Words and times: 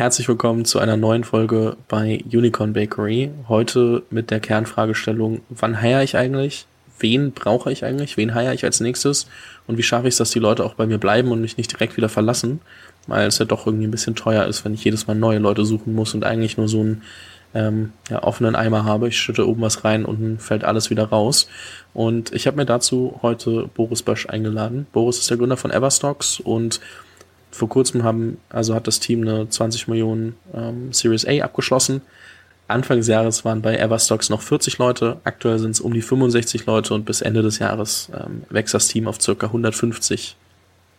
Herzlich 0.00 0.28
willkommen 0.28 0.64
zu 0.64 0.78
einer 0.78 0.96
neuen 0.96 1.24
Folge 1.24 1.76
bei 1.86 2.24
Unicorn 2.32 2.72
Bakery. 2.72 3.32
Heute 3.50 4.02
mit 4.08 4.30
der 4.30 4.40
Kernfragestellung, 4.40 5.42
wann 5.50 5.82
heiere 5.82 6.02
ich 6.02 6.16
eigentlich? 6.16 6.64
Wen 6.98 7.32
brauche 7.32 7.70
ich 7.70 7.84
eigentlich? 7.84 8.16
Wen 8.16 8.34
heiere 8.34 8.54
ich 8.54 8.64
als 8.64 8.80
nächstes? 8.80 9.26
Und 9.66 9.76
wie 9.76 9.82
schaffe 9.82 10.08
ich 10.08 10.14
es, 10.14 10.16
dass 10.16 10.30
die 10.30 10.38
Leute 10.38 10.64
auch 10.64 10.72
bei 10.72 10.86
mir 10.86 10.96
bleiben 10.96 11.30
und 11.30 11.42
mich 11.42 11.58
nicht 11.58 11.70
direkt 11.70 11.98
wieder 11.98 12.08
verlassen? 12.08 12.62
Weil 13.08 13.26
es 13.26 13.36
ja 13.40 13.44
doch 13.44 13.66
irgendwie 13.66 13.86
ein 13.86 13.90
bisschen 13.90 14.14
teuer 14.14 14.46
ist, 14.46 14.64
wenn 14.64 14.72
ich 14.72 14.82
jedes 14.84 15.06
Mal 15.06 15.16
neue 15.16 15.38
Leute 15.38 15.66
suchen 15.66 15.94
muss 15.94 16.14
und 16.14 16.24
eigentlich 16.24 16.56
nur 16.56 16.66
so 16.66 16.80
einen 16.80 17.02
ähm, 17.52 17.92
ja, 18.08 18.22
offenen 18.22 18.56
Eimer 18.56 18.86
habe. 18.86 19.08
Ich 19.08 19.18
schütte 19.18 19.46
oben 19.46 19.60
was 19.60 19.84
rein, 19.84 20.06
unten 20.06 20.38
fällt 20.38 20.64
alles 20.64 20.88
wieder 20.88 21.10
raus. 21.10 21.46
Und 21.92 22.32
ich 22.32 22.46
habe 22.46 22.56
mir 22.56 22.64
dazu 22.64 23.18
heute 23.20 23.68
Boris 23.74 24.00
Bösch 24.00 24.30
eingeladen. 24.30 24.86
Boris 24.92 25.18
ist 25.18 25.28
der 25.28 25.36
Gründer 25.36 25.58
von 25.58 25.70
Everstocks 25.70 26.40
und 26.40 26.80
vor 27.50 27.68
kurzem 27.68 28.04
haben, 28.04 28.38
also 28.48 28.74
hat 28.74 28.86
das 28.86 29.00
Team 29.00 29.22
eine 29.22 29.48
20 29.48 29.88
Millionen 29.88 30.36
ähm, 30.54 30.92
Series 30.92 31.26
A 31.26 31.42
abgeschlossen. 31.44 32.02
Anfang 32.68 32.98
des 32.98 33.08
Jahres 33.08 33.44
waren 33.44 33.62
bei 33.62 33.76
Everstocks 33.76 34.30
noch 34.30 34.42
40 34.42 34.78
Leute, 34.78 35.20
aktuell 35.24 35.58
sind 35.58 35.72
es 35.72 35.80
um 35.80 35.92
die 35.92 36.02
65 36.02 36.66
Leute 36.66 36.94
und 36.94 37.04
bis 37.04 37.20
Ende 37.20 37.42
des 37.42 37.58
Jahres 37.58 38.10
ähm, 38.14 38.44
wächst 38.48 38.74
das 38.74 38.86
Team 38.86 39.08
auf 39.08 39.20
circa 39.20 39.46
150 39.46 40.36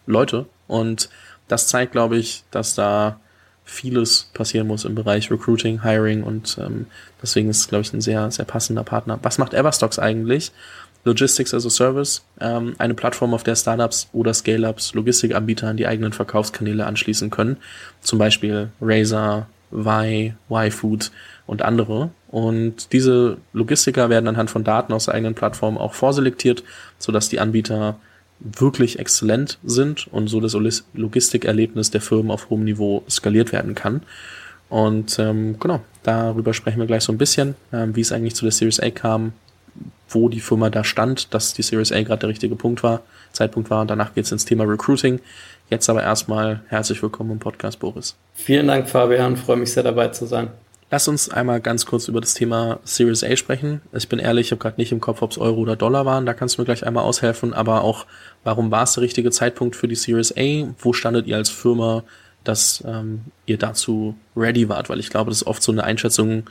Leute. 0.06 0.46
Und 0.68 1.10
das 1.48 1.68
zeigt, 1.68 1.94
glaube 1.94 2.18
ich, 2.18 2.44
dass 2.52 2.76
da 2.76 3.20
vieles 3.64 4.30
passieren 4.34 4.68
muss 4.68 4.86
im 4.86 4.96
Bereich 4.96 5.32
Recruiting, 5.32 5.84
Hiring 5.84 6.24
und 6.24 6.58
ähm, 6.60 6.88
deswegen 7.22 7.50
ist 7.50 7.60
es, 7.60 7.68
glaube 7.68 7.84
ich, 7.84 7.94
ein 7.94 8.02
sehr, 8.02 8.30
sehr 8.32 8.46
passender 8.46 8.84
Partner. 8.84 9.20
Was 9.22 9.38
macht 9.38 9.54
Everstocks 9.54 10.00
eigentlich? 10.00 10.52
Logistics 11.04 11.54
as 11.54 11.66
a 11.66 11.70
Service, 11.70 12.24
ähm, 12.40 12.76
eine 12.78 12.94
Plattform, 12.94 13.34
auf 13.34 13.44
der 13.44 13.56
Startups 13.56 14.08
oder 14.14 14.34
Scale-Ups 14.34 14.94
Logistikanbieter 14.94 15.68
an 15.68 15.78
die 15.78 15.88
eigenen 15.88 16.14
Verkaufskanäle 16.14 16.86
anschließen 16.86 17.30
können. 17.30 17.58
Zum 18.02 18.20
Beispiel 18.20 18.70
Razer, 18.82 19.48
Y, 19.74 20.36
Y-Food 20.50 21.12
und 21.48 21.62
andere. 21.62 22.12
Und 22.30 22.94
diese 22.94 23.38
Logistiker 23.54 24.10
werden 24.10 24.28
anhand 24.28 24.50
von 24.50 24.64
Daten 24.64 24.94
aus 24.94 25.06
der 25.06 25.16
eigenen 25.16 25.36
Plattform 25.36 25.78
auch 25.78 25.94
vorselektiert, 25.94 26.64
sodass 27.00 27.30
die 27.30 27.40
Anbieter 27.40 27.98
wirklich 28.40 29.00
exzellent 29.00 29.60
sind 29.64 30.08
und 30.08 30.28
so 30.28 30.40
das 30.40 30.56
Logistikerlebnis 30.94 31.92
der 31.92 32.02
Firmen 32.02 32.32
auf 32.32 32.50
hohem 32.50 32.64
Niveau 32.64 33.04
skaliert 33.10 33.52
werden 33.52 33.76
kann. 33.76 34.02
Und 34.70 35.20
ähm, 35.20 35.60
genau, 35.60 35.82
darüber 36.04 36.54
sprechen 36.54 36.80
wir 36.80 36.88
gleich 36.88 37.04
so 37.04 37.12
ein 37.12 37.18
bisschen, 37.18 37.56
ähm, 37.74 37.96
wie 37.96 38.02
es 38.02 38.12
eigentlich 38.12 38.36
zu 38.36 38.46
der 38.46 38.54
Series 38.54 38.80
A 38.80 38.90
kam, 38.90 39.34
wo 40.14 40.30
die 40.30 40.40
Firma 40.40 40.70
da 40.70 40.84
stand, 40.84 41.34
dass 41.34 41.54
die 41.54 41.62
Series 41.62 41.92
A 41.92 42.02
gerade 42.04 42.20
der 42.22 42.30
richtige 42.30 42.56
Punkt 42.56 42.84
war, 42.84 43.02
Zeitpunkt 43.32 43.70
war. 43.70 43.82
Und 43.82 43.90
danach 43.90 44.14
geht 44.14 44.26
es 44.26 44.32
ins 44.32 44.46
Thema 44.46 44.66
Recruiting. 44.66 45.20
Jetzt 45.70 45.90
aber 45.90 46.04
erstmal 46.04 46.62
herzlich 46.68 47.02
willkommen 47.02 47.32
im 47.32 47.40
Podcast, 47.40 47.80
Boris. 47.80 48.16
Vielen 48.34 48.68
Dank, 48.68 48.90
Fabian. 48.90 49.38
Freue 49.38 49.58
mich 49.58 49.72
sehr 49.72 49.84
dabei 49.84 50.10
zu 50.10 50.26
sein. 50.26 50.50
Lass 50.90 51.08
uns 51.08 51.30
einmal 51.30 51.62
ganz 51.62 51.86
kurz 51.86 52.10
über 52.10 52.20
das 52.20 52.34
Thema 52.34 52.82
Series 52.84 53.24
A 53.24 53.34
sprechen. 53.38 53.80
Ich 53.94 54.10
bin 54.10 54.20
ehrlich, 54.20 54.48
ich 54.48 54.52
habe 54.52 54.62
gerade 54.62 54.76
nicht 54.78 54.92
im 54.92 55.00
Kopf, 55.00 55.22
ob 55.22 55.32
es 55.32 55.38
Euro 55.38 55.62
oder 55.62 55.78
Dollar 55.78 56.06
waren. 56.06 56.26
Da 56.26 56.34
kannst 56.34 56.58
du 56.58 56.62
mir 56.62 56.66
gleich 56.66 56.86
einmal 56.86 57.06
aushelfen. 57.06 57.54
Aber 57.54 57.86
auch, 57.86 58.06
warum 58.44 58.72
war 58.72 58.84
es 58.84 58.96
der 58.96 59.04
richtige 59.04 59.32
Zeitpunkt 59.32 59.78
für 59.78 59.88
die 59.88 59.96
Series 59.96 60.36
A? 60.38 60.68
Wo 60.80 60.92
standet 60.92 61.28
ihr 61.28 61.38
als 61.38 61.50
Firma, 61.50 62.04
dass 62.44 62.84
ähm, 62.86 63.22
ihr 63.46 63.58
dazu 63.58 64.18
ready 64.36 64.68
wart? 64.68 64.90
Weil 64.90 65.00
ich 65.00 65.10
glaube, 65.10 65.32
das 65.32 65.44
ist 65.44 65.48
oft 65.48 65.64
so 65.64 65.72
eine 65.72 65.86
Einschätzung, 65.86 66.44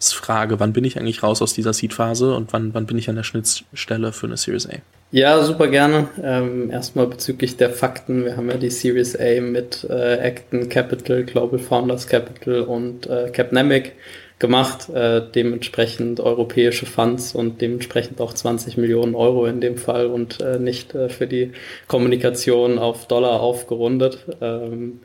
Frage, 0.00 0.60
wann 0.60 0.72
bin 0.72 0.84
ich 0.84 0.98
eigentlich 0.98 1.22
raus 1.22 1.42
aus 1.42 1.54
dieser 1.54 1.72
Seed-Phase 1.72 2.34
und 2.34 2.52
wann, 2.52 2.72
wann 2.74 2.86
bin 2.86 2.98
ich 2.98 3.08
an 3.08 3.16
der 3.16 3.24
Schnittstelle 3.24 4.12
für 4.12 4.26
eine 4.26 4.36
Series 4.36 4.68
A? 4.68 4.74
Ja, 5.10 5.42
super 5.42 5.68
gerne. 5.68 6.08
Ähm, 6.22 6.70
erstmal 6.70 7.06
bezüglich 7.06 7.56
der 7.56 7.70
Fakten. 7.70 8.24
Wir 8.24 8.36
haben 8.36 8.50
ja 8.50 8.58
die 8.58 8.70
Series 8.70 9.16
A 9.16 9.40
mit 9.40 9.86
äh, 9.88 10.18
Acton 10.20 10.68
Capital, 10.68 11.24
Global 11.24 11.58
Founders 11.58 12.06
Capital 12.06 12.60
und 12.60 13.06
äh, 13.06 13.30
Capnemic 13.30 13.94
gemacht. 14.38 14.90
Äh, 14.90 15.22
dementsprechend 15.34 16.20
europäische 16.20 16.84
Funds 16.84 17.34
und 17.34 17.60
dementsprechend 17.62 18.20
auch 18.20 18.34
20 18.34 18.76
Millionen 18.76 19.14
Euro 19.14 19.46
in 19.46 19.62
dem 19.62 19.78
Fall 19.78 20.06
und 20.06 20.40
äh, 20.40 20.58
nicht 20.58 20.94
äh, 20.94 21.08
für 21.08 21.26
die 21.26 21.52
Kommunikation 21.86 22.78
auf 22.78 23.08
Dollar 23.08 23.40
aufgerundet. 23.40 24.26
Ähm, 24.42 25.00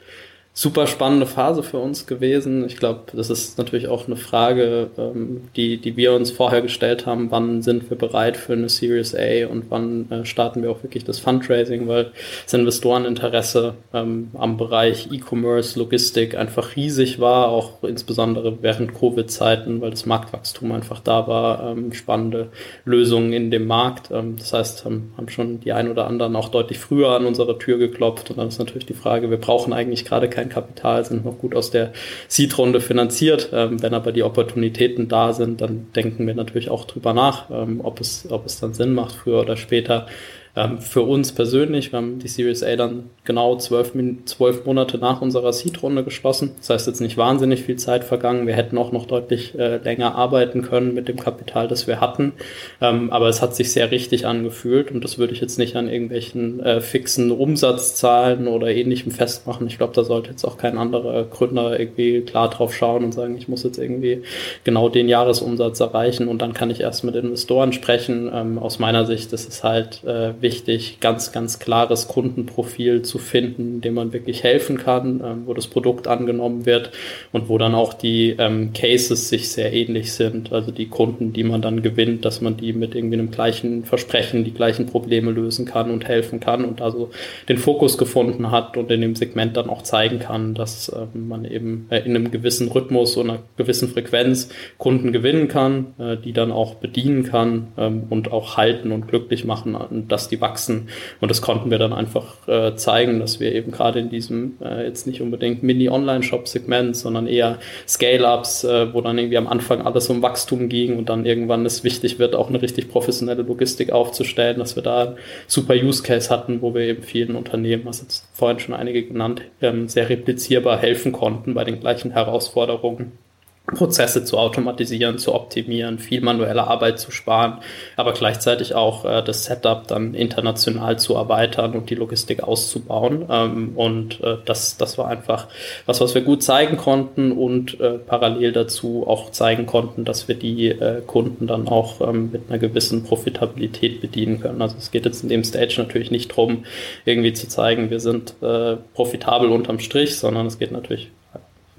super 0.55 0.85
spannende 0.85 1.25
Phase 1.25 1.63
für 1.63 1.79
uns 1.79 2.05
gewesen. 2.05 2.63
Ich 2.67 2.77
glaube, 2.77 3.01
das 3.13 3.31
ist 3.31 3.57
natürlich 3.57 3.87
auch 3.87 4.05
eine 4.05 4.15
Frage, 4.15 4.91
ähm, 4.99 5.41
die, 5.55 5.77
die 5.77 5.97
wir 5.97 6.13
uns 6.13 6.29
vorher 6.29 6.61
gestellt 6.61 7.07
haben, 7.07 7.31
wann 7.31 7.63
sind 7.63 7.89
wir 7.89 7.97
bereit 7.97 8.37
für 8.37 8.53
eine 8.53 8.69
Series 8.69 9.15
A 9.15 9.47
und 9.49 9.65
wann 9.69 10.11
äh, 10.11 10.25
starten 10.25 10.61
wir 10.61 10.69
auch 10.69 10.83
wirklich 10.83 11.03
das 11.05 11.17
Fundraising, 11.17 11.87
weil 11.87 12.11
das 12.43 12.53
Investoreninteresse 12.53 13.73
ähm, 13.95 14.29
am 14.35 14.57
Bereich 14.57 15.11
E-Commerce, 15.11 15.79
Logistik 15.79 16.37
einfach 16.37 16.75
riesig 16.75 17.19
war, 17.19 17.47
auch 17.47 17.81
insbesondere 17.81 18.61
während 18.61 18.93
Covid-Zeiten, 18.93 19.81
weil 19.81 19.89
das 19.89 20.05
Marktwachstum 20.05 20.71
einfach 20.71 20.99
da 20.99 21.27
war, 21.27 21.71
ähm, 21.71 21.93
spannende 21.93 22.49
Lösungen 22.85 23.33
in 23.33 23.49
dem 23.49 23.65
Markt. 23.65 24.11
Ähm, 24.11 24.35
das 24.37 24.53
heißt, 24.53 24.85
haben, 24.85 25.13
haben 25.17 25.29
schon 25.29 25.61
die 25.61 25.73
ein 25.73 25.89
oder 25.89 26.05
anderen 26.05 26.35
auch 26.35 26.49
deutlich 26.49 26.77
früher 26.77 27.09
an 27.09 27.25
unsere 27.25 27.57
Tür 27.57 27.79
geklopft 27.79 28.29
und 28.29 28.37
dann 28.37 28.49
ist 28.49 28.59
natürlich 28.59 28.85
die 28.85 28.93
Frage, 28.93 29.31
wir 29.31 29.37
brauchen 29.37 29.73
eigentlich 29.73 30.05
gerade 30.05 30.29
kein 30.29 30.42
kein 30.43 30.49
Kapital, 30.49 31.05
sind 31.05 31.25
noch 31.25 31.37
gut 31.37 31.55
aus 31.55 31.71
der 31.71 31.93
Seed-Runde 32.27 32.81
finanziert. 32.81 33.49
Ähm, 33.53 33.81
wenn 33.81 33.93
aber 33.93 34.11
die 34.11 34.23
Opportunitäten 34.23 35.07
da 35.07 35.33
sind, 35.33 35.61
dann 35.61 35.87
denken 35.95 36.27
wir 36.27 36.35
natürlich 36.35 36.69
auch 36.69 36.85
drüber 36.85 37.13
nach, 37.13 37.49
ähm, 37.49 37.81
ob, 37.83 37.99
es, 37.99 38.27
ob 38.29 38.45
es 38.45 38.59
dann 38.59 38.73
Sinn 38.73 38.93
macht, 38.93 39.15
früher 39.15 39.41
oder 39.41 39.57
später 39.57 40.07
ähm, 40.55 40.77
für 40.77 41.01
uns 41.01 41.31
persönlich, 41.31 41.91
wir 41.91 41.97
haben 41.97 42.19
die 42.19 42.27
Series 42.27 42.61
A 42.61 42.75
dann 42.75 43.09
genau 43.23 43.57
zwölf, 43.57 43.93
zwölf 44.25 44.65
Monate 44.65 44.99
nach 44.99 45.21
unserer 45.21 45.51
Seed-Runde 45.51 46.03
geschlossen. 46.03 46.51
Das 46.59 46.69
heißt 46.69 46.87
jetzt 46.87 47.01
nicht 47.01 47.17
wahnsinnig 47.17 47.63
viel 47.63 47.77
Zeit 47.77 48.03
vergangen. 48.03 48.45
Wir 48.45 48.53
hätten 48.53 48.77
auch 48.77 48.91
noch 48.91 49.07
deutlich 49.07 49.57
äh, 49.57 49.77
länger 49.77 50.13
arbeiten 50.13 50.61
können 50.61 50.93
mit 50.93 51.07
dem 51.07 51.19
Kapital, 51.19 51.67
das 51.67 51.87
wir 51.87 51.99
hatten. 51.99 52.33
Ähm, 52.81 53.09
aber 53.09 53.29
es 53.29 53.41
hat 53.41 53.55
sich 53.55 53.71
sehr 53.71 53.89
richtig 53.89 54.27
angefühlt 54.27 54.91
und 54.91 55.03
das 55.03 55.17
würde 55.17 55.33
ich 55.33 55.41
jetzt 55.41 55.57
nicht 55.57 55.75
an 55.75 55.89
irgendwelchen 55.89 56.59
äh, 56.59 56.81
fixen 56.81 57.31
Umsatzzahlen 57.31 58.47
oder 58.47 58.67
ähnlichem 58.67 59.11
festmachen. 59.11 59.65
Ich 59.65 59.79
glaube, 59.79 59.93
da 59.95 60.03
sollte 60.03 60.29
jetzt 60.29 60.45
auch 60.45 60.57
kein 60.57 60.77
anderer 60.77 61.23
Gründer 61.23 61.79
irgendwie 61.79 62.21
klar 62.21 62.51
drauf 62.51 62.75
schauen 62.75 63.03
und 63.03 63.13
sagen, 63.13 63.35
ich 63.37 63.47
muss 63.47 63.63
jetzt 63.63 63.79
irgendwie 63.79 64.21
genau 64.63 64.89
den 64.89 65.09
Jahresumsatz 65.09 65.79
erreichen 65.79 66.27
und 66.27 66.43
dann 66.43 66.53
kann 66.53 66.69
ich 66.69 66.81
erst 66.81 67.03
mit 67.03 67.15
Investoren 67.15 67.73
sprechen. 67.73 68.29
Ähm, 68.31 68.59
aus 68.59 68.77
meiner 68.77 69.07
Sicht 69.07 69.33
ist 69.33 69.49
es 69.49 69.63
halt 69.63 70.03
äh, 70.03 70.33
wichtig, 70.43 70.99
ganz, 70.99 71.31
ganz 71.31 71.57
klares 71.57 72.07
Kundenprofil 72.07 73.01
zu 73.01 73.17
finden, 73.17 73.81
dem 73.81 73.95
man 73.95 74.13
wirklich 74.13 74.43
helfen 74.43 74.77
kann, 74.77 75.21
ähm, 75.25 75.43
wo 75.45 75.55
das 75.55 75.65
Produkt 75.65 76.07
angenommen 76.07 76.67
wird 76.67 76.91
und 77.31 77.49
wo 77.49 77.57
dann 77.57 77.73
auch 77.73 77.93
die 77.93 78.35
ähm, 78.37 78.73
Cases 78.73 79.29
sich 79.29 79.51
sehr 79.51 79.73
ähnlich 79.73 80.13
sind. 80.13 80.53
Also 80.53 80.71
die 80.71 80.87
Kunden, 80.87 81.33
die 81.33 81.43
man 81.43 81.61
dann 81.61 81.81
gewinnt, 81.81 82.25
dass 82.25 82.41
man 82.41 82.57
die 82.57 82.73
mit 82.73 82.93
irgendwie 82.93 83.17
einem 83.17 83.31
gleichen 83.31 83.85
Versprechen, 83.85 84.43
die 84.43 84.53
gleichen 84.53 84.85
Probleme 84.85 85.31
lösen 85.31 85.65
kann 85.65 85.89
und 85.89 86.07
helfen 86.07 86.39
kann 86.39 86.65
und 86.65 86.81
also 86.81 87.09
den 87.49 87.57
Fokus 87.57 87.97
gefunden 87.97 88.51
hat 88.51 88.77
und 88.77 88.91
in 88.91 89.01
dem 89.01 89.15
Segment 89.15 89.57
dann 89.57 89.69
auch 89.69 89.81
zeigen 89.81 90.19
kann, 90.19 90.53
dass 90.53 90.89
äh, 90.89 91.05
man 91.17 91.45
eben 91.45 91.87
äh, 91.89 91.99
in 91.99 92.15
einem 92.15 92.29
gewissen 92.29 92.67
Rhythmus 92.67 93.17
und 93.17 93.29
einer 93.29 93.39
gewissen 93.57 93.87
Frequenz 93.87 94.49
Kunden 94.77 95.13
gewinnen 95.13 95.47
kann, 95.47 95.93
äh, 95.97 96.17
die 96.17 96.33
dann 96.33 96.51
auch 96.51 96.75
bedienen 96.75 97.23
kann 97.23 97.67
ähm, 97.77 98.03
und 98.09 98.31
auch 98.31 98.57
halten 98.57 98.91
und 98.91 99.07
glücklich 99.07 99.45
machen, 99.45 100.05
dass 100.09 100.27
die 100.27 100.32
die 100.33 100.41
wachsen. 100.41 100.89
Und 101.21 101.29
das 101.29 101.41
konnten 101.41 101.71
wir 101.71 101.77
dann 101.77 101.93
einfach 101.93 102.47
äh, 102.47 102.75
zeigen, 102.75 103.19
dass 103.19 103.39
wir 103.39 103.53
eben 103.53 103.71
gerade 103.71 103.99
in 103.99 104.09
diesem 104.09 104.57
äh, 104.61 104.85
jetzt 104.85 105.07
nicht 105.07 105.21
unbedingt 105.21 105.63
Mini-Online-Shop-Segment, 105.63 106.95
sondern 106.95 107.27
eher 107.27 107.59
Scale-Ups, 107.87 108.63
äh, 108.63 108.93
wo 108.93 109.01
dann 109.01 109.17
irgendwie 109.17 109.37
am 109.37 109.47
Anfang 109.47 109.81
alles 109.81 110.09
um 110.09 110.21
Wachstum 110.21 110.69
ging 110.69 110.97
und 110.97 111.09
dann 111.09 111.25
irgendwann 111.25 111.65
es 111.65 111.83
wichtig 111.83 112.19
wird, 112.19 112.35
auch 112.35 112.49
eine 112.49 112.61
richtig 112.61 112.89
professionelle 112.89 113.43
Logistik 113.43 113.91
aufzustellen, 113.91 114.59
dass 114.59 114.75
wir 114.75 114.83
da 114.83 115.03
einen 115.03 115.17
super 115.47 115.75
Use-Case 115.75 116.29
hatten, 116.29 116.61
wo 116.61 116.73
wir 116.73 116.81
eben 116.81 117.03
vielen 117.03 117.35
Unternehmen, 117.35 117.85
was 117.85 118.01
jetzt 118.01 118.25
vorhin 118.33 118.59
schon 118.59 118.75
einige 118.75 119.03
genannt, 119.03 119.41
ähm, 119.61 119.87
sehr 119.87 120.09
replizierbar 120.09 120.77
helfen 120.77 121.11
konnten 121.11 121.53
bei 121.53 121.63
den 121.63 121.79
gleichen 121.79 122.11
Herausforderungen. 122.11 123.22
Prozesse 123.65 124.25
zu 124.25 124.37
automatisieren, 124.37 125.17
zu 125.17 125.33
optimieren, 125.33 125.97
viel 125.97 126.19
manuelle 126.19 126.67
Arbeit 126.67 126.99
zu 126.99 127.11
sparen, 127.11 127.59
aber 127.95 128.11
gleichzeitig 128.11 128.75
auch 128.75 129.05
äh, 129.05 129.23
das 129.23 129.45
Setup 129.45 129.87
dann 129.87 130.13
international 130.13 130.99
zu 130.99 131.15
erweitern 131.15 131.71
und 131.73 131.89
die 131.89 131.95
Logistik 131.95 132.43
auszubauen. 132.43 133.25
Ähm, 133.29 133.71
und 133.75 134.21
äh, 134.21 134.37
das, 134.43 134.75
das 134.75 134.97
war 134.97 135.07
einfach 135.07 135.47
was, 135.85 136.01
was 136.01 136.13
wir 136.13 136.23
gut 136.23 136.43
zeigen 136.43 136.75
konnten 136.75 137.31
und 137.31 137.79
äh, 137.79 137.99
parallel 137.99 138.51
dazu 138.51 139.05
auch 139.07 139.31
zeigen 139.31 139.65
konnten, 139.65 140.03
dass 140.03 140.27
wir 140.27 140.35
die 140.35 140.67
äh, 140.67 141.01
Kunden 141.01 141.47
dann 141.47 141.69
auch 141.69 142.01
ähm, 142.01 142.31
mit 142.33 142.49
einer 142.49 142.59
gewissen 142.59 143.05
Profitabilität 143.05 144.01
bedienen 144.01 144.41
können. 144.41 144.61
Also 144.61 144.75
es 144.77 144.91
geht 144.91 145.05
jetzt 145.05 145.23
in 145.23 145.29
dem 145.29 145.45
Stage 145.45 145.75
natürlich 145.77 146.11
nicht 146.11 146.27
drum, 146.35 146.65
irgendwie 147.05 147.31
zu 147.31 147.47
zeigen, 147.47 147.89
wir 147.89 148.01
sind 148.01 148.35
äh, 148.41 148.75
profitabel 148.93 149.49
unterm 149.49 149.79
Strich, 149.79 150.17
sondern 150.17 150.47
es 150.47 150.59
geht 150.59 150.73
natürlich 150.73 151.09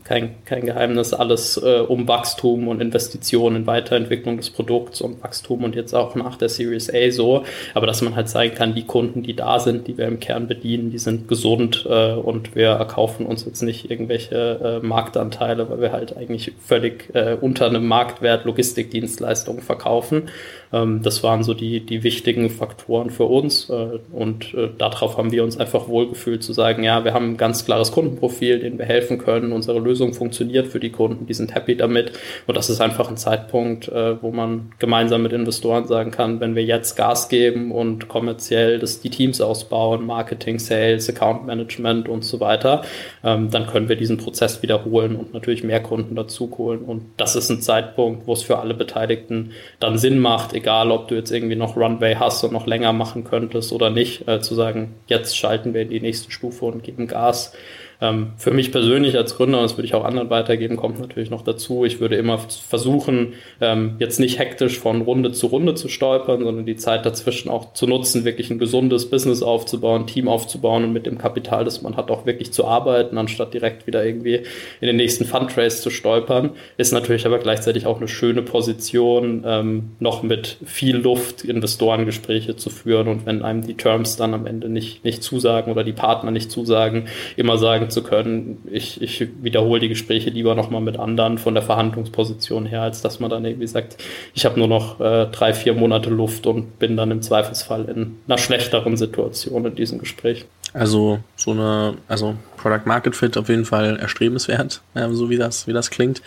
kein, 0.04 0.44
kein 0.44 0.66
Geheimnis, 0.66 1.14
alles 1.14 1.56
äh, 1.56 1.80
um 1.80 2.06
Wachstum 2.06 2.68
und 2.68 2.82
Investitionen 2.82 3.56
in 3.56 3.66
Weiterentwicklung 3.66 4.36
des 4.36 4.50
Produkts 4.50 5.00
und 5.00 5.22
Wachstum 5.22 5.64
und 5.64 5.74
jetzt 5.74 5.94
auch 5.94 6.14
nach 6.14 6.36
der 6.36 6.50
Series 6.50 6.92
A 6.92 7.10
so. 7.10 7.44
Aber 7.72 7.86
dass 7.86 8.02
man 8.02 8.14
halt 8.14 8.28
zeigen 8.28 8.54
kann, 8.54 8.74
die 8.74 8.84
Kunden, 8.84 9.22
die 9.22 9.34
da 9.34 9.58
sind, 9.58 9.86
die 9.88 9.96
wir 9.96 10.06
im 10.06 10.20
Kern 10.20 10.46
bedienen, 10.46 10.90
die 10.90 10.98
sind 10.98 11.26
gesund 11.26 11.86
äh, 11.88 12.12
und 12.12 12.54
wir 12.54 12.68
erkaufen 12.68 13.24
uns 13.24 13.46
jetzt 13.46 13.62
nicht 13.62 13.90
irgendwelche 13.90 14.80
äh, 14.82 14.86
Marktanteile, 14.86 15.70
weil 15.70 15.80
wir 15.80 15.92
halt 15.92 16.14
eigentlich 16.16 16.52
völlig 16.60 17.14
äh, 17.14 17.36
unter 17.40 17.66
einem 17.66 17.86
Marktwert 17.86 18.44
Logistikdienstleistungen 18.44 19.62
verkaufen. 19.62 20.28
Ähm, 20.74 21.02
das 21.02 21.22
waren 21.22 21.44
so 21.44 21.54
die, 21.54 21.80
die 21.80 22.02
wichtigen 22.02 22.50
Faktoren 22.50 23.10
für 23.10 23.24
uns 23.24 23.70
äh, 23.70 24.00
und 24.12 24.52
äh, 24.54 24.68
darauf 24.76 25.16
haben 25.16 25.30
wir 25.30 25.44
uns 25.44 25.56
einfach 25.56 25.88
wohlgefühlt 25.88 26.42
zu 26.42 26.52
sagen, 26.52 26.82
ja, 26.82 27.04
wir 27.04 27.14
haben 27.14 27.32
ein 27.32 27.36
ganz 27.36 27.64
klares 27.64 27.92
Kundenprofil, 27.92 28.58
denen 28.58 28.78
wir 28.78 28.84
helfen 28.84 29.18
können, 29.18 29.52
unsere 29.52 29.78
Lösung 29.78 30.14
funktioniert 30.14 30.66
für 30.66 30.80
die 30.80 30.90
Kunden, 30.90 31.26
die 31.26 31.34
sind 31.34 31.54
happy 31.54 31.76
damit. 31.76 32.12
Und 32.46 32.56
das 32.56 32.70
ist 32.70 32.80
einfach 32.80 33.08
ein 33.08 33.16
Zeitpunkt, 33.16 33.88
äh, 33.88 34.20
wo 34.20 34.32
man 34.32 34.72
gemeinsam 34.80 35.22
mit 35.22 35.32
Investoren 35.32 35.86
sagen 35.86 36.10
kann, 36.10 36.40
wenn 36.40 36.56
wir 36.56 36.64
jetzt 36.64 36.96
Gas 36.96 37.28
geben 37.28 37.70
und 37.70 38.08
kommerziell 38.08 38.80
das, 38.80 39.00
die 39.00 39.10
Teams 39.10 39.40
ausbauen, 39.40 40.04
Marketing, 40.04 40.58
Sales, 40.58 41.08
Account 41.08 41.46
Management 41.46 42.08
und 42.08 42.24
so 42.24 42.40
weiter, 42.40 42.82
ähm, 43.22 43.50
dann 43.50 43.68
können 43.68 43.88
wir 43.88 43.96
diesen 43.96 44.16
Prozess 44.16 44.62
wiederholen 44.62 45.14
und 45.14 45.32
natürlich 45.34 45.62
mehr 45.62 45.80
Kunden 45.80 46.16
dazu 46.16 46.52
holen 46.58 46.80
und 46.80 47.02
das 47.16 47.36
ist 47.36 47.48
ein 47.50 47.60
Zeitpunkt, 47.60 48.26
wo 48.26 48.32
es 48.32 48.42
für 48.42 48.58
alle 48.58 48.74
Beteiligten 48.74 49.52
dann 49.78 49.98
Sinn 49.98 50.18
macht, 50.18 50.52
egal 50.64 50.90
ob 50.90 51.08
du 51.08 51.14
jetzt 51.14 51.30
irgendwie 51.30 51.56
noch 51.56 51.76
Runway 51.76 52.14
hast 52.14 52.42
und 52.42 52.52
noch 52.54 52.66
länger 52.66 52.94
machen 52.94 53.22
könntest 53.22 53.70
oder 53.70 53.90
nicht, 53.90 54.26
äh, 54.26 54.40
zu 54.40 54.54
sagen, 54.54 54.94
jetzt 55.06 55.36
schalten 55.36 55.74
wir 55.74 55.82
in 55.82 55.90
die 55.90 56.00
nächste 56.00 56.30
Stufe 56.30 56.64
und 56.64 56.82
geben 56.82 57.06
Gas. 57.06 57.52
Ähm, 58.00 58.32
für 58.36 58.50
mich 58.50 58.72
persönlich 58.72 59.16
als 59.16 59.36
Gründer, 59.36 59.58
und 59.58 59.64
das 59.64 59.76
würde 59.76 59.86
ich 59.86 59.94
auch 59.94 60.04
anderen 60.04 60.30
weitergeben, 60.30 60.76
kommt 60.76 61.00
natürlich 61.00 61.30
noch 61.30 61.42
dazu, 61.42 61.84
ich 61.84 62.00
würde 62.00 62.16
immer 62.16 62.38
versuchen, 62.38 63.34
ähm, 63.60 63.96
jetzt 63.98 64.20
nicht 64.20 64.38
hektisch 64.38 64.78
von 64.78 65.02
Runde 65.02 65.32
zu 65.32 65.46
Runde 65.46 65.74
zu 65.74 65.88
stolpern, 65.88 66.42
sondern 66.44 66.66
die 66.66 66.76
Zeit 66.76 67.06
dazwischen 67.06 67.48
auch 67.48 67.72
zu 67.72 67.86
nutzen, 67.86 68.24
wirklich 68.24 68.50
ein 68.50 68.58
gesundes 68.58 69.08
Business 69.10 69.42
aufzubauen, 69.42 70.06
Team 70.06 70.28
aufzubauen 70.28 70.84
und 70.84 70.92
mit 70.92 71.06
dem 71.06 71.18
Kapital, 71.18 71.64
das 71.64 71.82
man 71.82 71.96
hat, 71.96 72.10
auch 72.10 72.26
wirklich 72.26 72.52
zu 72.52 72.66
arbeiten, 72.66 73.18
anstatt 73.18 73.54
direkt 73.54 73.86
wieder 73.86 74.04
irgendwie 74.04 74.40
in 74.80 74.86
den 74.86 74.96
nächsten 74.96 75.24
Fundraise 75.24 75.82
zu 75.82 75.90
stolpern. 75.90 76.50
Ist 76.76 76.92
natürlich 76.92 77.26
aber 77.26 77.38
gleichzeitig 77.38 77.86
auch 77.86 77.98
eine 77.98 78.08
schöne 78.08 78.42
Position, 78.42 79.44
ähm, 79.46 79.90
noch 80.00 80.22
mit 80.22 80.58
viel 80.64 80.96
Luft 80.96 81.44
Investorengespräche 81.44 82.56
zu 82.56 82.70
führen 82.70 83.08
und 83.08 83.26
wenn 83.26 83.42
einem 83.42 83.66
die 83.66 83.74
Terms 83.74 84.16
dann 84.16 84.34
am 84.34 84.46
Ende 84.46 84.68
nicht, 84.68 85.04
nicht 85.04 85.22
zusagen 85.22 85.70
oder 85.70 85.84
die 85.84 85.92
Partner 85.92 86.30
nicht 86.30 86.50
zusagen, 86.50 87.06
immer 87.36 87.58
sagen 87.58 87.83
zu 87.90 88.02
können, 88.02 88.58
ich, 88.70 89.00
ich 89.02 89.28
wiederhole 89.42 89.80
die 89.80 89.88
Gespräche 89.88 90.30
lieber 90.30 90.54
nochmal 90.54 90.80
mit 90.80 90.98
anderen 90.98 91.38
von 91.38 91.54
der 91.54 91.62
Verhandlungsposition 91.62 92.66
her, 92.66 92.82
als 92.82 93.02
dass 93.02 93.20
man 93.20 93.30
dann 93.30 93.44
irgendwie 93.44 93.66
sagt, 93.66 93.96
ich 94.34 94.44
habe 94.44 94.58
nur 94.58 94.68
noch 94.68 95.00
äh, 95.00 95.26
drei, 95.26 95.54
vier 95.54 95.74
Monate 95.74 96.10
Luft 96.10 96.46
und 96.46 96.78
bin 96.78 96.96
dann 96.96 97.10
im 97.10 97.22
Zweifelsfall 97.22 97.84
in 97.86 98.16
einer 98.26 98.38
schlechteren 98.38 98.96
Situation 98.96 99.64
in 99.64 99.74
diesem 99.74 99.98
Gespräch. 99.98 100.44
Also 100.72 101.20
so 101.36 101.52
eine, 101.52 101.94
also 102.08 102.34
Product 102.56 102.86
Market 102.86 103.14
Fit 103.14 103.36
auf 103.36 103.48
jeden 103.48 103.64
Fall 103.64 103.96
erstrebenswert, 103.98 104.82
äh, 104.94 105.08
so 105.10 105.30
wie 105.30 105.36
das, 105.36 105.66
wie 105.66 105.72
das 105.72 105.90
klingt. 105.90 106.22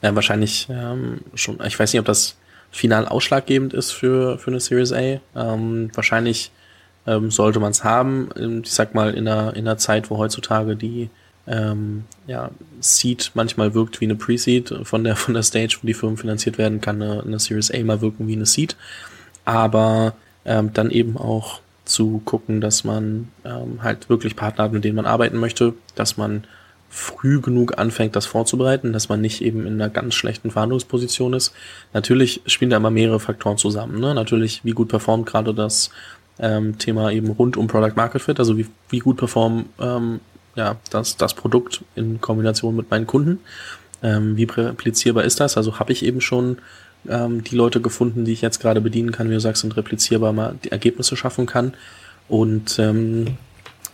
Äh, 0.00 0.14
wahrscheinlich 0.14 0.66
ähm, 0.70 1.20
schon, 1.34 1.58
ich 1.64 1.78
weiß 1.78 1.92
nicht, 1.92 2.00
ob 2.00 2.06
das 2.06 2.36
final 2.72 3.06
ausschlaggebend 3.06 3.74
ist 3.74 3.92
für, 3.92 4.38
für 4.38 4.50
eine 4.50 4.58
Series 4.58 4.92
A. 4.92 5.20
Ähm, 5.36 5.90
wahrscheinlich 5.94 6.50
ähm, 7.06 7.30
sollte 7.30 7.60
man 7.60 7.70
es 7.70 7.84
haben. 7.84 8.28
Ähm, 8.36 8.62
ich 8.64 8.72
sag 8.72 8.94
mal, 8.94 9.14
in 9.14 9.28
einer, 9.28 9.54
in 9.54 9.66
einer 9.66 9.78
Zeit, 9.78 10.10
wo 10.10 10.18
heutzutage 10.18 10.76
die 10.76 11.10
ähm, 11.46 12.04
ja, 12.26 12.50
Seed 12.80 13.32
manchmal 13.34 13.74
wirkt 13.74 14.00
wie 14.00 14.04
eine 14.04 14.14
Pre-Seed 14.14 14.80
von 14.84 15.04
der, 15.04 15.16
von 15.16 15.34
der 15.34 15.42
Stage, 15.42 15.78
wo 15.80 15.86
die 15.86 15.94
Firmen 15.94 16.16
finanziert 16.16 16.58
werden, 16.58 16.80
kann 16.80 17.02
eine, 17.02 17.22
eine 17.22 17.38
Series 17.38 17.70
A 17.72 17.82
mal 17.82 18.00
wirken 18.00 18.28
wie 18.28 18.34
eine 18.34 18.46
Seed. 18.46 18.76
Aber 19.44 20.14
ähm, 20.44 20.72
dann 20.72 20.90
eben 20.90 21.16
auch 21.16 21.60
zu 21.84 22.22
gucken, 22.24 22.60
dass 22.60 22.84
man 22.84 23.28
ähm, 23.44 23.82
halt 23.82 24.08
wirklich 24.08 24.36
Partner 24.36 24.64
hat, 24.64 24.72
mit 24.72 24.84
denen 24.84 24.96
man 24.96 25.06
arbeiten 25.06 25.38
möchte, 25.38 25.74
dass 25.96 26.16
man 26.16 26.44
früh 26.88 27.40
genug 27.40 27.78
anfängt, 27.78 28.14
das 28.14 28.26
vorzubereiten, 28.26 28.92
dass 28.92 29.08
man 29.08 29.20
nicht 29.20 29.40
eben 29.40 29.66
in 29.66 29.74
einer 29.74 29.88
ganz 29.88 30.14
schlechten 30.14 30.50
Verhandlungsposition 30.50 31.32
ist. 31.32 31.54
Natürlich 31.94 32.42
spielen 32.46 32.70
da 32.70 32.76
immer 32.76 32.90
mehrere 32.90 33.18
Faktoren 33.18 33.56
zusammen. 33.56 33.98
Ne? 33.98 34.14
Natürlich, 34.14 34.60
wie 34.62 34.72
gut 34.72 34.88
performt 34.88 35.26
gerade 35.26 35.54
das 35.54 35.90
ähm, 36.38 36.78
Thema 36.78 37.10
eben 37.10 37.30
rund 37.30 37.56
um 37.56 37.66
Product 37.66 37.96
Market 37.96 38.22
Fit, 38.22 38.38
also 38.38 38.56
wie, 38.58 38.66
wie 38.88 39.00
gut 39.00 39.16
performen 39.16 39.66
ähm, 39.80 40.20
ja, 40.54 40.76
das, 40.90 41.16
das 41.16 41.34
Produkt 41.34 41.82
in 41.94 42.20
Kombination 42.20 42.76
mit 42.76 42.90
meinen 42.90 43.06
Kunden. 43.06 43.40
Ähm, 44.02 44.36
wie 44.36 44.44
replizierbar 44.44 45.24
ist 45.24 45.40
das? 45.40 45.56
Also 45.56 45.78
habe 45.78 45.92
ich 45.92 46.04
eben 46.04 46.20
schon 46.20 46.58
ähm, 47.08 47.44
die 47.44 47.56
Leute 47.56 47.80
gefunden, 47.80 48.24
die 48.24 48.32
ich 48.32 48.42
jetzt 48.42 48.60
gerade 48.60 48.80
bedienen 48.80 49.12
kann, 49.12 49.28
wie 49.30 49.34
du 49.34 49.40
sagst, 49.40 49.64
und 49.64 49.76
replizierbar 49.76 50.32
mal 50.32 50.56
die 50.64 50.72
Ergebnisse 50.72 51.16
schaffen 51.16 51.46
kann. 51.46 51.74
Und 52.28 52.78
ähm, 52.78 53.38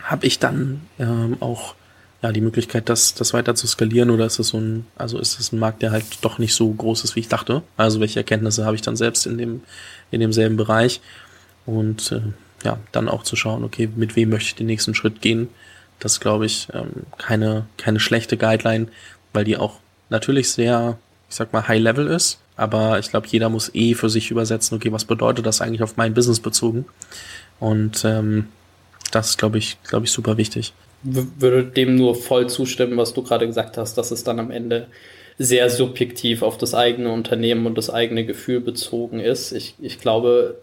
habe 0.02 0.26
ich 0.26 0.38
dann 0.38 0.80
ähm, 0.98 1.36
auch 1.40 1.74
ja, 2.22 2.32
die 2.32 2.40
Möglichkeit, 2.40 2.88
das, 2.88 3.14
das 3.14 3.32
weiter 3.32 3.54
zu 3.54 3.66
skalieren 3.66 4.10
oder 4.10 4.26
ist 4.26 4.38
es 4.38 4.48
so 4.48 4.58
ein, 4.58 4.86
also 4.96 5.18
ist 5.18 5.38
es 5.38 5.52
ein 5.52 5.58
Markt, 5.58 5.82
der 5.82 5.92
halt 5.92 6.04
doch 6.22 6.38
nicht 6.38 6.54
so 6.54 6.68
groß 6.72 7.04
ist, 7.04 7.14
wie 7.14 7.20
ich 7.20 7.28
dachte? 7.28 7.62
Also 7.76 8.00
welche 8.00 8.20
Erkenntnisse 8.20 8.64
habe 8.64 8.74
ich 8.74 8.82
dann 8.82 8.96
selbst 8.96 9.26
in 9.26 9.38
dem, 9.38 9.60
in 10.10 10.20
demselben 10.20 10.56
Bereich? 10.56 11.00
Und 11.68 12.12
äh, 12.12 12.22
ja, 12.64 12.78
dann 12.92 13.10
auch 13.10 13.24
zu 13.24 13.36
schauen, 13.36 13.62
okay, 13.62 13.90
mit 13.94 14.16
wem 14.16 14.30
möchte 14.30 14.48
ich 14.48 14.54
den 14.54 14.66
nächsten 14.66 14.94
Schritt 14.94 15.20
gehen? 15.20 15.48
Das 15.98 16.18
glaube 16.18 16.46
ich, 16.46 16.68
ähm, 16.72 17.04
keine, 17.18 17.66
keine 17.76 18.00
schlechte 18.00 18.38
Guideline, 18.38 18.88
weil 19.34 19.44
die 19.44 19.58
auch 19.58 19.74
natürlich 20.08 20.50
sehr, 20.50 20.96
ich 21.28 21.36
sag 21.36 21.52
mal, 21.52 21.68
high 21.68 21.80
level 21.80 22.06
ist. 22.06 22.38
Aber 22.56 22.98
ich 22.98 23.10
glaube, 23.10 23.26
jeder 23.28 23.50
muss 23.50 23.70
eh 23.74 23.92
für 23.92 24.08
sich 24.08 24.30
übersetzen, 24.30 24.76
okay, 24.76 24.90
was 24.92 25.04
bedeutet 25.04 25.44
das 25.44 25.60
eigentlich 25.60 25.82
auf 25.82 25.98
mein 25.98 26.14
Business 26.14 26.40
bezogen? 26.40 26.86
Und 27.60 28.02
ähm, 28.06 28.46
das 29.10 29.30
ist, 29.30 29.38
glaube 29.38 29.58
ich, 29.58 29.76
glaube 29.82 30.06
ich, 30.06 30.10
super 30.10 30.38
wichtig. 30.38 30.72
Würde 31.02 31.64
dem 31.64 31.96
nur 31.96 32.14
voll 32.14 32.48
zustimmen, 32.48 32.96
was 32.96 33.12
du 33.12 33.22
gerade 33.22 33.46
gesagt 33.46 33.76
hast, 33.76 33.98
dass 33.98 34.10
es 34.10 34.24
dann 34.24 34.40
am 34.40 34.50
Ende 34.50 34.86
sehr 35.36 35.68
subjektiv 35.68 36.42
auf 36.42 36.56
das 36.56 36.74
eigene 36.74 37.10
Unternehmen 37.10 37.66
und 37.66 37.76
das 37.76 37.90
eigene 37.90 38.24
Gefühl 38.24 38.60
bezogen 38.60 39.20
ist. 39.20 39.52
Ich, 39.52 39.74
ich 39.80 40.00
glaube, 40.00 40.56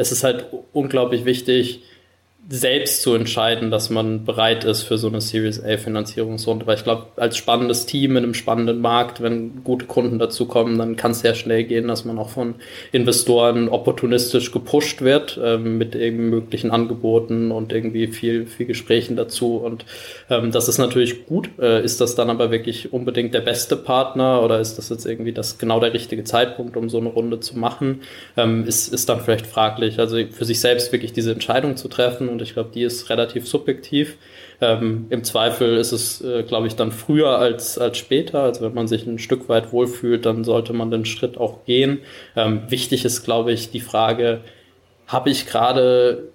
es 0.00 0.10
ist 0.12 0.24
halt 0.24 0.46
unglaublich 0.72 1.26
wichtig, 1.26 1.82
selbst 2.52 3.02
zu 3.02 3.14
entscheiden, 3.14 3.70
dass 3.70 3.90
man 3.90 4.24
bereit 4.24 4.64
ist 4.64 4.82
für 4.82 4.98
so 4.98 5.06
eine 5.06 5.20
Series 5.20 5.62
A 5.62 5.76
Finanzierungsrunde. 5.76 6.66
Weil 6.66 6.76
ich 6.76 6.82
glaube, 6.82 7.06
als 7.14 7.36
spannendes 7.36 7.86
Team 7.86 8.16
in 8.16 8.24
einem 8.24 8.34
spannenden 8.34 8.80
Markt, 8.80 9.22
wenn 9.22 9.62
gute 9.62 9.86
Kunden 9.86 10.18
dazu 10.18 10.46
kommen, 10.46 10.76
dann 10.76 10.96
kann 10.96 11.12
es 11.12 11.20
sehr 11.20 11.36
schnell 11.36 11.62
gehen, 11.62 11.86
dass 11.86 12.04
man 12.04 12.18
auch 12.18 12.30
von 12.30 12.56
Investoren 12.90 13.68
opportunistisch 13.68 14.50
gepusht 14.50 15.02
wird 15.02 15.38
ähm, 15.40 15.78
mit 15.78 15.94
eben 15.94 16.28
möglichen 16.30 16.72
Angeboten 16.72 17.52
und 17.52 17.72
irgendwie 17.72 18.08
viel, 18.08 18.46
viel 18.46 18.66
Gesprächen 18.66 19.14
dazu. 19.14 19.58
Und 19.58 19.84
ähm, 20.28 20.50
das 20.50 20.68
ist 20.68 20.78
natürlich 20.78 21.26
gut. 21.26 21.50
Äh, 21.60 21.84
ist 21.84 22.00
das 22.00 22.16
dann 22.16 22.30
aber 22.30 22.50
wirklich 22.50 22.92
unbedingt 22.92 23.32
der 23.32 23.42
beste 23.42 23.76
Partner 23.76 24.42
oder 24.42 24.58
ist 24.58 24.76
das 24.76 24.88
jetzt 24.88 25.06
irgendwie 25.06 25.32
das 25.32 25.58
genau 25.58 25.78
der 25.78 25.92
richtige 25.92 26.24
Zeitpunkt, 26.24 26.76
um 26.76 26.90
so 26.90 26.98
eine 26.98 27.10
Runde 27.10 27.38
zu 27.38 27.56
machen? 27.56 28.00
Ähm, 28.36 28.64
ist, 28.66 28.92
ist 28.92 29.08
dann 29.08 29.20
vielleicht 29.20 29.46
fraglich. 29.46 30.00
Also 30.00 30.16
für 30.32 30.44
sich 30.44 30.58
selbst 30.58 30.90
wirklich 30.90 31.12
diese 31.12 31.30
Entscheidung 31.30 31.76
zu 31.76 31.86
treffen 31.86 32.28
und 32.28 32.39
ich 32.42 32.54
glaube, 32.54 32.70
die 32.74 32.82
ist 32.82 33.10
relativ 33.10 33.48
subjektiv. 33.48 34.16
Ähm, 34.60 35.06
Im 35.10 35.24
Zweifel 35.24 35.76
ist 35.76 35.92
es, 35.92 36.20
äh, 36.20 36.42
glaube 36.42 36.66
ich, 36.66 36.76
dann 36.76 36.92
früher 36.92 37.38
als, 37.38 37.78
als 37.78 37.98
später. 37.98 38.42
Also 38.42 38.62
wenn 38.62 38.74
man 38.74 38.88
sich 38.88 39.06
ein 39.06 39.18
Stück 39.18 39.48
weit 39.48 39.72
wohlfühlt, 39.72 40.26
dann 40.26 40.44
sollte 40.44 40.72
man 40.72 40.90
den 40.90 41.04
Schritt 41.04 41.38
auch 41.38 41.64
gehen. 41.64 42.00
Ähm, 42.36 42.62
wichtig 42.68 43.04
ist, 43.04 43.24
glaube 43.24 43.52
ich, 43.52 43.70
die 43.70 43.80
Frage, 43.80 44.40
habe 45.06 45.30
ich 45.30 45.46
gerade 45.46 46.30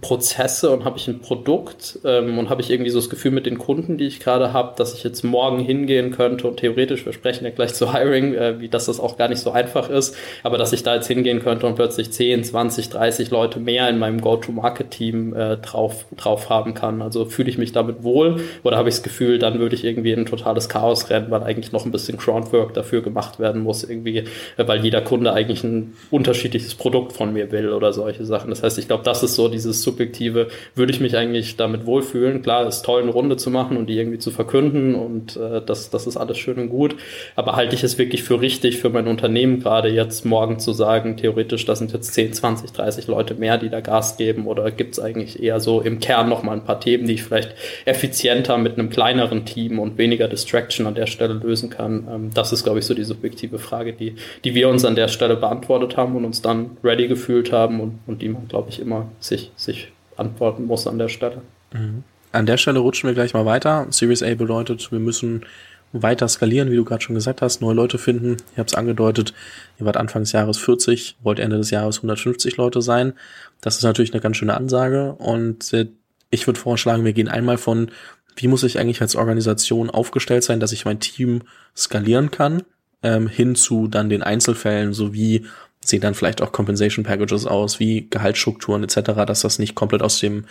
Prozesse 0.00 0.70
und 0.70 0.84
habe 0.84 0.98
ich 0.98 1.08
ein 1.08 1.20
Produkt 1.20 1.98
ähm, 2.04 2.38
und 2.38 2.50
habe 2.50 2.60
ich 2.60 2.70
irgendwie 2.70 2.90
so 2.90 2.98
das 2.98 3.10
Gefühl 3.10 3.30
mit 3.30 3.46
den 3.46 3.58
Kunden, 3.58 3.98
die 3.98 4.06
ich 4.06 4.20
gerade 4.20 4.52
habe, 4.52 4.74
dass 4.76 4.94
ich 4.94 5.02
jetzt 5.02 5.24
morgen 5.24 5.58
hingehen 5.58 6.10
könnte 6.10 6.46
und 6.46 6.58
theoretisch, 6.58 7.04
wir 7.06 7.12
sprechen 7.12 7.44
ja 7.44 7.50
gleich 7.50 7.74
zu 7.74 7.92
Hiring, 7.92 8.34
äh, 8.34 8.60
wie 8.60 8.68
dass 8.68 8.86
das 8.86 9.00
auch 9.00 9.16
gar 9.16 9.28
nicht 9.28 9.40
so 9.40 9.50
einfach 9.50 9.88
ist, 9.88 10.16
aber 10.42 10.58
dass 10.58 10.72
ich 10.72 10.82
da 10.82 10.94
jetzt 10.94 11.08
hingehen 11.08 11.40
könnte 11.40 11.66
und 11.66 11.74
plötzlich 11.74 12.10
10, 12.10 12.44
20, 12.44 12.90
30 12.90 13.30
Leute 13.30 13.60
mehr 13.60 13.88
in 13.88 13.98
meinem 13.98 14.20
Go-to-Market-Team 14.20 15.34
äh, 15.34 15.56
drauf, 15.56 16.04
drauf 16.16 16.50
haben 16.50 16.74
kann. 16.74 17.02
Also 17.02 17.24
fühle 17.24 17.48
ich 17.48 17.58
mich 17.58 17.72
damit 17.72 18.02
wohl 18.02 18.40
oder 18.62 18.76
habe 18.76 18.88
ich 18.88 18.96
das 18.96 19.02
Gefühl, 19.02 19.38
dann 19.38 19.58
würde 19.58 19.74
ich 19.74 19.84
irgendwie 19.84 20.12
in 20.12 20.20
ein 20.20 20.26
totales 20.26 20.68
Chaos 20.68 21.10
rennen, 21.10 21.30
weil 21.30 21.42
eigentlich 21.42 21.72
noch 21.72 21.84
ein 21.84 21.92
bisschen 21.92 22.18
Groundwork 22.18 22.74
dafür 22.74 23.02
gemacht 23.02 23.40
werden 23.40 23.62
muss, 23.62 23.84
irgendwie, 23.84 24.18
äh, 24.18 24.24
weil 24.66 24.84
jeder 24.84 25.00
Kunde 25.00 25.32
eigentlich 25.32 25.64
ein 25.64 25.94
unterschiedliches 26.10 26.74
Produkt 26.74 27.12
von 27.12 27.32
mir 27.32 27.50
will 27.52 27.72
oder 27.72 27.92
solche 27.92 28.24
Sachen. 28.24 28.50
Das 28.50 28.62
heißt, 28.62 28.78
ich 28.78 28.86
glaube, 28.86 29.04
das 29.04 29.22
ist 29.22 29.34
so 29.34 29.48
dieses 29.48 29.77
dieses 29.78 29.82
Subjektive, 29.82 30.48
würde 30.74 30.92
ich 30.92 31.00
mich 31.00 31.16
eigentlich 31.16 31.56
damit 31.56 31.86
wohlfühlen. 31.86 32.42
Klar, 32.42 32.66
ist 32.66 32.82
toll, 32.82 33.02
eine 33.02 33.10
Runde 33.10 33.36
zu 33.36 33.50
machen 33.50 33.76
und 33.76 33.86
die 33.88 33.98
irgendwie 33.98 34.18
zu 34.18 34.30
verkünden 34.30 34.94
und 34.94 35.36
äh, 35.36 35.62
das, 35.64 35.90
das 35.90 36.06
ist 36.06 36.16
alles 36.16 36.38
schön 36.38 36.58
und 36.58 36.68
gut. 36.68 36.96
Aber 37.36 37.56
halte 37.56 37.74
ich 37.74 37.84
es 37.84 37.98
wirklich 37.98 38.22
für 38.22 38.40
richtig 38.40 38.78
für 38.78 38.90
mein 38.90 39.06
Unternehmen 39.06 39.60
gerade 39.60 39.88
jetzt 39.88 40.24
morgen 40.24 40.58
zu 40.58 40.72
sagen, 40.72 41.16
theoretisch, 41.16 41.64
da 41.64 41.76
sind 41.76 41.92
jetzt 41.92 42.12
10, 42.14 42.32
20, 42.32 42.72
30 42.72 43.06
Leute 43.06 43.34
mehr, 43.34 43.58
die 43.58 43.68
da 43.68 43.80
Gas 43.80 44.16
geben 44.16 44.46
oder 44.46 44.70
gibt 44.70 44.94
es 44.94 45.00
eigentlich 45.00 45.42
eher 45.42 45.60
so 45.60 45.80
im 45.80 46.00
Kern 46.00 46.28
nochmal 46.28 46.56
ein 46.56 46.64
paar 46.64 46.80
Themen, 46.80 47.06
die 47.06 47.14
ich 47.14 47.22
vielleicht 47.22 47.54
effizienter 47.84 48.58
mit 48.58 48.78
einem 48.78 48.90
kleineren 48.90 49.44
Team 49.44 49.78
und 49.78 49.98
weniger 49.98 50.28
Distraction 50.28 50.86
an 50.86 50.94
der 50.94 51.06
Stelle 51.06 51.34
lösen 51.34 51.70
kann. 51.70 52.08
Ähm, 52.10 52.30
das 52.34 52.52
ist, 52.52 52.64
glaube 52.64 52.80
ich, 52.80 52.86
so 52.86 52.94
die 52.94 53.04
subjektive 53.04 53.58
Frage, 53.58 53.92
die, 53.92 54.16
die 54.44 54.54
wir 54.54 54.68
uns 54.68 54.84
an 54.84 54.94
der 54.94 55.08
Stelle 55.08 55.36
beantwortet 55.36 55.96
haben 55.96 56.16
und 56.16 56.24
uns 56.24 56.42
dann 56.42 56.76
ready 56.82 57.08
gefühlt 57.08 57.52
haben 57.52 57.80
und, 57.80 57.98
und 58.06 58.22
die 58.22 58.28
man, 58.28 58.48
glaube 58.48 58.70
ich, 58.70 58.80
immer 58.80 59.08
sich, 59.20 59.50
sich 59.56 59.67
antworten 60.16 60.66
muss 60.66 60.86
an 60.86 60.98
der 60.98 61.08
Stelle. 61.08 61.42
Mhm. 61.72 62.04
An 62.32 62.46
der 62.46 62.56
Stelle 62.56 62.80
rutschen 62.80 63.08
wir 63.08 63.14
gleich 63.14 63.34
mal 63.34 63.46
weiter. 63.46 63.86
Series 63.90 64.22
A 64.22 64.34
bedeutet, 64.34 64.92
wir 64.92 64.98
müssen 64.98 65.44
weiter 65.92 66.28
skalieren, 66.28 66.70
wie 66.70 66.76
du 66.76 66.84
gerade 66.84 67.02
schon 67.02 67.14
gesagt 67.14 67.40
hast, 67.40 67.60
neue 67.60 67.74
Leute 67.74 67.98
finden. 67.98 68.36
Ich 68.52 68.58
habe 68.58 68.66
es 68.66 68.74
angedeutet, 68.74 69.32
ihr 69.80 69.86
wart 69.86 69.96
Anfang 69.96 70.22
des 70.22 70.32
Jahres 70.32 70.58
40, 70.58 71.16
wollt 71.22 71.38
Ende 71.38 71.56
des 71.56 71.70
Jahres 71.70 71.98
150 71.98 72.56
Leute 72.56 72.82
sein. 72.82 73.14
Das 73.60 73.76
ist 73.76 73.84
natürlich 73.84 74.12
eine 74.12 74.20
ganz 74.20 74.36
schöne 74.36 74.54
Ansage 74.54 75.14
und 75.14 75.72
äh, 75.72 75.86
ich 76.30 76.46
würde 76.46 76.60
vorschlagen, 76.60 77.04
wir 77.06 77.14
gehen 77.14 77.28
einmal 77.28 77.56
von, 77.56 77.90
wie 78.36 78.48
muss 78.48 78.62
ich 78.62 78.78
eigentlich 78.78 79.00
als 79.00 79.16
Organisation 79.16 79.88
aufgestellt 79.88 80.44
sein, 80.44 80.60
dass 80.60 80.72
ich 80.72 80.84
mein 80.84 81.00
Team 81.00 81.42
skalieren 81.74 82.30
kann, 82.30 82.62
ähm, 83.02 83.26
hin 83.26 83.54
zu 83.54 83.88
dann 83.88 84.10
den 84.10 84.22
Einzelfällen, 84.22 84.92
so 84.92 85.14
wie 85.14 85.46
sehen 85.88 86.00
dann 86.00 86.14
vielleicht 86.14 86.42
auch 86.42 86.52
Compensation 86.52 87.04
Packages 87.04 87.46
aus, 87.46 87.80
wie 87.80 88.08
Gehaltsstrukturen 88.08 88.84
etc., 88.84 89.24
dass 89.26 89.40
das 89.40 89.58
nicht 89.58 89.74
komplett 89.74 90.02
aus 90.02 90.18
dem 90.20 90.44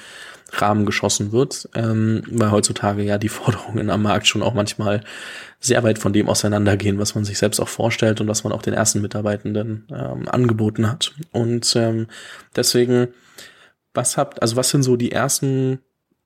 Rahmen 0.52 0.86
geschossen 0.86 1.32
wird, 1.32 1.70
ähm, 1.76 2.24
weil 2.30 2.52
heutzutage 2.52 3.04
ja 3.04 3.18
die 3.18 3.30
Forderungen 3.30 3.90
am 3.90 4.04
Markt 4.04 4.28
schon 4.28 4.44
auch 4.44 4.54
manchmal 4.54 5.02
sehr 5.60 5.84
weit 5.84 6.00
von 6.00 6.14
dem 6.14 6.30
auseinandergehen, 6.30 7.00
was 7.00 7.16
man 7.16 7.26
sich 7.26 7.38
selbst 7.38 7.60
auch 7.60 7.68
vorstellt 7.68 8.22
und 8.22 8.28
was 8.28 8.44
man 8.44 8.54
auch 8.54 8.62
den 8.62 8.74
ersten 8.74 9.02
Mitarbeitenden 9.02 9.88
ähm, 9.92 10.28
angeboten 10.28 10.90
hat. 10.90 11.14
Und 11.32 11.76
ähm, 11.76 12.08
deswegen, 12.56 13.10
was 13.94 14.18
habt, 14.18 14.42
also 14.42 14.56
was 14.56 14.70
sind 14.70 14.84
so 14.84 14.96
die 14.96 15.12
ersten 15.12 15.80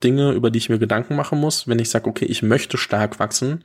Dinge, 0.04 0.32
über 0.32 0.52
die 0.52 0.58
ich 0.58 0.70
mir 0.70 0.80
Gedanken 0.80 1.16
machen 1.16 1.40
muss, 1.40 1.68
wenn 1.68 1.80
ich 1.80 1.90
sage, 1.90 2.10
okay, 2.10 2.26
ich 2.26 2.42
möchte 2.44 2.78
stark 2.78 3.20
wachsen, 3.20 3.64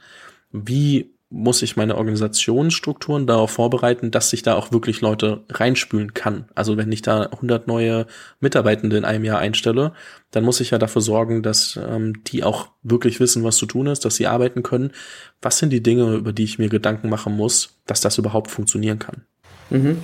wie 0.53 1.16
muss 1.29 1.63
ich 1.63 1.77
meine 1.77 1.97
Organisationsstrukturen 1.97 3.27
darauf 3.27 3.51
vorbereiten, 3.51 4.13
dass 4.13 4.31
sich 4.31 4.43
da 4.43 4.55
auch 4.55 4.71
wirklich 4.71 5.01
Leute 5.01 5.45
reinspülen 5.51 6.15
kann. 6.15 6.49
Also 6.55 6.77
wenn 6.77 6.93
ich 6.93 7.03
da 7.03 7.23
100 7.23 7.67
neue 7.67 8.07
Mitarbeitende 8.39 8.97
in 8.97 9.05
einem 9.05 9.25
Jahr 9.25 9.41
einstelle, 9.41 9.93
dann 10.31 10.45
muss 10.45 10.61
ich 10.61 10.71
ja 10.71 10.79
dafür 10.79 11.03
sorgen, 11.03 11.43
dass 11.43 11.79
ähm, 11.83 12.23
die 12.25 12.45
auch 12.45 12.69
wirklich 12.85 13.19
wissen, 13.19 13.43
was 13.43 13.57
zu 13.57 13.67
tun 13.67 13.89
ist, 13.89 14.05
dass 14.05 14.15
sie 14.15 14.29
arbeiten 14.29 14.63
können. 14.63 14.93
Was 15.43 15.59
sind 15.59 15.71
die 15.71 15.83
Dinge, 15.83 16.15
über 16.15 16.33
die 16.33 16.45
ich 16.45 16.61
mir 16.61 16.69
Gedanken 16.69 17.09
machen 17.09 17.37
muss, 17.37 17.77
dass 17.87 18.01
das 18.01 18.19
überhaupt 18.19 18.51
funktionieren 18.51 19.01
kann? 19.01 19.23
Mhm. 19.71 19.99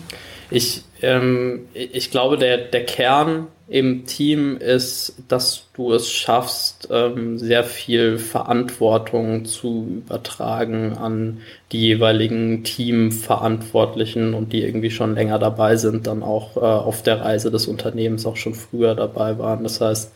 Ich, 0.51 0.85
ähm, 1.03 1.67
ich 1.75 2.11
glaube, 2.11 2.39
der, 2.39 2.59
der 2.59 2.85
Kern 2.87 3.49
im 3.73 4.05
Team 4.05 4.59
ist, 4.59 5.15
dass 5.29 5.69
du 5.73 5.95
es 5.95 6.11
schaffst, 6.13 6.89
ähm, 6.91 7.39
sehr 7.39 7.65
viel 7.65 8.19
Verantwortung 8.19 9.47
zu 9.47 10.03
übertragen 10.05 10.99
an 10.99 11.39
die 11.73 11.81
jeweiligen 11.81 12.65
Teamverantwortlichen 12.65 14.35
und 14.35 14.53
die 14.53 14.63
irgendwie 14.63 14.91
schon 14.91 15.15
länger 15.15 15.39
dabei 15.39 15.77
sind, 15.77 16.07
dann 16.07 16.23
auch 16.23 16.59
äh, 16.59 16.61
auf 16.61 17.03
der 17.03 17.23
Reise 17.23 17.51
des 17.51 17.67
Unternehmens 17.67 18.27
auch 18.27 18.37
schon 18.37 18.53
früher 18.53 18.95
dabei 18.95 19.39
waren. 19.39 19.63
Das 19.63 19.81
heißt, 19.81 20.13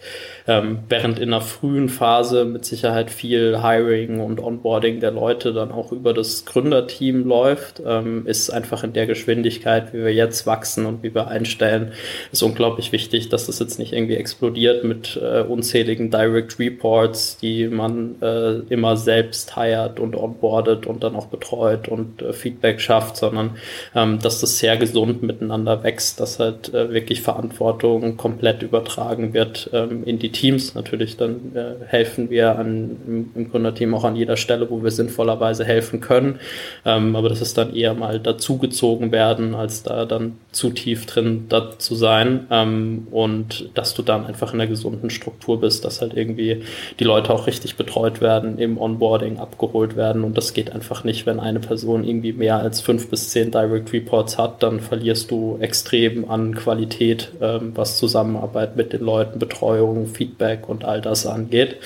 ähm, 0.47 0.81
während 0.91 1.19
in 1.19 1.31
der 1.31 1.41
frühen 1.41 1.89
Phase 1.89 2.45
mit 2.45 2.67
Sicherheit 2.67 3.11
viel 3.11 3.63
Hiring 3.63 4.21
und 4.21 4.39
Onboarding 4.39 5.01
der 5.01 5.13
Leute 5.13 5.55
dann 5.55 5.73
auch 5.73 5.93
über 5.93 6.13
das 6.13 6.45
Gründerteam 6.45 7.25
läuft, 7.25 7.81
ähm, 7.87 8.27
ist 8.27 8.51
einfach 8.51 8.85
in 8.85 8.93
der 8.93 9.07
Geschwindigkeit, 9.07 9.95
wie 9.95 10.05
wir 10.05 10.13
jetzt 10.13 10.47
wachsen 10.47 10.76
und 10.85 11.03
wie 11.03 11.15
wir 11.15 11.29
einstellen, 11.29 11.93
ist 12.33 12.43
unglaublich 12.43 12.93
wichtig, 12.93 13.31
dass 13.31 13.47
das 13.47 13.59
jetzt 13.59 13.79
nicht 13.79 13.93
irgendwie 13.93 14.17
explodiert 14.17 14.85
mit 14.85 15.19
äh, 15.23 15.43
unzähligen 15.43 16.11
Direct 16.11 16.59
Reports, 16.59 17.39
die 17.39 17.69
man 17.69 18.17
äh, 18.21 18.57
immer 18.69 18.97
selbst 18.97 19.57
hired 19.57 20.01
und 20.01 20.17
onboardet 20.17 20.87
und 20.87 21.03
dann 21.03 21.17
auch 21.17 21.27
betreut 21.27 21.89
und 21.89 22.23
äh, 22.23 22.33
Feedback 22.33 22.81
schafft, 22.81 23.17
sondern 23.17 23.57
ähm, 23.95 24.19
dass 24.19 24.41
das 24.41 24.59
sehr 24.59 24.77
gesund 24.77 25.23
miteinander 25.23 25.83
wächst, 25.83 26.21
dass 26.21 26.39
halt 26.39 26.75
äh, 26.75 26.93
wirklich 26.93 27.23
Verantwortung 27.23 28.17
komplett 28.17 28.63
übertragen 28.63 29.33
wird 29.33 29.71
ähm, 29.73 30.05
in 30.05 30.19
die 30.19 30.33
Teams. 30.33 30.75
Natürlich 30.75 31.17
dann 31.17 31.53
äh, 31.55 31.85
helfen 31.87 32.31
wir 32.31 32.59
an, 32.59 32.97
im, 33.07 33.31
im 33.35 33.51
Gründerteam 33.51 33.95
auch 33.95 34.05
an 34.05 34.17
jeder 34.17 34.37
Stelle, 34.37 34.69
wo 34.71 34.83
wir 34.83 34.91
sinnvollerweise 34.91 35.65
helfen 35.65 36.01
können, 36.01 36.41
ähm, 36.85 37.15
aber 37.17 37.29
das 37.29 37.41
ist 37.41 37.57
dann 37.57 37.75
eher 37.75 37.95
mal 37.95 38.19
dazugezogen 38.19 39.13
werden, 39.13 39.55
als 39.55 39.83
da 39.83 40.05
dann 40.05 40.39
zu 40.53 40.66
tief 40.71 41.07
drin 41.07 41.47
da 41.49 41.79
zu 41.79 41.95
sein 41.95 42.47
ähm, 42.51 43.07
und 43.11 43.71
dass 43.75 43.95
du 43.95 44.03
dann 44.03 44.27
einfach 44.27 44.53
in 44.53 44.61
einer 44.61 44.69
gesunden 44.69 45.11
Struktur 45.11 45.61
bist, 45.61 45.85
dass 45.85 46.01
halt 46.01 46.15
irgendwie 46.15 46.63
die 46.99 47.05
Leute 47.05 47.33
auch 47.33 47.47
richtig 47.47 47.77
betreut 47.77 48.21
werden, 48.21 48.59
im 48.59 48.79
Onboarding 48.79 49.39
abgeholt 49.39 49.97
werden. 49.97 50.25
Und 50.25 50.37
das 50.37 50.55
geht 50.55 50.73
einfach 50.73 51.05
nicht, 51.05 51.27
wenn 51.27 51.41
eine 51.41 51.61
Person 51.61 52.05
irgendwie 52.05 52.33
mehr 52.33 52.59
als 52.59 52.81
fünf 52.81 53.09
bis 53.11 53.31
zehn 53.31 53.51
Direct 53.51 53.93
Reports 53.93 54.39
hat, 54.39 54.63
dann 54.63 54.81
verlierst 54.81 55.31
du 55.31 55.59
extrem 55.61 56.31
an 56.31 56.55
Qualität, 56.55 57.33
ähm, 57.41 57.73
was 57.75 57.99
Zusammenarbeit 57.99 58.77
mit 58.77 58.93
den 58.93 59.03
Leuten, 59.03 59.39
Betreuung, 59.39 60.07
Feedback 60.07 60.69
und 60.69 60.85
all 60.85 61.01
das 61.01 61.27
angeht. 61.27 61.77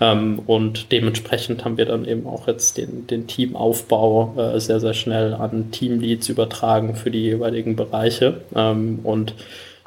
Ähm, 0.00 0.40
und 0.46 0.92
dementsprechend 0.92 1.64
haben 1.64 1.76
wir 1.76 1.86
dann 1.86 2.04
eben 2.04 2.26
auch 2.26 2.46
jetzt 2.46 2.78
den, 2.78 3.06
den 3.06 3.26
Teamaufbau 3.26 4.34
äh, 4.36 4.60
sehr, 4.60 4.80
sehr 4.80 4.94
schnell 4.94 5.34
an 5.34 5.70
Teamleads 5.70 6.28
übertragen 6.28 6.94
für 6.94 7.10
die 7.10 7.22
jeweiligen 7.22 7.76
Bereiche 7.76 8.25
ähm, 8.54 9.00
und 9.02 9.34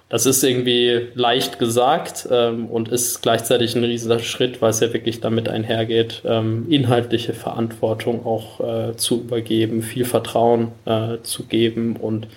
das 0.10 0.26
ist 0.26 0.44
irgendwie 0.44 1.10
leicht 1.14 1.60
gesagt 1.60 2.28
ähm, 2.32 2.66
und 2.66 2.90
ist 2.90 3.22
gleichzeitig 3.22 3.76
ein 3.76 3.84
riesiger 3.84 4.18
Schritt, 4.18 4.60
weil 4.60 4.72
es 4.72 4.80
ja 4.80 4.92
wirklich 4.92 5.22
damit 5.22 5.48
einhergeht, 5.48 6.24
ähm, 6.26 6.66
inhaltliche 6.68 7.34
Verantwortung 7.34 8.26
auch 8.26 8.60
äh, 8.60 8.96
zu 8.96 9.22
übergeben, 9.22 9.84
viel 9.84 10.06
Vertrauen 10.06 10.70
äh, 10.86 11.18
zu 11.22 11.44
geben 11.44 11.96
und 11.96 12.28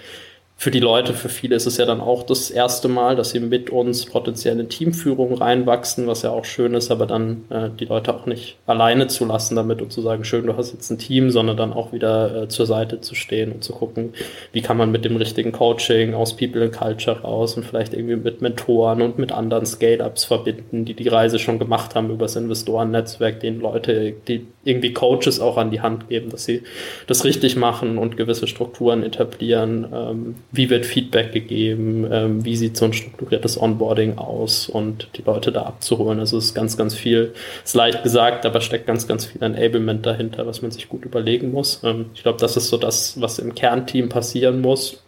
für 0.63 0.71
die 0.71 0.79
Leute, 0.79 1.13
für 1.13 1.29
viele 1.29 1.57
ist 1.57 1.67
es 1.67 1.77
ja 1.77 1.87
dann 1.87 2.01
auch 2.01 2.23
das 2.23 2.49
erste 2.49 2.87
Mal, 2.87 3.17
dass 3.17 3.31
sie 3.31 3.41
mit 3.41 3.71
uns 3.71 4.07
potenziell 4.07 4.61
in 4.61 4.69
Teamführung 4.69 5.35
reinwachsen, 5.35 6.07
was 6.07 6.23
ja 6.23 6.31
auch 6.31 6.45
schön 6.45 6.75
ist, 6.75 6.93
aber 6.93 7.07
dann 7.07 7.43
äh, 7.51 7.69
die 7.81 7.85
Leute 7.85 8.15
auch 8.15 8.27
nicht 8.27 8.59
alleine 8.65 9.09
zu 9.09 9.25
lassen 9.25 9.57
damit 9.57 9.83
und 9.83 9.93
zu 9.93 10.03
sagen, 10.03 10.23
schön, 10.23 10.47
du 10.47 10.57
hast 10.57 10.73
jetzt 10.73 10.89
ein 10.93 10.99
Team, 10.99 11.33
sondern 11.33 11.57
dann 11.57 11.73
auch 11.73 11.93
wieder 11.93 12.45
äh, 12.45 12.49
zur 12.49 12.67
Seite 12.67 13.01
zu 13.01 13.17
stehen 13.17 13.51
und 13.51 13.65
zu 13.65 13.73
gucken, 13.73 14.15
wie 14.53 14.63
kann 14.63 14.77
man 14.77 14.93
mit 14.93 15.05
dem 15.05 15.17
richtigen 15.17 15.51
Coaching 15.51 16.15
aus 16.15 16.37
People 16.37 16.63
and 16.63 16.73
Culture 16.73 17.23
raus 17.23 17.57
und 17.57 17.65
vielleicht 17.65 17.93
irgendwie 17.93 18.15
mit 18.15 18.41
Mentoren 18.41 19.03
und 19.03 19.19
mit 19.19 19.33
anderen 19.33 19.67
Scale-Ups 19.67 20.27
verbinden, 20.27 20.85
die 20.85 20.95
die 20.95 21.09
Reise 21.09 21.41
schon 21.41 21.59
gemacht 21.59 21.97
haben 21.97 22.09
über 22.09 22.27
das 22.27 22.37
Investorennetzwerk, 22.37 23.41
denen 23.41 23.61
Leute, 23.61 24.15
die 24.29 24.47
irgendwie 24.63 24.93
Coaches 24.93 25.41
auch 25.41 25.57
an 25.57 25.73
die 25.73 25.81
Hand 25.81 26.09
geben, 26.09 26.31
dass 26.31 26.45
sie 26.45 26.63
das 27.09 27.25
richtig 27.25 27.57
machen 27.57 27.99
und 27.99 28.17
gewisse 28.17 28.47
Strukturen 28.47 29.03
etablieren. 29.03 29.87
Ähm, 29.93 30.35
wie 30.53 30.69
wird 30.69 30.85
Feedback 30.85 31.33
gegeben? 31.33 32.07
Ähm, 32.13 32.45
wie 32.45 32.57
sieht 32.57 32.77
so 32.77 32.85
ein 32.85 32.93
strukturiertes 32.93 33.61
Onboarding 33.61 34.19
aus? 34.19 34.69
Und 34.69 35.09
die 35.17 35.23
Leute 35.23 35.51
da 35.51 35.63
abzuholen. 35.63 36.21
Also 36.21 36.37
es 36.37 36.47
ist 36.47 36.55
ganz, 36.55 36.77
ganz 36.77 36.95
viel, 36.95 37.33
ist 37.65 37.75
leicht 37.75 38.03
gesagt, 38.03 38.45
aber 38.45 38.61
steckt 38.61 38.87
ganz, 38.87 39.09
ganz 39.09 39.25
viel 39.25 39.43
Enablement 39.43 40.05
dahinter, 40.05 40.47
was 40.47 40.61
man 40.61 40.71
sich 40.71 40.91
gut 40.91 41.07
überlegen 41.07 41.53
muss. 41.53 41.81
Ähm, 41.85 42.07
ich 42.15 42.23
glaube, 42.23 42.39
das 42.39 42.59
ist 42.59 42.69
so 42.69 42.77
das, 42.77 43.19
was 43.21 43.39
im 43.39 43.55
Kernteam 43.55 44.11
passieren 44.11 44.61
muss. 44.61 45.03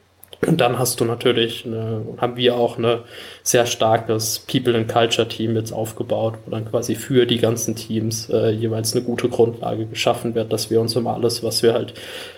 Und 0.46 0.60
dann 0.60 0.78
hast 0.78 1.00
du 1.00 1.04
natürlich, 1.04 1.64
eine, 1.66 2.02
haben 2.18 2.36
wir 2.36 2.56
auch 2.56 2.78
ein 2.78 3.00
sehr 3.46 3.66
starkes 3.66 4.38
People 4.38 4.74
and 4.74 4.88
Culture 4.88 5.28
Team 5.28 5.54
jetzt 5.54 5.70
aufgebaut, 5.70 6.34
wo 6.44 6.50
dann 6.50 6.64
quasi 6.64 6.94
für 6.94 7.26
die 7.26 7.38
ganzen 7.38 7.76
Teams 7.76 8.30
äh, 8.30 8.48
jeweils 8.50 8.96
eine 8.96 9.04
gute 9.04 9.28
Grundlage 9.28 9.84
geschaffen 9.84 10.34
wird, 10.34 10.50
dass 10.50 10.70
wir 10.70 10.80
uns 10.80 10.96
um 10.96 11.06
alles, 11.06 11.42
was 11.42 11.62
wir 11.62 11.74
halt 11.74 11.92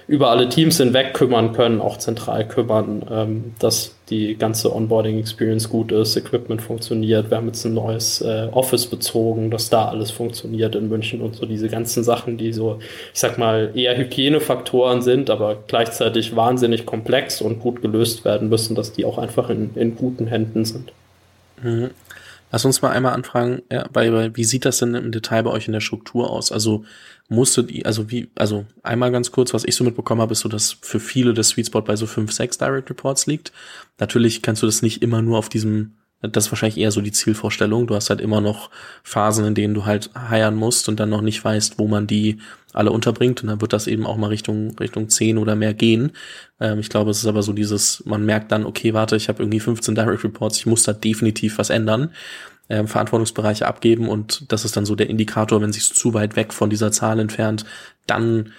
über 0.09 0.31
alle 0.31 0.49
Teams 0.49 0.79
hinweg 0.79 1.15
kümmern 1.15 1.53
können, 1.53 1.81
auch 1.81 1.99
zentral 1.99 2.47
kümmern, 2.49 3.05
ähm, 3.09 3.55
dass 3.61 3.95
die 4.11 4.37
ganze 4.37 4.75
Onboarding-Experience 4.75 5.69
gut 5.69 5.93
ist, 5.93 6.17
Equipment 6.17 6.61
funktioniert. 6.61 7.31
Wir 7.31 7.37
haben 7.37 7.47
jetzt 7.47 7.65
ein 7.65 7.75
neues 7.75 8.21
äh, 8.21 8.49
Office 8.51 8.87
bezogen, 8.87 9.53
dass 9.53 9.71
da 9.71 9.87
alles 9.87 10.11
funktioniert 10.11 10.75
in 10.75 10.89
München 10.89 11.21
und 11.21 11.37
so 11.37 11.47
diese 11.47 11.69
ganzen 11.69 12.03
Sachen, 12.03 12.37
die 12.37 12.53
so, 12.53 12.79
ich 13.15 13.21
sag 13.21 13.39
mal, 13.39 13.71
eher 13.75 13.97
Hygienefaktoren 13.97 15.03
sind, 15.03 15.31
aber 15.31 15.57
gleichzeitig 15.69 16.35
wahnsinnig 16.35 16.85
komplex 16.85 17.41
und 17.41 17.61
gut 17.61 17.81
gelöst 17.81 18.25
werden 18.25 18.49
müssen, 18.49 18.75
dass 18.75 18.93
die 18.93 19.05
auch 19.05 19.19
einfach 19.19 19.51
in, 19.51 19.71
in 19.77 19.95
guten 19.95 20.27
Händen 20.27 20.65
sind. 20.65 20.93
Mhm. 21.63 21.91
Lass 22.53 22.65
uns 22.65 22.81
mal 22.81 22.91
einmal 22.91 23.13
anfragen, 23.13 23.63
ja, 23.71 23.89
bei, 23.93 24.11
bei, 24.11 24.37
wie 24.37 24.45
sieht 24.45 24.65
das 24.65 24.79
denn 24.79 24.95
im 24.95 25.11
Detail 25.11 25.43
bei 25.43 25.51
euch 25.51 25.67
in 25.67 25.73
der 25.73 25.81
Struktur 25.81 26.31
aus? 26.31 26.53
Also 26.53 26.85
musstet 27.29 27.71
ihr, 27.71 27.85
also 27.87 28.11
wie, 28.11 28.31
also 28.37 28.67
einmal 28.83 29.11
ganz 29.11 29.33
kurz, 29.33 29.53
was 29.53 29.65
ich 29.65 29.75
so 29.75 29.83
mitbekommen 29.83 30.21
habe, 30.21 30.33
ist 30.33 30.41
so, 30.41 30.49
dass 30.49 30.77
für 30.81 31.01
viele 31.01 31.35
der 31.35 31.45
Sweet 31.45 31.67
Spot 31.67 31.83
bei 31.83 31.97
so 31.97 32.07
fünf, 32.07 32.33
sechs 32.33 32.57
Direct 32.57 32.89
Reports 32.89 33.27
liegt. 33.27 33.53
Natürlich 33.99 34.43
kannst 34.43 34.63
du 34.63 34.67
das 34.67 34.81
nicht 34.81 35.03
immer 35.03 35.23
nur 35.23 35.39
auf 35.39 35.49
diesem 35.49 35.95
das 36.23 36.47
ist 36.47 36.53
wahrscheinlich 36.53 36.79
eher 36.79 36.91
so 36.91 37.01
die 37.01 37.13
Zielvorstellung. 37.13 37.87
Du 37.87 37.95
hast 37.95 38.11
halt 38.11 38.21
immer 38.21 38.41
noch 38.41 38.71
Phasen, 39.03 39.45
in 39.45 39.55
denen 39.55 39.75
du 39.75 39.85
halt 39.85 40.11
heiern 40.15 40.57
musst 40.57 40.89
und 40.89 40.99
dann 40.99 41.11
noch 41.11 41.21
nicht 41.21 41.45
weißt, 41.45 41.79
wo 41.79 41.87
man 41.89 42.07
die 42.07 42.39
alle 42.73 42.91
unterbringt. 42.91 43.43
Und 43.43 43.49
dann 43.49 43.61
wird 43.61 43.73
das 43.73 43.87
eben 43.87 44.07
auch 44.07 44.17
mal 44.17 44.29
Richtung, 44.29 44.77
Richtung 44.79 45.09
10 45.09 45.39
oder 45.39 45.57
mehr 45.57 45.75
gehen. 45.75 46.13
Ähm, 46.59 46.79
ich 46.79 46.89
glaube, 46.89 47.11
es 47.11 47.19
ist 47.19 47.27
aber 47.27 47.43
so 47.43 47.53
dieses, 47.53 48.03
man 48.07 48.25
merkt 48.25 48.51
dann, 48.51 48.65
okay, 48.65 48.95
warte, 48.95 49.17
ich 49.17 49.29
habe 49.29 49.43
irgendwie 49.43 49.61
15 49.61 49.95
Direct 49.95 50.25
Reports, 50.25 50.59
ich 50.59 50.67
muss 50.67 50.85
da 50.85 50.93
definitiv 50.93 51.59
was 51.59 51.71
ändern. 51.71 52.11
Ähm, 52.69 52.89
Verantwortungsbereiche 52.89 53.67
abgeben 53.67 54.09
und 54.09 54.51
das 54.51 54.65
ist 54.65 54.77
dann 54.77 54.87
so 54.87 54.97
der 54.97 55.09
Indikator, 55.09 55.61
wenn 55.61 55.73
sich 55.73 55.95
zu 55.95 56.15
weit 56.15 56.35
weg 56.35 56.53
von 56.53 56.69
dieser 56.69 56.91
Zahl 56.91 57.21
entfernt, 57.21 57.65
dann 58.09 58.53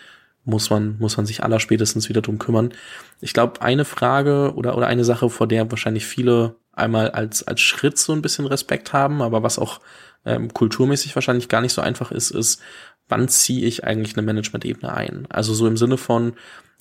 muss 0.45 0.69
man, 0.69 0.97
muss 0.99 1.17
man 1.17 1.25
sich 1.25 1.43
allerspätestens 1.43 2.07
wieder 2.07 2.21
drum 2.21 2.39
kümmern. 2.39 2.73
Ich 3.19 3.33
glaube, 3.33 3.61
eine 3.61 3.83
Frage 3.83 4.53
oder, 4.55 4.77
oder 4.77 4.87
eine 4.87 5.03
Sache, 5.03 5.29
vor 5.29 5.45
der 5.45 5.69
wahrscheinlich 5.69 6.05
viele 6.05 6.55
einmal 6.77 7.11
als, 7.11 7.43
als 7.43 7.61
Schritt 7.61 7.97
so 7.97 8.13
ein 8.13 8.21
bisschen 8.21 8.45
Respekt 8.45 8.93
haben, 8.93 9.21
aber 9.21 9.43
was 9.43 9.59
auch 9.59 9.79
ähm, 10.25 10.53
kulturmäßig 10.53 11.15
wahrscheinlich 11.15 11.49
gar 11.49 11.61
nicht 11.61 11.73
so 11.73 11.81
einfach 11.81 12.11
ist, 12.11 12.31
ist, 12.31 12.61
wann 13.07 13.27
ziehe 13.27 13.65
ich 13.65 13.83
eigentlich 13.83 14.15
eine 14.17 14.25
Management-Ebene 14.25 14.93
ein? 14.93 15.27
Also 15.29 15.53
so 15.53 15.67
im 15.67 15.77
Sinne 15.77 15.97
von, 15.97 16.33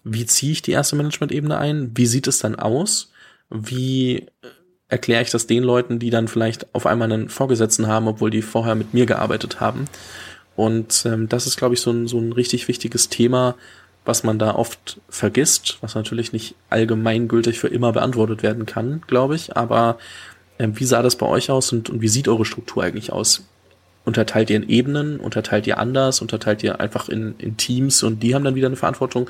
wie 0.05 0.27
ziehe 0.27 0.53
ich 0.53 0.63
die 0.63 0.73
erste 0.73 0.97
Management-Ebene 0.97 1.57
ein? 1.59 1.93
Wie 1.95 2.07
sieht 2.07 2.27
es 2.27 2.39
dann 2.39 2.57
aus? 2.57 3.13
Wie 3.51 4.19
äh, 4.19 4.27
erkläre 4.89 5.23
ich 5.23 5.31
das 5.31 5.47
den 5.47 5.63
Leuten, 5.63 5.99
die 5.99 6.11
dann 6.11 6.29
vielleicht 6.29 6.75
auf 6.75 6.87
einmal 6.87 7.11
einen 7.11 7.29
Vorgesetzten 7.29 7.87
haben, 7.87 8.09
obwohl 8.09 8.31
die 8.31 8.43
vorher 8.43 8.75
mit 8.75 8.95
mir 8.95 9.07
gearbeitet 9.07 9.61
haben? 9.61 9.87
Und 10.57 11.05
ähm, 11.07 11.29
das 11.29 11.47
ist, 11.47 11.57
glaube 11.57 11.75
ich, 11.75 11.81
so 11.81 11.91
ein, 11.91 12.09
so 12.09 12.19
ein 12.19 12.33
richtig 12.33 12.67
wichtiges 12.67 13.09
Thema, 13.09 13.57
was 14.07 14.23
man 14.25 14.39
da 14.39 14.55
oft 14.55 15.01
vergisst, 15.09 15.79
was 15.81 15.95
natürlich 15.95 16.33
nicht 16.33 16.55
allgemeingültig 16.71 17.59
für 17.59 17.69
immer 17.69 17.93
beantwortet 17.93 18.43
werden 18.43 18.65
kann, 18.65 19.03
glaube 19.07 19.35
ich. 19.35 19.57
Aber 19.57 19.99
ähm, 20.59 20.79
wie 20.79 20.85
sah 20.85 21.03
das 21.03 21.17
bei 21.17 21.27
euch 21.27 21.51
aus 21.51 21.73
und, 21.73 21.91
und 21.91 22.01
wie 22.01 22.09
sieht 22.09 22.29
eure 22.29 22.45
Struktur 22.45 22.85
eigentlich 22.85 23.13
aus? 23.13 23.45
Unterteilt 24.05 24.51
ihr 24.51 24.57
in 24.57 24.69
Ebenen? 24.69 25.19
Unterteilt 25.19 25.67
ihr 25.67 25.79
anders? 25.79 26.23
Unterteilt 26.23 26.63
ihr 26.63 26.81
einfach 26.81 27.09
in, 27.09 27.35
in 27.39 27.57
Teams 27.57 28.03
und 28.05 28.23
die 28.23 28.35
haben 28.35 28.45
dann 28.45 28.55
wieder 28.55 28.69
eine 28.69 28.77
Verantwortung? 28.77 29.29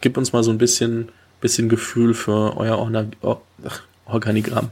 Gib 0.00 0.16
uns 0.16 0.32
mal 0.32 0.44
so 0.44 0.52
ein 0.52 0.58
bisschen, 0.58 1.08
bisschen 1.40 1.68
Gefühl 1.68 2.14
für 2.14 2.56
euer 2.56 2.78
Orna 2.78 3.06
Organigramm. 4.06 4.70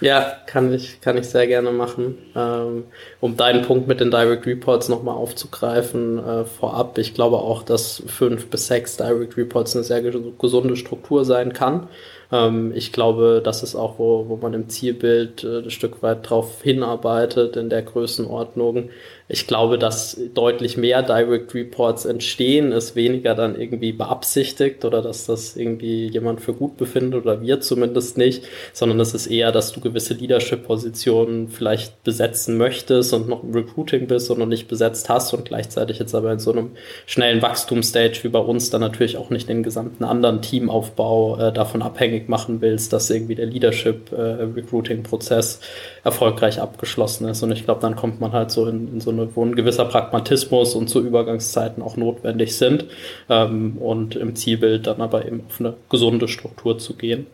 Ja, 0.00 0.36
kann 0.46 0.72
ich, 0.72 1.00
kann 1.00 1.18
ich 1.18 1.26
sehr 1.26 1.48
gerne 1.48 1.72
machen. 1.72 2.18
Ähm, 2.36 2.84
um 3.20 3.36
deinen 3.36 3.62
Punkt 3.62 3.88
mit 3.88 3.98
den 3.98 4.12
Direct 4.12 4.46
Reports 4.46 4.88
nochmal 4.88 5.16
aufzugreifen, 5.16 6.18
äh, 6.18 6.44
vorab, 6.44 6.98
ich 6.98 7.14
glaube 7.14 7.38
auch, 7.38 7.64
dass 7.64 8.02
fünf 8.06 8.48
bis 8.48 8.68
sechs 8.68 8.96
Direct 8.96 9.36
Reports 9.36 9.74
eine 9.74 9.84
sehr 9.84 10.02
gesunde 10.02 10.76
Struktur 10.76 11.24
sein 11.24 11.52
kann. 11.52 11.88
Ähm, 12.30 12.72
ich 12.76 12.92
glaube, 12.92 13.40
das 13.42 13.64
ist 13.64 13.74
auch, 13.74 13.98
wo, 13.98 14.28
wo 14.28 14.36
man 14.36 14.54
im 14.54 14.68
Zielbild 14.68 15.42
äh, 15.42 15.58
ein 15.64 15.70
Stück 15.70 16.00
weit 16.02 16.30
drauf 16.30 16.62
hinarbeitet 16.62 17.56
in 17.56 17.68
der 17.68 17.82
Größenordnung 17.82 18.90
ich 19.28 19.46
glaube, 19.46 19.78
dass 19.78 20.18
deutlich 20.32 20.78
mehr 20.78 21.02
Direct 21.02 21.54
Reports 21.54 22.06
entstehen, 22.06 22.72
ist 22.72 22.96
weniger 22.96 23.34
dann 23.34 23.60
irgendwie 23.60 23.92
beabsichtigt 23.92 24.86
oder 24.86 25.02
dass 25.02 25.26
das 25.26 25.54
irgendwie 25.54 26.08
jemand 26.08 26.40
für 26.40 26.54
gut 26.54 26.78
befindet 26.78 27.22
oder 27.22 27.42
wir 27.42 27.60
zumindest 27.60 28.16
nicht, 28.16 28.44
sondern 28.72 28.98
es 29.00 29.12
ist 29.12 29.26
eher, 29.26 29.52
dass 29.52 29.72
du 29.72 29.80
gewisse 29.80 30.14
Leadership-Positionen 30.14 31.48
vielleicht 31.48 32.02
besetzen 32.04 32.56
möchtest 32.56 33.12
und 33.12 33.28
noch 33.28 33.42
im 33.42 33.52
Recruiting 33.52 34.06
bist 34.06 34.30
und 34.30 34.38
noch 34.38 34.46
nicht 34.46 34.66
besetzt 34.66 35.10
hast 35.10 35.34
und 35.34 35.44
gleichzeitig 35.44 35.98
jetzt 35.98 36.14
aber 36.14 36.32
in 36.32 36.38
so 36.38 36.52
einem 36.52 36.70
schnellen 37.04 37.42
Wachstumsstage 37.42 38.20
wie 38.22 38.28
bei 38.28 38.38
uns 38.38 38.70
dann 38.70 38.80
natürlich 38.80 39.18
auch 39.18 39.28
nicht 39.28 39.50
den 39.50 39.62
gesamten 39.62 40.04
anderen 40.04 40.40
Teamaufbau 40.40 41.38
äh, 41.38 41.52
davon 41.52 41.82
abhängig 41.82 42.30
machen 42.30 42.62
willst, 42.62 42.94
dass 42.94 43.10
irgendwie 43.10 43.34
der 43.34 43.46
Leadership-Recruiting-Prozess 43.46 45.56
äh, 45.56 45.58
erfolgreich 46.04 46.60
abgeschlossen 46.60 47.28
ist. 47.28 47.42
Und 47.42 47.52
ich 47.52 47.64
glaube, 47.64 47.82
dann 47.82 47.94
kommt 47.94 48.20
man 48.20 48.32
halt 48.32 48.50
so 48.50 48.66
in, 48.66 48.94
in 48.94 49.00
so 49.02 49.17
wo 49.34 49.44
ein 49.44 49.54
gewisser 49.54 49.84
Pragmatismus 49.84 50.74
und 50.74 50.88
zu 50.88 51.00
Übergangszeiten 51.00 51.82
auch 51.82 51.96
notwendig 51.96 52.56
sind 52.56 52.86
ähm, 53.28 53.78
und 53.78 54.16
im 54.16 54.34
Zielbild 54.34 54.86
dann 54.86 55.00
aber 55.00 55.26
eben 55.26 55.44
auf 55.48 55.60
eine 55.60 55.74
gesunde 55.88 56.28
Struktur 56.28 56.78
zu 56.78 56.94
gehen. 56.94 57.26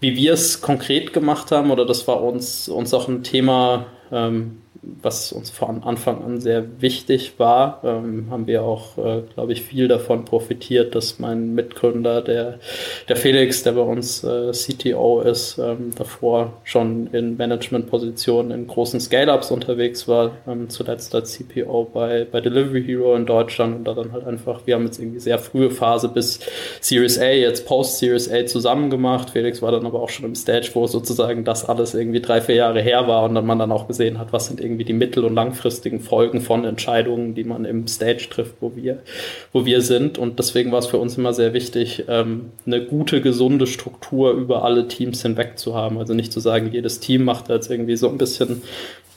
Wie 0.00 0.16
wir 0.16 0.34
es 0.34 0.60
konkret 0.60 1.12
gemacht 1.12 1.50
haben, 1.52 1.70
oder 1.70 1.86
das 1.86 2.06
war 2.06 2.22
uns, 2.22 2.68
uns 2.68 2.92
auch 2.92 3.08
ein 3.08 3.22
Thema, 3.22 3.86
ähm, 4.12 4.58
was 4.82 5.32
uns 5.32 5.50
von 5.50 5.82
Anfang 5.82 6.22
an 6.22 6.40
sehr 6.40 6.80
wichtig 6.80 7.34
war, 7.38 7.80
ähm, 7.84 8.26
haben 8.30 8.46
wir 8.46 8.62
auch, 8.62 8.98
äh, 8.98 9.22
glaube 9.34 9.52
ich, 9.52 9.62
viel 9.62 9.88
davon 9.88 10.24
profitiert, 10.24 10.94
dass 10.94 11.18
mein 11.18 11.54
Mitgründer, 11.54 12.22
der, 12.22 12.58
der 13.08 13.16
Felix, 13.16 13.62
der 13.62 13.72
bei 13.72 13.80
uns 13.80 14.24
äh, 14.24 14.52
CTO 14.52 15.20
ist, 15.20 15.58
ähm, 15.58 15.90
davor 15.96 16.52
schon 16.64 17.08
in 17.12 17.36
Managementpositionen 17.36 18.52
in 18.52 18.66
großen 18.66 19.00
Scale-Ups 19.00 19.50
unterwegs 19.50 20.08
war, 20.08 20.32
ähm, 20.46 20.68
zuletzt 20.68 21.14
als 21.14 21.32
CPO 21.32 21.90
bei, 21.92 22.26
bei 22.30 22.40
Delivery 22.40 22.84
Hero 22.84 23.14
in 23.14 23.26
Deutschland 23.26 23.76
und 23.76 23.84
da 23.84 23.94
dann 23.94 24.12
halt 24.12 24.26
einfach, 24.26 24.66
wir 24.66 24.74
haben 24.74 24.84
jetzt 24.84 24.98
irgendwie 24.98 25.20
sehr 25.20 25.38
frühe 25.38 25.70
Phase 25.70 26.08
bis 26.08 26.40
Series 26.80 27.18
A, 27.18 27.30
jetzt 27.30 27.66
Post-Series 27.66 28.30
A 28.30 28.46
zusammen 28.46 28.90
gemacht. 28.90 29.30
Felix 29.30 29.62
war 29.62 29.72
dann 29.72 29.86
aber 29.86 30.00
auch 30.00 30.08
schon 30.08 30.24
im 30.24 30.34
Stage, 30.34 30.70
wo 30.74 30.86
sozusagen 30.86 31.44
das 31.44 31.64
alles 31.64 31.94
irgendwie 31.94 32.20
drei, 32.20 32.40
vier 32.40 32.56
Jahre 32.56 32.80
her 32.80 33.06
war 33.08 33.24
und 33.24 33.34
dann 33.34 33.46
man 33.46 33.58
dann 33.58 33.72
auch 33.72 33.86
gesehen 33.86 34.18
hat, 34.18 34.32
was 34.32 34.46
sind 34.46 34.60
irgendwie 34.66 34.84
die 34.84 34.92
mittel- 34.92 35.24
und 35.24 35.34
langfristigen 35.34 36.00
Folgen 36.00 36.40
von 36.40 36.64
Entscheidungen, 36.64 37.34
die 37.34 37.44
man 37.44 37.64
im 37.64 37.86
Stage 37.86 38.28
trifft, 38.30 38.56
wo 38.60 38.72
wir, 38.74 38.98
wo 39.52 39.64
wir 39.64 39.80
sind. 39.80 40.18
Und 40.18 40.38
deswegen 40.38 40.72
war 40.72 40.80
es 40.80 40.86
für 40.86 40.98
uns 40.98 41.16
immer 41.16 41.32
sehr 41.32 41.54
wichtig, 41.54 42.04
ähm, 42.08 42.52
eine 42.66 42.84
gute, 42.84 43.20
gesunde 43.20 43.66
Struktur 43.66 44.32
über 44.32 44.64
alle 44.64 44.88
Teams 44.88 45.22
hinweg 45.22 45.58
zu 45.58 45.74
haben. 45.74 45.98
Also 45.98 46.12
nicht 46.12 46.32
zu 46.32 46.40
sagen, 46.40 46.70
jedes 46.72 47.00
Team 47.00 47.24
macht 47.24 47.48
jetzt 47.48 47.70
irgendwie 47.70 47.96
so 47.96 48.08
ein 48.08 48.18
bisschen 48.18 48.62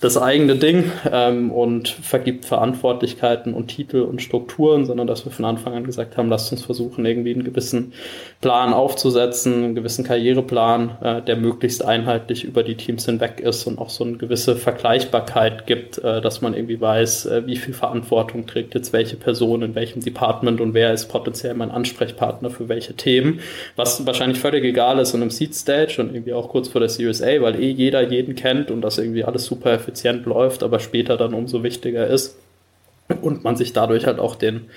das 0.01 0.17
eigene 0.17 0.55
Ding 0.55 0.91
ähm, 1.11 1.51
und 1.51 1.89
vergibt 1.89 2.45
Verantwortlichkeiten 2.45 3.53
und 3.53 3.67
Titel 3.67 4.01
und 4.01 4.21
Strukturen, 4.21 4.85
sondern 4.85 5.07
dass 5.07 5.25
wir 5.25 5.31
von 5.31 5.43
Anfang 5.43 5.73
an 5.73 5.83
gesagt 5.83 6.15
haben, 6.15 6.29
lasst 6.29 6.51
uns 6.53 6.63
versuchen, 6.63 7.05
irgendwie 7.05 7.33
einen 7.33 7.43
gewissen 7.43 7.93
Plan 8.39 8.71
aufzusetzen, 8.73 9.53
einen 9.53 9.75
gewissen 9.75 10.05
Karriereplan, 10.05 10.97
äh, 11.01 11.21
der 11.21 11.35
möglichst 11.35 11.83
einheitlich 11.83 12.45
über 12.45 12.63
die 12.63 12.75
Teams 12.75 13.05
hinweg 13.05 13.41
ist 13.41 13.67
und 13.67 13.77
auch 13.77 13.89
so 13.89 14.05
eine 14.05 14.15
gewisse 14.15 14.55
Vergleichbarkeit 14.55 15.67
gibt, 15.67 15.97
äh, 15.97 16.21
dass 16.21 16.39
man 16.39 16.53
irgendwie 16.53 16.79
weiß, 16.79 17.25
äh, 17.25 17.45
wie 17.45 17.57
viel 17.57 17.73
Verantwortung 17.73 18.47
trägt 18.47 18.75
jetzt 18.75 18.93
welche 18.93 19.17
Person 19.17 19.63
in 19.63 19.75
welchem 19.75 20.01
Department 20.01 20.61
und 20.61 20.73
wer 20.73 20.93
ist 20.93 21.07
potenziell 21.07 21.55
mein 21.55 21.71
Ansprechpartner 21.71 22.49
für 22.49 22.69
welche 22.69 22.93
Themen, 22.93 23.41
was 23.75 24.05
wahrscheinlich 24.05 24.39
völlig 24.39 24.63
egal 24.63 24.99
ist 24.99 25.13
in 25.13 25.21
einem 25.21 25.31
Seed 25.31 25.53
Stage 25.53 25.97
und 25.99 26.13
irgendwie 26.13 26.33
auch 26.33 26.47
kurz 26.47 26.69
vor 26.69 26.79
der 26.79 26.89
Series 26.89 27.19
weil 27.19 27.61
eh 27.61 27.69
jeder 27.69 28.09
jeden 28.09 28.35
kennt 28.35 28.71
und 28.71 28.81
das 28.81 28.97
irgendwie 28.97 29.25
alles 29.25 29.45
super 29.45 29.71
effizient 29.89 30.25
läuft, 30.25 30.63
aber 30.63 30.79
später 30.79 31.17
dann 31.17 31.33
umso 31.33 31.63
wichtiger 31.63 32.07
ist 32.07 32.37
und 33.21 33.43
man 33.43 33.55
sich 33.55 33.73
dadurch 33.73 34.05
halt 34.05 34.19
auch 34.19 34.35
den 34.35 34.69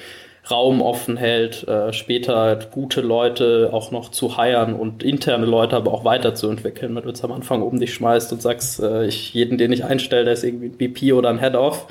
Raum 0.51 0.83
offen 0.83 1.17
hält, 1.17 1.69
äh, 1.69 1.93
später 1.93 2.37
halt 2.37 2.73
gute 2.73 3.01
Leute 3.01 3.71
auch 3.73 3.93
noch 3.93 4.11
zu 4.11 4.37
heiren 4.37 4.75
und 4.75 5.05
interne 5.05 5.47
Leute 5.47 5.77
aber 5.77 5.95
auch 5.95 6.05
weiterzuentwickeln. 6.05 6.97
Wenn 6.97 7.03
du 7.05 7.09
jetzt 7.11 7.23
am 7.23 7.31
Anfang 7.31 7.63
oben 7.63 7.79
dich 7.79 7.95
schmeißt 7.95 8.33
und 8.33 8.43
sagst, 8.43 8.81
äh, 8.81 9.07
ich, 9.07 9.33
jeden, 9.35 9.57
den 9.57 9.71
ich 9.71 9.85
einstelle, 9.85 10.25
der 10.25 10.33
ist 10.33 10.43
irgendwie 10.43 10.67
ein 10.67 10.77
BP 10.77 11.13
oder 11.13 11.29
ein 11.29 11.39
Head-Off, 11.39 11.87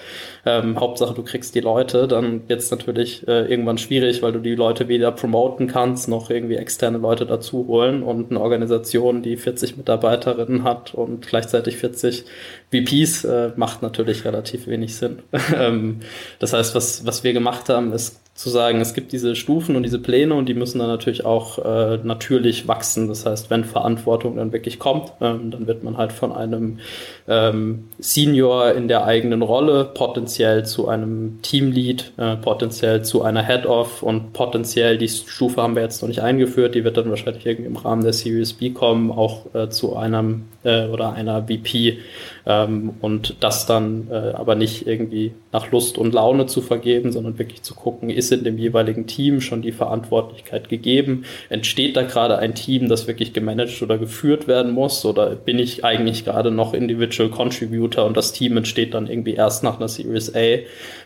ähm, 0.46 0.78
Hauptsache 0.78 1.14
du 1.14 1.24
kriegst 1.24 1.56
die 1.56 1.62
Leute, 1.62 2.10
dann 2.10 2.50
wird 2.50 2.60
es 2.60 2.72
natürlich 2.72 3.26
äh, 3.26 3.46
irgendwann 3.46 3.78
schwierig, 3.78 4.22
weil 4.22 4.34
du 4.34 4.40
die 4.40 4.56
Leute 4.56 4.90
weder 4.90 5.14
promoten 5.14 5.68
kannst, 5.68 6.10
noch 6.10 6.30
irgendwie 6.30 6.56
externe 6.56 6.98
Leute 6.98 7.26
dazu 7.26 7.68
holen 7.68 8.04
und 8.04 8.32
eine 8.32 8.42
Organisation, 8.42 9.22
die 9.22 9.38
40 9.38 9.78
Mitarbeiterinnen 9.78 10.66
hat 10.66 10.94
und 10.94 11.26
gleichzeitig 11.26 11.78
40 11.78 12.26
VPs, 12.70 13.24
äh, 13.24 13.52
macht 13.56 13.82
natürlich 13.82 14.26
relativ 14.26 14.68
wenig 14.68 14.96
Sinn. 14.96 15.20
Ähm, 15.54 16.00
das 16.40 16.54
heißt, 16.54 16.76
was, 16.76 17.06
was 17.06 17.24
wir 17.24 17.34
gemacht 17.34 17.68
haben, 17.68 17.92
ist 17.92 18.22
zu 18.34 18.50
sagen, 18.50 18.80
es 18.80 18.94
gibt 18.94 19.12
diese 19.12 19.36
Stufen 19.36 19.76
und 19.76 19.84
diese 19.84 20.00
Pläne 20.00 20.34
und 20.34 20.48
die 20.48 20.54
müssen 20.54 20.80
dann 20.80 20.88
natürlich 20.88 21.26
auch 21.26 21.60
äh, 21.60 22.00
natürlich 22.02 22.68
wachsen. 22.68 23.08
Das 23.08 23.26
heißt, 23.26 23.50
wenn 23.50 23.66
Verantwortung 23.66 24.38
dann 24.38 24.54
wirklich 24.54 24.80
kommt, 24.80 25.12
ähm, 25.20 25.52
dann 25.52 25.68
wird 25.68 25.84
man 25.84 25.98
halt 25.98 26.14
von 26.14 26.32
einem 26.32 26.80
ähm, 27.28 27.90
Senior 28.00 28.72
in 28.72 28.88
der 28.88 29.06
eigenen 29.06 29.42
Rolle 29.42 29.86
potenziell 29.94 30.66
zu 30.66 30.88
einem 30.88 31.40
Teamlead, 31.42 32.14
äh, 32.18 32.38
potenziell 32.38 33.04
zu 33.04 33.22
einer 33.22 33.46
Head-Off 33.46 34.02
und 34.02 34.32
potenziell, 34.32 34.98
die 34.98 35.10
Stufe 35.10 35.62
haben 35.62 35.76
wir 35.76 35.84
jetzt 35.84 36.02
noch 36.02 36.08
nicht 36.08 36.22
eingeführt, 36.22 36.74
die 36.74 36.86
wird 36.86 36.98
dann 36.98 37.10
wahrscheinlich 37.10 37.46
irgendwie 37.46 37.70
im 37.70 37.76
Rahmen 37.76 38.04
der 38.04 38.14
Series 38.14 38.54
B 38.54 38.70
kommen, 38.70 39.12
auch 39.12 39.54
äh, 39.54 39.70
zu 39.70 39.98
einem 39.98 40.46
äh, 40.64 40.86
oder 40.88 41.14
einer 41.14 41.44
VP 41.44 42.00
ähm, 42.46 42.92
und 43.02 43.36
das 43.40 43.66
dann 43.66 44.08
äh, 44.12 44.34
aber 44.34 44.56
nicht 44.56 44.88
irgendwie 44.88 45.34
nach 45.52 45.72
Lust 45.72 45.98
und 45.98 46.14
Laune 46.14 46.46
zu 46.46 46.62
vergeben, 46.62 47.12
sondern 47.12 47.38
wirklich 47.38 47.62
zu 47.62 47.76
gucken, 47.76 48.10
ist 48.10 48.32
in 48.32 48.44
dem 48.44 48.58
jeweiligen 48.58 49.08
Team 49.08 49.42
schon 49.42 49.62
die 49.62 49.72
Verantwortlichkeit 49.72 50.70
gegeben? 50.70 51.26
Entsteht 51.50 51.96
da 51.96 52.04
gerade 52.04 52.38
ein 52.38 52.56
Team, 52.56 52.90
das 52.90 53.08
wirklich 53.08 53.34
gemanagt 53.34 53.82
oder 53.82 53.98
geführt 53.98 54.48
werden 54.48 54.72
muss? 54.72 55.06
Oder 55.06 55.36
bin 55.36 55.60
ich 55.60 55.84
eigentlich 55.84 56.26
gerade 56.26 56.52
noch 56.52 56.74
Individual 56.74 57.30
Contributor 57.30 58.06
und 58.06 58.16
das 58.16 58.32
Team 58.32 58.58
entsteht 58.58 58.94
dann 58.94 59.08
irgendwie 59.08 59.34
erst 59.34 59.64
nach 59.64 59.78
einer 59.78 59.88
Series 59.88 60.34
A? 60.36 60.60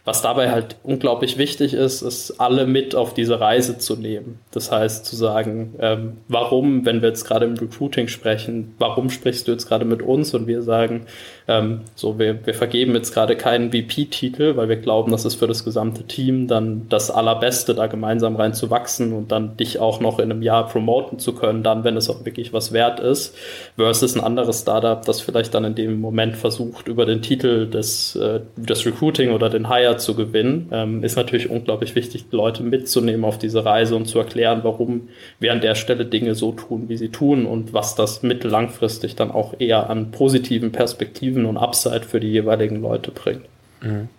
Was 0.05 0.21
dabei 0.21 0.51
halt 0.51 0.75
unglaublich 0.83 1.37
wichtig 1.37 1.73
ist, 1.73 2.03
ist 2.03 2.39
alle 2.39 2.67
mit 2.67 2.93
auf 2.93 3.15
diese 3.15 3.39
Reise 3.39 3.79
zu 3.79 3.95
nehmen. 3.95 4.39
Das 4.51 4.71
heißt 4.71 5.05
zu 5.05 5.15
sagen, 5.15 5.73
ähm, 5.79 6.17
warum, 6.27 6.85
wenn 6.85 7.01
wir 7.01 7.09
jetzt 7.09 7.25
gerade 7.25 7.45
im 7.45 7.55
Recruiting 7.55 8.07
sprechen, 8.07 8.75
warum 8.77 9.09
sprichst 9.09 9.44
sprichst 9.45 9.47
du 9.47 9.51
jetzt 9.51 9.67
gerade 9.67 9.85
mit 9.85 10.01
uns 10.01 10.33
und 10.33 10.47
wir 10.47 10.61
sagen, 10.61 11.05
ähm, 11.47 11.81
so, 11.95 12.17
wir, 12.17 12.45
wir 12.45 12.53
vergeben 12.53 12.95
jetzt 12.95 13.13
gerade 13.13 13.35
keinen 13.35 13.71
VP-Titel, 13.71 14.55
weil 14.55 14.69
wir 14.69 14.77
glauben, 14.77 15.11
dass 15.11 15.25
es 15.25 15.35
für 15.35 15.47
das 15.47 15.63
gesamte 15.63 16.03
Team 16.03 16.47
dann 16.47 16.87
das 16.89 17.11
Allerbeste, 17.11 17.75
da 17.75 17.87
gemeinsam 17.87 18.35
rein 18.35 18.53
zu 18.53 18.69
wachsen 18.71 19.13
und 19.13 19.31
dann 19.31 19.57
dich 19.57 19.79
auch 19.79 19.99
noch 19.99 20.19
in 20.19 20.31
einem 20.31 20.41
Jahr 20.41 20.67
promoten 20.67 21.19
zu 21.19 21.33
können, 21.33 21.61
dann, 21.61 21.83
wenn 21.83 21.97
es 21.97 22.09
auch 22.09 22.25
wirklich 22.25 22.53
was 22.53 22.71
wert 22.71 22.99
ist, 22.99 23.35
versus 23.75 24.15
ein 24.15 24.23
anderes 24.23 24.61
Startup, 24.61 25.03
das 25.05 25.21
vielleicht 25.21 25.53
dann 25.53 25.65
in 25.65 25.75
dem 25.75 26.01
Moment 26.01 26.35
versucht, 26.35 26.87
über 26.87 27.05
den 27.05 27.21
Titel 27.21 27.69
des, 27.69 28.15
äh, 28.15 28.39
des 28.55 28.85
Recruiting 28.85 29.31
oder 29.31 29.49
den 29.49 29.69
Hire 29.69 29.97
zu 29.97 30.15
gewinnen, 30.15 30.69
ähm, 30.71 31.03
ist 31.03 31.15
natürlich 31.15 31.49
unglaublich 31.49 31.95
wichtig, 31.95 32.25
Leute 32.31 32.63
mitzunehmen 32.63 33.25
auf 33.25 33.37
diese 33.37 33.63
Reise 33.63 33.95
und 33.95 34.07
zu 34.07 34.17
erklären, 34.17 34.61
warum 34.63 35.09
wir 35.39 35.51
an 35.51 35.61
der 35.61 35.75
Stelle 35.75 36.05
Dinge 36.05 36.33
so 36.33 36.51
tun, 36.51 36.85
wie 36.87 36.97
sie 36.97 37.09
tun 37.09 37.45
und 37.45 37.73
was 37.73 37.95
das 37.95 38.23
mittellangfristig 38.23 39.15
dann 39.15 39.31
auch 39.35 39.55
eher 39.59 39.89
an 39.89 40.11
positiven 40.11 40.71
Perspektiven 40.71 41.45
und 41.45 41.57
Upside 41.57 42.03
für 42.03 42.19
die 42.19 42.31
jeweiligen 42.31 42.81
Leute 42.81 43.11
bringt. 43.11 43.45
Mhm. 43.81 44.09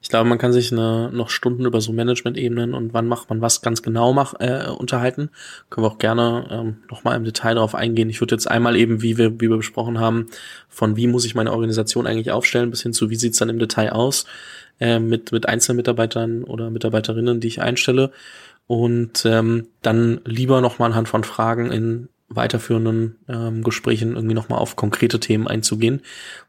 Ich 0.00 0.10
glaube, 0.10 0.28
man 0.28 0.38
kann 0.38 0.52
sich 0.52 0.70
eine, 0.70 1.10
noch 1.12 1.28
Stunden 1.28 1.66
über 1.66 1.80
so 1.80 1.92
Management-Ebenen 1.92 2.72
und 2.72 2.94
wann 2.94 3.08
macht 3.08 3.30
man 3.30 3.40
was 3.40 3.62
ganz 3.62 3.82
genau 3.82 4.12
mach, 4.12 4.34
äh, 4.38 4.66
unterhalten. 4.68 5.30
Können 5.70 5.84
wir 5.84 5.90
auch 5.90 5.98
gerne 5.98 6.46
ähm, 6.50 6.76
nochmal 6.88 7.16
im 7.16 7.24
Detail 7.24 7.56
darauf 7.56 7.74
eingehen. 7.74 8.08
Ich 8.08 8.20
würde 8.20 8.34
jetzt 8.34 8.48
einmal 8.48 8.76
eben, 8.76 9.02
wie 9.02 9.18
wir, 9.18 9.40
wie 9.40 9.50
wir 9.50 9.56
besprochen 9.56 9.98
haben, 9.98 10.26
von 10.68 10.96
wie 10.96 11.08
muss 11.08 11.24
ich 11.24 11.34
meine 11.34 11.52
Organisation 11.52 12.06
eigentlich 12.06 12.30
aufstellen, 12.30 12.70
bis 12.70 12.82
hin 12.82 12.92
zu 12.92 13.10
wie 13.10 13.16
sieht's 13.16 13.38
dann 13.38 13.48
im 13.48 13.58
Detail 13.58 13.90
aus 13.90 14.24
äh, 14.78 15.00
mit, 15.00 15.32
mit 15.32 15.48
Einzelmitarbeitern 15.48 16.44
oder 16.44 16.70
Mitarbeiterinnen, 16.70 17.40
die 17.40 17.48
ich 17.48 17.60
einstelle. 17.60 18.12
Und 18.68 19.24
ähm, 19.26 19.66
dann 19.82 20.20
lieber 20.24 20.60
nochmal 20.60 20.90
anhand 20.90 21.08
von 21.08 21.24
Fragen 21.24 21.72
in 21.72 22.08
weiterführenden 22.28 23.16
ähm, 23.28 23.62
Gesprächen 23.62 24.14
irgendwie 24.14 24.34
nochmal 24.34 24.58
auf 24.58 24.76
konkrete 24.76 25.18
Themen 25.18 25.48
einzugehen 25.48 26.02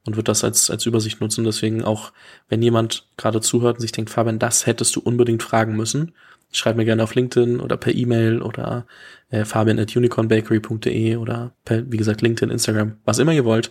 und 0.05 0.17
wird 0.17 0.27
das 0.27 0.43
als, 0.43 0.69
als 0.69 0.85
Übersicht 0.85 1.21
nutzen. 1.21 1.45
Deswegen 1.45 1.83
auch, 1.83 2.11
wenn 2.49 2.61
jemand 2.61 3.07
gerade 3.17 3.39
zuhört 3.41 3.77
und 3.77 3.81
sich 3.81 3.91
denkt, 3.91 4.09
Fabian, 4.09 4.39
das 4.39 4.65
hättest 4.65 4.95
du 4.95 4.99
unbedingt 4.99 5.41
fragen 5.41 5.75
müssen, 5.75 6.13
schreib 6.51 6.75
mir 6.75 6.85
gerne 6.85 7.03
auf 7.03 7.15
LinkedIn 7.15 7.59
oder 7.59 7.77
per 7.77 7.93
E-Mail 7.93 8.41
oder 8.41 8.85
äh, 9.29 9.45
fabian 9.45 9.79
at 9.79 9.95
unicornbakery.de 9.95 11.15
oder 11.15 11.51
per, 11.63 11.89
wie 11.91 11.97
gesagt, 11.97 12.21
LinkedIn, 12.21 12.51
Instagram, 12.51 12.97
was 13.05 13.19
immer 13.19 13.33
ihr 13.33 13.45
wollt, 13.45 13.69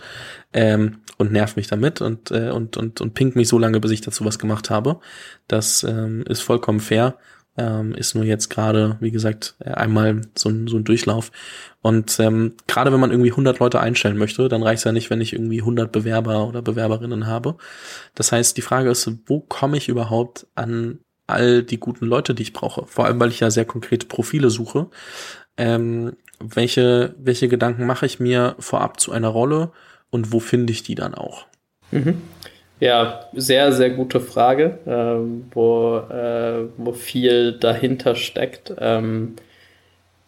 ähm, 0.53 0.99
und 1.17 1.33
nerv 1.33 1.57
mich 1.57 1.67
damit 1.67 2.01
und, 2.01 2.31
äh, 2.31 2.51
und, 2.51 2.77
und, 2.77 3.01
und 3.01 3.15
pink 3.15 3.35
mich 3.35 3.49
so 3.49 3.59
lange, 3.59 3.81
bis 3.81 3.91
ich 3.91 4.01
dazu 4.01 4.25
was 4.25 4.39
gemacht 4.39 4.71
habe. 4.71 5.01
Das 5.49 5.83
ähm, 5.83 6.23
ist 6.29 6.41
vollkommen 6.41 6.81
fair 6.81 7.19
ähm, 7.59 7.93
ist 7.93 8.15
nur 8.15 8.25
jetzt 8.25 8.49
gerade, 8.49 8.97
wie 9.01 9.11
gesagt, 9.11 9.57
äh, 9.59 9.71
einmal 9.71 10.23
so 10.37 10.49
ein, 10.49 10.69
so 10.69 10.77
ein 10.77 10.85
Durchlauf. 10.85 11.33
Und 11.83 12.19
ähm, 12.21 12.55
gerade 12.67 12.93
wenn 12.93 13.01
man 13.01 13.11
irgendwie 13.11 13.33
100 13.33 13.59
Leute 13.59 13.81
einstellen 13.81 14.17
möchte, 14.17 14.49
dann 14.49 14.63
reicht 14.63 14.79
es 14.79 14.85
ja 14.85 14.93
nicht, 14.93 15.11
wenn 15.11 15.21
ich 15.21 15.33
irgendwie 15.33 15.61
100 15.61 15.91
Bewerber 15.91 16.47
oder 16.47 16.63
Bewerberinnen 16.63 17.27
habe. 17.27 17.57
Das 18.15 18.33
heißt, 18.33 18.57
die 18.57 18.63
Frage 18.63 18.91
ist, 18.91 19.11
wo 19.27 19.41
komme 19.41 19.77
ich 19.77 19.89
überhaupt 19.89 20.47
an 20.55 21.01
all 21.27 21.63
die 21.63 21.79
guten 21.79 22.07
Leute, 22.07 22.35
die 22.35 22.45
ich 22.45 22.53
brauche? 22.53 22.87
Vor 22.87 23.05
allem, 23.05 23.19
weil 23.21 23.31
ich 23.31 23.41
ja 23.41 23.51
sehr 23.51 23.65
konkrete 23.65 24.07
Profile 24.07 24.51
suche. 24.51 24.89
Ähm, 25.57 26.17
welche, 26.41 27.15
welche 27.19 27.49
Gedanken 27.49 27.87
mache 27.87 28.07
ich 28.07 28.21
mir 28.21 28.55
vorab 28.61 29.01
zu 29.01 29.11
einer 29.11 29.29
Rolle 29.29 29.73
und 30.11 30.33
wo 30.33 30.39
finde 30.39 30.73
ich 30.73 30.85
die 30.85 30.95
dann 30.95 31.15
auch? 31.15 31.47
Mhm. 31.91 32.23
Ja, 32.81 33.29
sehr, 33.33 33.73
sehr 33.73 33.91
gute 33.91 34.21
Frage, 34.21 34.79
ähm, 34.87 35.47
wo, 35.53 35.97
äh, 35.99 36.69
wo 36.77 36.93
viel 36.93 37.59
dahinter 37.59 38.15
steckt. 38.15 38.73
Ähm, 38.79 39.35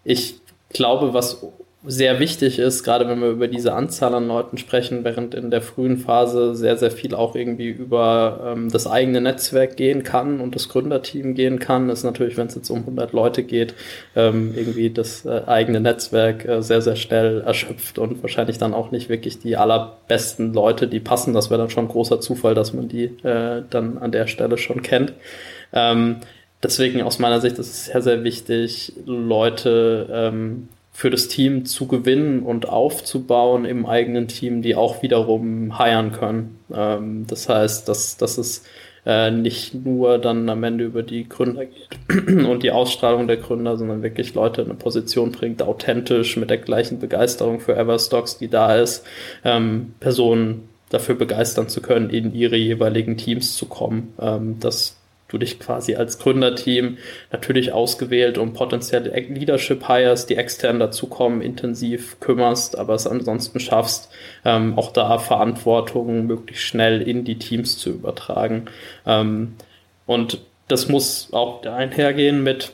ich 0.05 0.41
glaube, 0.71 1.15
was 1.15 1.43
sehr 1.83 2.21
wichtig 2.21 2.59
ist, 2.59 2.85
gerade 2.85 3.09
wenn 3.09 3.21
wir 3.21 3.31
über 3.31 3.49
diese 3.49 3.73
Anzahl 3.73 4.14
an 4.14 4.29
Leuten 4.29 4.59
sprechen, 4.59 5.03
während 5.03 5.35
in 5.35 5.51
der 5.51 5.62
frühen 5.62 5.97
Phase 5.97 6.55
sehr, 6.55 6.77
sehr 6.77 6.90
viel 6.90 7.14
auch 7.14 7.35
irgendwie 7.35 7.69
über 7.69 8.53
ähm, 8.53 8.71
das 8.71 8.87
eigene 8.87 9.23
Netzwerk 9.23 9.79
gehen 9.79 10.03
kann 10.03 10.40
und 10.40 10.55
das 10.55 10.69
Gründerteam 10.69 11.35
gehen 11.35 11.59
kann, 11.59 11.88
ist 11.88 12.05
natürlich, 12.05 12.37
wenn 12.37 12.49
es 12.49 12.55
jetzt 12.55 12.69
um 12.69 12.81
100 12.81 13.14
Leute 13.14 13.45
geht, 13.45 13.73
ähm, 14.14 14.53
irgendwie 14.55 14.90
das 14.90 15.25
äh, 15.25 15.43
eigene 15.47 15.81
Netzwerk 15.81 16.45
äh, 16.45 16.62
sehr, 16.62 16.83
sehr 16.83 16.97
schnell 16.97 17.40
erschöpft 17.40 17.99
und 17.99 18.23
wahrscheinlich 18.23 18.59
dann 18.59 18.75
auch 18.75 18.90
nicht 18.90 19.09
wirklich 19.09 19.38
die 19.38 19.57
allerbesten 19.57 20.53
Leute, 20.53 20.87
die 20.87 21.01
passen. 21.01 21.33
Das 21.33 21.49
wäre 21.49 21.61
dann 21.61 21.71
schon 21.71 21.88
großer 21.88 22.21
Zufall, 22.21 22.55
dass 22.55 22.75
man 22.75 22.88
die 22.88 23.05
äh, 23.25 23.62
dann 23.71 23.97
an 23.97 24.12
der 24.12 24.27
Stelle 24.27 24.59
schon 24.59 24.83
kennt. 24.83 25.14
Ähm, 25.73 26.16
deswegen 26.62 27.01
aus 27.01 27.19
meiner 27.19 27.40
Sicht 27.40 27.59
ist 27.59 27.71
es 27.71 27.87
sehr, 27.87 28.03
sehr 28.03 28.23
wichtig, 28.23 28.93
Leute 29.07 30.07
ähm, 30.12 30.69
für 31.01 31.09
das 31.09 31.29
Team 31.29 31.65
zu 31.65 31.87
gewinnen 31.87 32.43
und 32.43 32.69
aufzubauen 32.69 33.65
im 33.65 33.87
eigenen 33.87 34.29
Team, 34.29 34.61
die 34.61 34.75
auch 34.75 35.03
wiederum 35.03 35.79
heiern 35.79 36.13
können. 36.13 36.59
Ähm, 36.71 37.25
das 37.27 37.49
heißt, 37.49 37.89
dass, 37.89 38.19
dass 38.19 38.37
es 38.37 38.65
äh, 39.07 39.31
nicht 39.31 39.75
nur 39.75 40.19
dann 40.19 40.47
am 40.51 40.63
Ende 40.63 40.85
über 40.85 41.03
die 41.03 41.27
Gründer 41.27 41.65
geht 41.65 41.89
und 42.47 42.63
die 42.63 42.71
Ausstrahlung 42.71 43.29
der 43.29 43.39
Gründer, 43.39 43.79
sondern 43.79 44.03
wirklich 44.03 44.35
Leute 44.35 44.61
in 44.61 44.67
eine 44.67 44.77
Position 44.77 45.33
bringt, 45.33 45.63
authentisch 45.63 46.37
mit 46.37 46.51
der 46.51 46.59
gleichen 46.59 46.99
Begeisterung 46.99 47.61
für 47.61 47.75
Everstocks, 47.77 48.37
die 48.37 48.49
da 48.49 48.77
ist, 48.77 49.07
ähm, 49.43 49.95
Personen 50.01 50.69
dafür 50.91 51.15
begeistern 51.15 51.71
zu 51.71 51.81
können, 51.81 52.11
in 52.11 52.35
ihre 52.35 52.57
jeweiligen 52.57 53.17
Teams 53.17 53.57
zu 53.57 53.65
kommen. 53.65 54.13
Ähm, 54.21 54.57
das 54.61 55.00
du 55.31 55.38
dich 55.38 55.59
quasi 55.59 55.95
als 55.95 56.19
Gründerteam 56.19 56.99
natürlich 57.33 57.73
ausgewählt 57.73 58.37
um 58.37 58.53
potenzielle 58.53 59.11
Leadership 59.11 59.88
Hires, 59.88 60.27
die 60.27 60.37
extern 60.37 60.79
dazukommen, 60.79 61.40
intensiv 61.40 62.19
kümmerst, 62.21 62.77
aber 62.79 62.95
es 62.95 63.07
ansonsten 63.07 63.61
schaffst, 63.61 64.11
ähm, 64.45 64.79
auch 64.79 64.93
da 64.93 65.19
Verantwortung 65.19 66.27
möglichst 66.27 66.64
schnell 66.64 67.01
in 67.01 67.25
die 67.25 67.38
Teams 67.38 67.79
zu 67.79 67.90
übertragen. 67.90 68.66
Ähm, 69.07 69.55
und 70.07 70.40
das 70.69 70.88
muss 70.88 71.29
auch 71.33 71.64
einhergehen 71.64 72.43
mit 72.43 72.73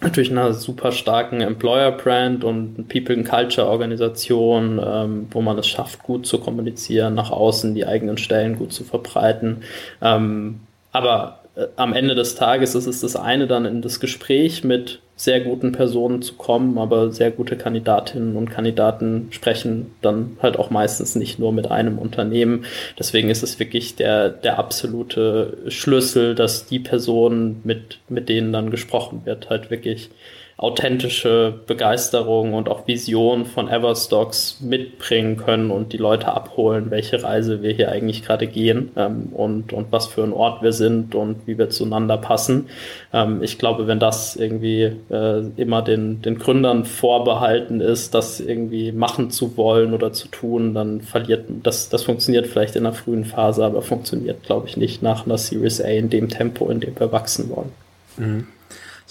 natürlich 0.00 0.30
einer 0.30 0.52
super 0.52 0.92
starken 0.92 1.40
Employer 1.40 1.92
Brand 1.92 2.44
und 2.44 2.88
People 2.88 3.16
and 3.16 3.28
Culture 3.28 3.68
Organisation, 3.68 4.80
ähm, 4.84 5.28
wo 5.30 5.40
man 5.40 5.58
es 5.58 5.68
schafft, 5.68 6.02
gut 6.02 6.26
zu 6.26 6.38
kommunizieren, 6.38 7.14
nach 7.14 7.30
außen 7.30 7.74
die 7.74 7.86
eigenen 7.86 8.18
Stellen 8.18 8.56
gut 8.56 8.72
zu 8.72 8.84
verbreiten. 8.84 9.62
Ähm, 10.00 10.60
aber 10.90 11.41
am 11.76 11.92
Ende 11.92 12.14
des 12.14 12.34
Tages 12.34 12.74
ist 12.74 12.86
es 12.86 13.00
das 13.00 13.16
eine, 13.16 13.46
dann 13.46 13.66
in 13.66 13.82
das 13.82 14.00
Gespräch 14.00 14.64
mit 14.64 15.00
sehr 15.16 15.40
guten 15.40 15.72
Personen 15.72 16.22
zu 16.22 16.34
kommen, 16.34 16.78
aber 16.78 17.12
sehr 17.12 17.30
gute 17.30 17.56
Kandidatinnen 17.56 18.36
und 18.36 18.50
Kandidaten 18.50 19.28
sprechen 19.30 19.94
dann 20.00 20.36
halt 20.42 20.58
auch 20.58 20.70
meistens 20.70 21.14
nicht 21.14 21.38
nur 21.38 21.52
mit 21.52 21.70
einem 21.70 21.98
Unternehmen. 21.98 22.64
Deswegen 22.98 23.28
ist 23.28 23.42
es 23.42 23.58
wirklich 23.58 23.94
der, 23.94 24.30
der 24.30 24.58
absolute 24.58 25.58
Schlüssel, 25.68 26.34
dass 26.34 26.66
die 26.66 26.80
Personen, 26.80 27.60
mit, 27.64 27.98
mit 28.08 28.28
denen 28.28 28.52
dann 28.52 28.70
gesprochen 28.70 29.22
wird, 29.24 29.50
halt 29.50 29.70
wirklich 29.70 30.10
authentische 30.56 31.54
Begeisterung 31.66 32.54
und 32.54 32.68
auch 32.68 32.86
Vision 32.86 33.46
von 33.46 33.68
Everstocks 33.68 34.60
mitbringen 34.60 35.36
können 35.36 35.70
und 35.70 35.92
die 35.92 35.96
Leute 35.96 36.28
abholen, 36.28 36.90
welche 36.90 37.22
Reise 37.22 37.62
wir 37.62 37.72
hier 37.72 37.90
eigentlich 37.90 38.22
gerade 38.22 38.46
gehen 38.46 38.90
ähm, 38.96 39.30
und, 39.32 39.72
und 39.72 39.90
was 39.90 40.06
für 40.06 40.22
ein 40.22 40.32
Ort 40.32 40.62
wir 40.62 40.72
sind 40.72 41.14
und 41.14 41.46
wie 41.46 41.58
wir 41.58 41.70
zueinander 41.70 42.16
passen. 42.16 42.68
Ähm, 43.12 43.42
ich 43.42 43.58
glaube, 43.58 43.86
wenn 43.86 43.98
das 43.98 44.36
irgendwie 44.36 44.92
äh, 45.10 45.42
immer 45.56 45.82
den, 45.82 46.22
den 46.22 46.38
Gründern 46.38 46.84
vorbehalten 46.84 47.80
ist, 47.80 48.14
das 48.14 48.38
irgendwie 48.38 48.92
machen 48.92 49.30
zu 49.30 49.56
wollen 49.56 49.94
oder 49.94 50.12
zu 50.12 50.28
tun, 50.28 50.74
dann 50.74 51.00
verliert 51.00 51.46
das, 51.62 51.88
das 51.88 52.04
funktioniert 52.04 52.46
vielleicht 52.46 52.76
in 52.76 52.84
der 52.84 52.92
frühen 52.92 53.24
Phase, 53.24 53.64
aber 53.64 53.82
funktioniert, 53.82 54.42
glaube 54.42 54.68
ich, 54.68 54.76
nicht 54.76 55.02
nach 55.02 55.26
einer 55.26 55.38
Series 55.38 55.80
A 55.80 55.88
in 55.88 56.10
dem 56.10 56.28
Tempo, 56.28 56.68
in 56.68 56.80
dem 56.80 56.98
wir 56.98 57.10
wachsen 57.10 57.50
wollen. 57.50 57.72
Mhm. 58.16 58.46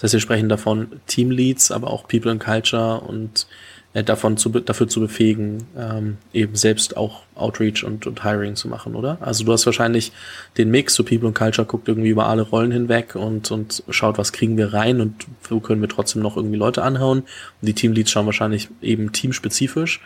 Das 0.02 0.08
heißt, 0.08 0.14
wir 0.14 0.20
sprechen 0.20 0.48
davon 0.48 0.88
Teamleads, 1.06 1.70
aber 1.70 1.88
auch 1.88 2.08
People 2.08 2.32
and 2.32 2.42
Culture 2.42 3.00
und 3.02 3.46
äh, 3.94 4.02
davon 4.02 4.36
zu, 4.36 4.48
dafür 4.48 4.88
zu 4.88 4.98
befähigen, 4.98 5.64
ähm, 5.78 6.16
eben 6.32 6.56
selbst 6.56 6.96
auch 6.96 7.22
Outreach 7.36 7.84
und, 7.84 8.08
und 8.08 8.24
Hiring 8.24 8.56
zu 8.56 8.66
machen, 8.66 8.96
oder? 8.96 9.18
Also 9.20 9.44
du 9.44 9.52
hast 9.52 9.64
wahrscheinlich 9.64 10.10
den 10.58 10.72
Mix, 10.72 10.96
so 10.96 11.04
People 11.04 11.28
and 11.28 11.38
Culture 11.38 11.64
guckt 11.64 11.86
irgendwie 11.86 12.08
über 12.08 12.26
alle 12.26 12.42
Rollen 12.42 12.72
hinweg 12.72 13.14
und, 13.14 13.52
und 13.52 13.84
schaut, 13.90 14.18
was 14.18 14.32
kriegen 14.32 14.56
wir 14.56 14.74
rein 14.74 15.00
und 15.00 15.26
wo 15.48 15.60
können 15.60 15.80
wir 15.80 15.88
trotzdem 15.88 16.20
noch 16.20 16.36
irgendwie 16.36 16.56
Leute 16.56 16.82
anhauen. 16.82 17.20
Und 17.20 17.68
die 17.68 17.74
Teamleads 17.74 18.10
schauen 18.10 18.26
wahrscheinlich 18.26 18.70
eben 18.80 19.12
teamspezifisch. 19.12 20.00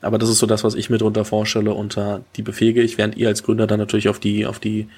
Aber 0.00 0.18
das 0.18 0.28
ist 0.28 0.38
so 0.38 0.46
das, 0.46 0.64
was 0.64 0.74
ich 0.74 0.90
mir 0.90 0.98
darunter 0.98 1.24
vorstelle, 1.24 1.72
unter 1.72 2.22
die 2.34 2.42
befähige 2.42 2.82
ich, 2.82 2.98
während 2.98 3.16
ihr 3.16 3.28
als 3.28 3.44
Gründer 3.44 3.68
dann 3.68 3.78
natürlich 3.78 4.08
auf 4.08 4.18
die, 4.18 4.44
auf 4.44 4.58
die 4.58 4.88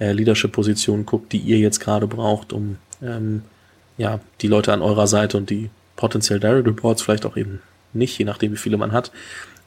äh, 0.00 0.10
Leadership-Position 0.10 1.06
guckt, 1.06 1.32
die 1.32 1.38
ihr 1.38 1.58
jetzt 1.58 1.78
gerade 1.78 2.08
braucht, 2.08 2.52
um 2.52 2.78
ähm, 3.00 3.42
ja, 3.98 4.20
die 4.40 4.48
Leute 4.48 4.72
an 4.72 4.82
eurer 4.82 5.06
Seite 5.06 5.36
und 5.36 5.50
die 5.50 5.70
potenziell 5.96 6.40
Direct 6.40 6.66
Reports 6.66 7.02
vielleicht 7.02 7.26
auch 7.26 7.36
eben 7.36 7.60
nicht, 7.92 8.18
je 8.18 8.24
nachdem 8.24 8.52
wie 8.52 8.56
viele 8.56 8.76
man 8.76 8.92
hat, 8.92 9.12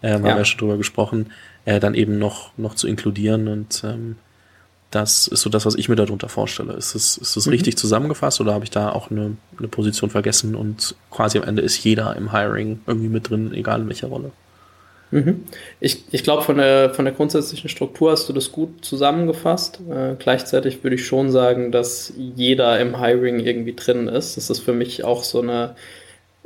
ähm, 0.02 0.10
ja. 0.10 0.16
haben 0.16 0.24
wir 0.24 0.38
ja 0.38 0.46
schon 0.46 0.60
drüber 0.60 0.78
gesprochen, 0.78 1.32
äh, 1.66 1.80
dann 1.80 1.94
eben 1.94 2.18
noch, 2.18 2.52
noch 2.58 2.76
zu 2.76 2.88
inkludieren 2.88 3.48
und 3.48 3.84
ähm, 3.84 4.18
das 4.92 5.28
ist 5.28 5.42
so 5.42 5.50
das, 5.50 5.66
was 5.66 5.76
ich 5.76 5.90
mir 5.90 5.96
darunter 5.96 6.30
vorstelle. 6.30 6.74
Ist 6.74 6.96
es, 6.96 7.18
ist 7.18 7.36
es 7.36 7.46
mhm. 7.46 7.52
richtig 7.52 7.78
zusammengefasst 7.78 8.40
oder 8.40 8.54
habe 8.54 8.64
ich 8.64 8.72
da 8.72 8.92
auch 8.92 9.12
eine, 9.12 9.36
eine 9.58 9.68
Position 9.68 10.10
vergessen 10.10 10.56
und 10.56 10.96
quasi 11.12 11.38
am 11.38 11.44
Ende 11.44 11.62
ist 11.62 11.84
jeder 11.84 12.16
im 12.16 12.32
Hiring 12.32 12.80
irgendwie 12.88 13.10
mit 13.10 13.30
drin, 13.30 13.54
egal 13.54 13.82
in 13.82 13.88
welcher 13.88 14.08
Rolle? 14.08 14.32
Mhm. 15.12 15.46
Ich, 15.80 16.04
ich 16.12 16.24
glaube, 16.24 16.42
von 16.42 16.58
der, 16.58 16.94
von 16.94 17.06
der 17.06 17.14
grundsätzlichen 17.14 17.70
Struktur 17.70 18.12
hast 18.12 18.28
du 18.28 18.34
das 18.34 18.52
gut 18.52 18.84
zusammengefasst. 18.84 19.80
Äh, 19.90 20.16
gleichzeitig 20.18 20.84
würde 20.84 20.96
ich 20.96 21.06
schon 21.06 21.32
sagen, 21.32 21.72
dass 21.72 22.14
jeder 22.18 22.80
im 22.80 23.00
Hiring 23.00 23.40
irgendwie 23.40 23.76
drin 23.76 24.08
ist. 24.08 24.38
Das 24.38 24.50
ist 24.50 24.60
für 24.60 24.74
mich 24.74 25.04
auch 25.04 25.24
so 25.24 25.42
eine 25.42 25.76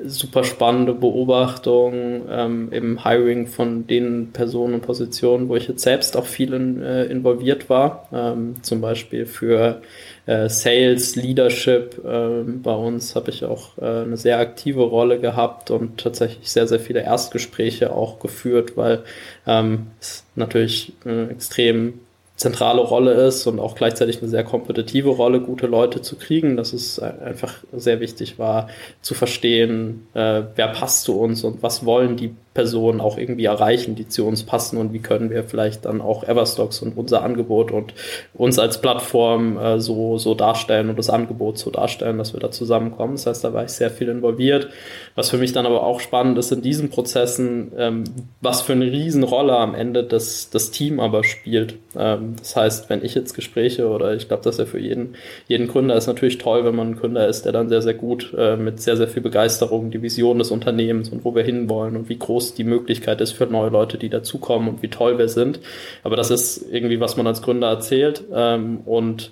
super 0.06 0.44
spannende 0.44 0.94
Beobachtung 0.94 2.24
ähm, 2.30 2.70
im 2.72 3.04
Hiring 3.04 3.48
von 3.48 3.88
den 3.88 4.32
Personen 4.32 4.76
und 4.76 4.82
Positionen, 4.82 5.50
wo 5.50 5.56
ich 5.56 5.68
jetzt 5.68 5.84
selbst 5.84 6.16
auch 6.16 6.26
viel 6.26 6.54
in, 6.54 6.82
äh, 6.82 7.06
involviert 7.06 7.70
war. 7.70 8.08
Ähm, 8.14 8.56
zum 8.62 8.82
Beispiel 8.82 9.26
für 9.26 9.82
äh, 10.26 10.50
Sales, 10.50 11.16
Leadership. 11.16 12.04
Äh, 12.06 12.44
bei 12.44 12.74
uns 12.74 13.16
habe 13.16 13.30
ich 13.32 13.44
auch 13.46 13.78
äh, 13.78 14.04
eine 14.04 14.18
sehr 14.18 14.40
aktive 14.40 14.84
Rolle 14.84 15.20
gehabt 15.20 15.72
und 15.72 16.00
tatsächlich 16.00 16.50
sehr, 16.50 16.68
sehr 16.68 16.80
viele 16.80 17.02
Erstgespräche 17.02 17.92
auch 17.92 18.20
geführt, 18.20 18.78
weil 18.78 19.04
ähm, 19.48 19.88
es 20.00 20.26
natürlich 20.36 20.94
äh, 21.06 21.26
extrem 21.26 22.00
zentrale 22.40 22.80
Rolle 22.80 23.12
ist 23.28 23.46
und 23.48 23.60
auch 23.60 23.76
gleichzeitig 23.76 24.20
eine 24.20 24.30
sehr 24.30 24.46
kompetitive 24.46 25.10
Rolle, 25.10 25.42
gute 25.42 25.68
Leute 25.68 26.02
zu 26.02 26.16
kriegen, 26.16 26.56
dass 26.56 26.72
es 26.72 26.98
einfach 26.98 27.56
sehr 27.74 28.00
wichtig 28.00 28.40
war 28.40 28.70
zu 29.02 29.14
verstehen, 29.14 30.08
äh, 30.14 30.44
wer 30.56 30.70
passt 30.70 31.04
zu 31.04 31.20
uns 31.20 31.44
und 31.44 31.62
was 31.62 31.86
wollen 31.86 32.16
die 32.16 32.34
Personen 32.60 33.00
auch 33.00 33.18
irgendwie 33.18 33.46
erreichen, 33.46 33.96
die 33.96 34.10
zu 34.10 34.28
uns 34.28 34.44
passen 34.44 34.76
und 34.76 34.92
wie 34.92 35.00
können 35.00 35.30
wir 35.30 35.46
vielleicht 35.46 35.86
dann 35.86 36.02
auch 36.02 36.26
Everstocks 36.26 36.82
und 36.82 36.98
unser 36.98 37.24
Angebot 37.24 37.72
und 37.72 37.94
uns 38.34 38.60
als 38.60 38.82
Plattform 38.82 39.58
äh, 39.58 39.80
so, 39.80 40.18
so 40.18 40.34
darstellen 40.36 40.90
und 40.90 41.00
das 41.00 41.10
Angebot 41.10 41.58
so 41.58 41.72
darstellen, 41.72 42.18
dass 42.18 42.34
wir 42.34 42.42
da 42.42 42.52
zusammenkommen. 42.52 43.14
Das 43.14 43.28
heißt, 43.28 43.46
da 43.46 43.54
war 43.54 43.64
ich 43.64 43.70
sehr 43.70 43.90
viel 43.90 44.10
involviert. 44.10 44.68
Was 45.16 45.30
für 45.30 45.38
mich 45.38 45.54
dann 45.54 45.66
aber 45.66 45.84
auch 45.84 46.02
spannend 46.02 46.38
ist 46.38 46.52
in 46.52 46.62
diesen 46.62 46.90
Prozessen, 46.90 47.72
ähm, 47.78 48.04
was 48.42 48.62
für 48.62 48.74
eine 48.74 48.92
Riesenrolle 48.92 49.56
am 49.56 49.74
Ende 49.74 50.04
das, 50.04 50.50
das 50.50 50.72
Team 50.72 51.00
aber 51.00 51.24
spielt. 51.24 51.76
Ähm, 51.96 52.36
das 52.38 52.58
heißt, 52.58 52.90
wenn 52.90 53.06
ich 53.06 53.16
jetzt 53.16 53.36
Gespräche 53.36 53.88
oder 53.88 54.16
ich 54.16 54.28
glaube, 54.28 54.44
dass 54.44 54.58
ja 54.58 54.66
für 54.66 54.80
jeden, 54.80 55.16
jeden 55.48 55.70
Gründer 55.70 55.96
ist 55.96 56.08
natürlich 56.08 56.40
toll, 56.40 56.66
wenn 56.66 56.76
man 56.76 56.90
ein 56.90 56.96
Gründer 56.98 57.26
ist, 57.26 57.46
der 57.46 57.54
dann 57.54 57.70
sehr, 57.70 57.82
sehr 57.82 57.94
gut 57.94 58.34
äh, 58.38 58.58
mit 58.58 58.82
sehr, 58.82 58.98
sehr 58.98 59.08
viel 59.08 59.22
Begeisterung 59.22 59.92
die 59.92 60.02
Vision 60.02 60.40
des 60.40 60.52
Unternehmens 60.52 61.08
und 61.08 61.24
wo 61.24 61.34
wir 61.34 61.44
hinwollen 61.44 61.96
und 61.96 62.10
wie 62.10 62.20
groß 62.20 62.49
die 62.54 62.64
Möglichkeit 62.64 63.22
ist 63.22 63.32
für 63.32 63.46
neue 63.46 63.70
Leute, 63.70 63.98
die 63.98 64.10
dazukommen 64.10 64.70
und 64.70 64.82
wie 64.82 64.90
toll 64.90 65.18
wir 65.18 65.30
sind. 65.30 65.60
Aber 66.04 66.16
das 66.16 66.32
ist 66.32 66.66
irgendwie, 66.72 67.00
was 67.00 67.18
man 67.18 67.28
als 67.28 67.42
Gründer 67.42 67.68
erzählt 67.70 68.24
ähm, 68.34 68.82
und 68.86 69.32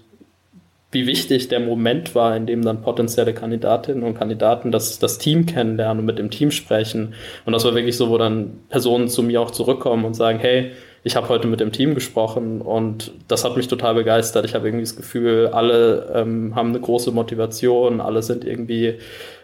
wie 0.91 1.05
wichtig 1.05 1.49
der 1.49 1.59
Moment 1.59 2.15
war, 2.15 2.35
in 2.35 2.45
dem 2.45 2.63
dann 2.63 2.81
potenzielle 2.81 3.33
Kandidatinnen 3.33 4.03
und 4.03 4.17
Kandidaten 4.17 4.71
das, 4.71 4.99
das 4.99 5.17
Team 5.17 5.45
kennenlernen 5.45 5.99
und 5.99 6.05
mit 6.05 6.17
dem 6.17 6.29
Team 6.29 6.49
sprechen. 6.49 7.13
Und 7.45 7.53
das 7.53 7.65
war 7.65 7.75
wirklich 7.75 7.97
so, 7.97 8.09
wo 8.09 8.17
dann 8.17 8.61
Personen 8.69 9.09
zu 9.09 9.21
mir 9.21 9.41
auch 9.41 9.51
zurückkommen 9.51 10.05
und 10.05 10.13
sagen, 10.13 10.39
hey, 10.39 10.71
ich 11.03 11.15
habe 11.15 11.29
heute 11.29 11.47
mit 11.47 11.59
dem 11.59 11.71
Team 11.71 11.93
gesprochen 11.93 12.61
und 12.61 13.11
das 13.27 13.43
hat 13.43 13.55
mich 13.57 13.67
total 13.67 13.95
begeistert. 13.95 14.45
Ich 14.45 14.55
habe 14.55 14.67
irgendwie 14.67 14.83
das 14.83 14.95
Gefühl, 14.95 15.47
alle 15.47 16.11
ähm, 16.13 16.55
haben 16.55 16.69
eine 16.69 16.79
große 16.79 17.11
Motivation, 17.11 18.01
alle 18.01 18.23
sind 18.23 18.45
irgendwie 18.45 18.95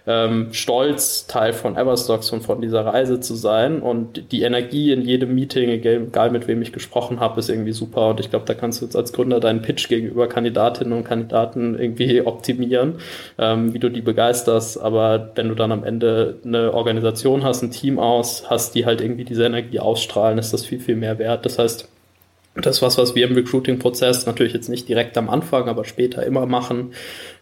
ähm, 0.05 0.49
stolz, 0.51 1.27
Teil 1.27 1.53
von 1.53 1.77
Everstocks 1.77 2.31
und 2.31 2.41
von 2.41 2.61
dieser 2.61 2.85
Reise 2.85 3.19
zu 3.19 3.35
sein. 3.35 3.81
Und 3.81 4.31
die 4.31 4.41
Energie 4.41 4.91
in 4.91 5.01
jedem 5.01 5.33
Meeting, 5.33 5.69
egal 5.69 6.31
mit 6.31 6.47
wem 6.47 6.61
ich 6.61 6.73
gesprochen 6.73 7.19
habe, 7.19 7.39
ist 7.39 7.49
irgendwie 7.49 7.71
super. 7.71 8.09
Und 8.09 8.19
ich 8.19 8.29
glaube, 8.29 8.45
da 8.45 8.53
kannst 8.53 8.81
du 8.81 8.85
jetzt 8.85 8.95
als 8.95 9.13
Gründer 9.13 9.39
deinen 9.39 9.61
Pitch 9.61 9.87
gegenüber 9.87 10.27
Kandidatinnen 10.27 10.93
und 10.93 11.05
Kandidaten 11.05 11.79
irgendwie 11.79 12.21
optimieren, 12.25 12.95
ähm, 13.37 13.73
wie 13.73 13.79
du 13.79 13.89
die 13.89 14.01
begeisterst. 14.01 14.81
Aber 14.81 15.31
wenn 15.35 15.47
du 15.47 15.55
dann 15.55 15.71
am 15.71 15.83
Ende 15.83 16.37
eine 16.43 16.73
Organisation 16.73 17.43
hast, 17.43 17.61
ein 17.61 17.71
Team 17.71 17.97
aus, 17.97 18.49
hast, 18.49 18.75
die 18.75 18.85
halt 18.85 18.99
irgendwie 18.99 19.23
diese 19.23 19.45
Energie 19.45 19.79
ausstrahlen, 19.79 20.37
ist 20.37 20.53
das 20.53 20.65
viel, 20.65 20.79
viel 20.79 20.97
mehr 20.97 21.17
wert. 21.17 21.45
Das 21.45 21.59
heißt, 21.59 21.87
das 22.55 22.77
ist 22.77 22.81
was, 22.83 22.99
was 22.99 23.15
wir 23.15 23.27
im 23.27 23.33
Recruiting-Prozess 23.33 24.27
natürlich 24.27 24.53
jetzt 24.53 24.69
nicht 24.69 24.87
direkt 24.87 25.17
am 25.17 25.27
Anfang, 25.27 25.67
aber 25.67 25.85
später 25.85 26.23
immer 26.23 26.45
machen, 26.45 26.93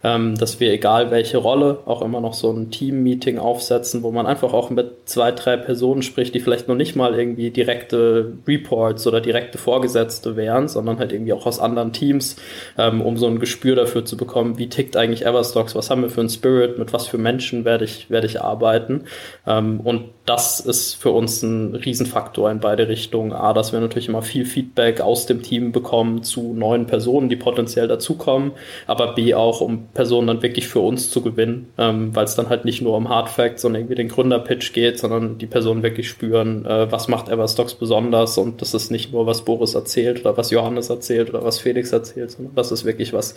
ähm, 0.04 0.36
dass 0.38 0.62
wir 0.62 0.72
egal 0.72 1.12
welche 1.12 1.38
Rolle 1.38 1.80
auch 1.86 2.02
immer 2.02 2.22
noch 2.22 2.34
so 2.34 2.50
ein 2.50 2.72
Team-Meeting 2.72 3.38
aufsetzen, 3.38 4.04
wo 4.04 4.12
man 4.12 4.26
einfach 4.26 4.54
auch 4.54 4.70
mit 4.70 5.10
zwei, 5.10 5.34
drei 5.34 5.58
Personen 5.58 6.02
spricht, 6.02 6.34
die 6.34 6.40
vielleicht 6.40 6.70
noch 6.70 6.76
nicht 6.76 6.96
mal 6.96 7.14
irgendwie 7.14 7.50
direkte 7.52 8.32
Reports 8.48 9.06
oder 9.06 9.20
direkte 9.20 9.58
Vorgesetzte 9.58 10.38
wären, 10.38 10.70
sondern 10.70 10.98
halt 10.98 11.12
irgendwie 11.12 11.34
auch 11.34 11.46
aus 11.46 11.60
anderen 11.60 11.92
Teams, 11.92 12.38
ähm, 12.78 13.02
um 13.02 13.18
so 13.18 13.28
ein 13.28 13.40
Gespür 13.40 13.76
dafür 13.76 14.06
zu 14.06 14.16
bekommen, 14.16 14.58
wie 14.58 14.70
tickt 14.70 14.96
eigentlich 14.96 15.26
Everstocks, 15.26 15.76
was 15.76 15.90
haben 15.90 16.04
wir 16.04 16.10
für 16.10 16.22
einen 16.22 16.30
Spirit, 16.30 16.80
mit 16.80 16.94
was 16.94 17.08
für 17.08 17.18
Menschen 17.18 17.66
werde 17.66 17.84
ich, 17.84 18.10
werde 18.10 18.28
ich 18.28 18.42
arbeiten. 18.42 19.04
Ähm, 19.46 19.82
und 19.82 20.06
das 20.26 20.62
ist 20.62 20.96
für 20.96 21.12
uns 21.12 21.44
ein 21.44 21.76
Riesenfaktor 21.76 22.50
in 22.50 22.60
beide 22.60 22.88
Richtungen. 22.88 23.34
A, 23.34 23.54
dass 23.54 23.74
wir 23.74 23.82
natürlich 23.82 24.08
immer 24.08 24.22
viel 24.22 24.46
Feedback 24.46 25.01
aus 25.02 25.26
dem 25.26 25.42
Team 25.42 25.72
bekommen 25.72 26.24
zu 26.24 26.54
neuen 26.54 26.86
Personen, 26.86 27.30
die 27.30 27.36
potenziell 27.36 27.88
dazukommen, 27.88 28.52
aber 28.88 29.14
B 29.14 29.34
auch, 29.34 29.62
um 29.62 29.88
Personen 29.94 30.28
dann 30.28 30.42
wirklich 30.42 30.68
für 30.68 30.80
uns 30.80 31.10
zu 31.10 31.22
gewinnen, 31.22 31.72
ähm, 31.78 32.16
weil 32.16 32.26
es 32.26 32.36
dann 32.36 32.50
halt 32.50 32.66
nicht 32.66 32.82
nur 32.82 32.96
um 32.96 33.10
Hard 33.10 33.30
Facts 33.30 33.66
und 33.66 33.76
irgendwie 33.76 33.96
den 33.96 34.08
Gründerpitch 34.08 34.74
geht, 34.74 35.00
sondern 35.00 35.38
die 35.38 35.48
Personen 35.48 35.84
wirklich 35.84 36.10
spüren, 36.10 36.66
äh, 36.66 36.92
was 36.92 37.08
macht 37.08 37.30
Everstocks 37.30 37.74
besonders 37.74 38.38
und 38.38 38.62
das 38.62 38.74
ist 38.74 38.92
nicht 38.92 39.12
nur, 39.12 39.26
was 39.26 39.44
Boris 39.44 39.76
erzählt 39.76 40.22
oder 40.22 40.38
was 40.38 40.52
Johannes 40.52 40.90
erzählt 40.90 41.30
oder 41.30 41.44
was 41.44 41.60
Felix 41.60 41.92
erzählt, 41.92 42.32
sondern 42.32 42.56
das 42.56 42.72
ist 42.72 42.86
wirklich, 42.86 43.14
was 43.14 43.36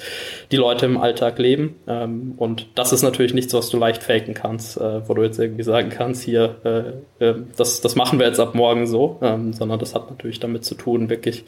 die 0.53 0.57
Leute 0.57 0.87
im 0.87 0.99
Alltag 0.99 1.39
leben 1.39 1.77
ähm, 1.87 2.35
und 2.37 2.67
das 2.75 2.93
ist 2.93 3.03
natürlich 3.03 3.35
nichts, 3.35 3.55
was 3.55 3.71
du 3.71 3.79
leicht 3.79 4.03
faken 4.03 4.35
kannst, 4.35 4.77
äh, 4.77 5.09
wo 5.09 5.15
du 5.15 5.23
jetzt 5.23 5.39
irgendwie 5.39 5.63
sagen 5.63 5.91
kannst, 5.91 6.23
hier, 6.23 6.57
äh, 6.65 7.25
äh 7.25 7.35
das, 7.57 7.81
das 7.81 7.97
machen 7.97 8.19
wir 8.19 8.27
jetzt 8.27 8.41
ab 8.41 8.55
morgen 8.55 8.87
so, 8.87 9.19
ähm, 9.23 9.53
sondern 9.53 9.79
das 9.79 9.95
hat 9.95 10.11
natürlich 10.11 10.41
damit 10.41 10.65
zu 10.65 10.75
tun, 10.75 11.09
wirklich 11.09 11.45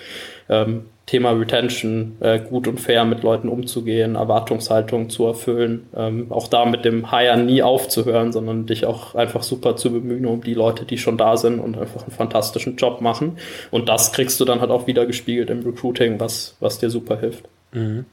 ähm, 0.49 0.87
Thema 1.07 1.31
Retention 1.31 2.17
äh, 2.19 2.41
gut 2.41 2.67
und 2.67 2.81
fair 2.81 3.05
mit 3.05 3.23
Leuten 3.23 3.49
umzugehen, 3.49 4.17
Erwartungshaltung 4.17 5.09
zu 5.09 5.25
erfüllen, 5.25 5.87
ähm, 5.97 6.27
auch 6.31 6.49
da 6.49 6.65
mit 6.67 6.85
dem 6.85 7.13
Hire 7.13 7.37
nie 7.37 7.63
aufzuhören, 7.63 8.33
sondern 8.33 8.67
dich 8.67 8.87
auch 8.87 9.15
einfach 9.15 9.45
super 9.45 9.77
zu 9.77 9.93
bemühen 9.93 10.27
um 10.27 10.43
die 10.43 10.55
Leute, 10.55 10.85
die 10.85 10.99
schon 10.99 11.17
da 11.17 11.37
sind 11.37 11.61
und 11.61 11.79
einfach 11.79 12.03
einen 12.03 12.11
fantastischen 12.11 12.77
Job 12.77 13.01
machen. 13.01 13.39
Und 13.71 13.89
das 13.89 14.13
kriegst 14.13 14.41
du 14.41 14.45
dann 14.45 14.61
halt 14.61 14.73
auch 14.73 14.89
wieder 14.89 15.07
gespiegelt 15.07 15.49
im 15.49 15.63
Recruiting, 15.63 16.19
was, 16.19 16.57
was 16.59 16.79
dir 16.79 16.91
super 16.91 17.21
hilft. 17.21 17.45
Mhm. 17.73 18.05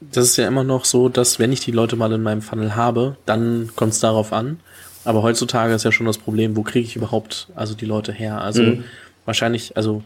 Das 0.00 0.24
ist 0.24 0.36
ja 0.36 0.48
immer 0.48 0.64
noch 0.64 0.84
so, 0.84 1.08
dass 1.08 1.38
wenn 1.38 1.52
ich 1.52 1.60
die 1.60 1.70
Leute 1.70 1.94
mal 1.94 2.12
in 2.12 2.22
meinem 2.22 2.42
Funnel 2.42 2.74
habe, 2.74 3.16
dann 3.24 3.70
kommt 3.76 3.92
es 3.92 4.00
darauf 4.00 4.32
an. 4.32 4.58
Aber 5.04 5.22
heutzutage 5.22 5.72
ist 5.72 5.84
ja 5.84 5.92
schon 5.92 6.06
das 6.06 6.18
Problem, 6.18 6.56
wo 6.56 6.62
kriege 6.62 6.86
ich 6.86 6.96
überhaupt 6.96 7.48
also 7.54 7.74
die 7.74 7.86
Leute 7.86 8.12
her? 8.12 8.40
Also 8.40 8.62
mhm. 8.62 8.84
wahrscheinlich, 9.24 9.76
also 9.76 10.02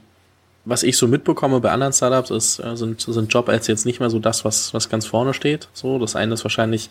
was 0.68 0.82
ich 0.82 0.98
so 0.98 1.08
mitbekomme 1.08 1.60
bei 1.60 1.70
anderen 1.70 1.94
Startups 1.94 2.30
ist, 2.30 2.58
äh, 2.58 2.76
sind, 2.76 3.00
sind 3.00 3.32
Job-Ads 3.32 3.68
jetzt 3.68 3.86
nicht 3.86 4.00
mehr 4.00 4.10
so 4.10 4.18
das, 4.18 4.44
was, 4.44 4.74
was 4.74 4.90
ganz 4.90 5.06
vorne 5.06 5.32
steht. 5.32 5.68
So, 5.72 5.98
das 5.98 6.14
eine 6.14 6.34
ist 6.34 6.44
wahrscheinlich 6.44 6.90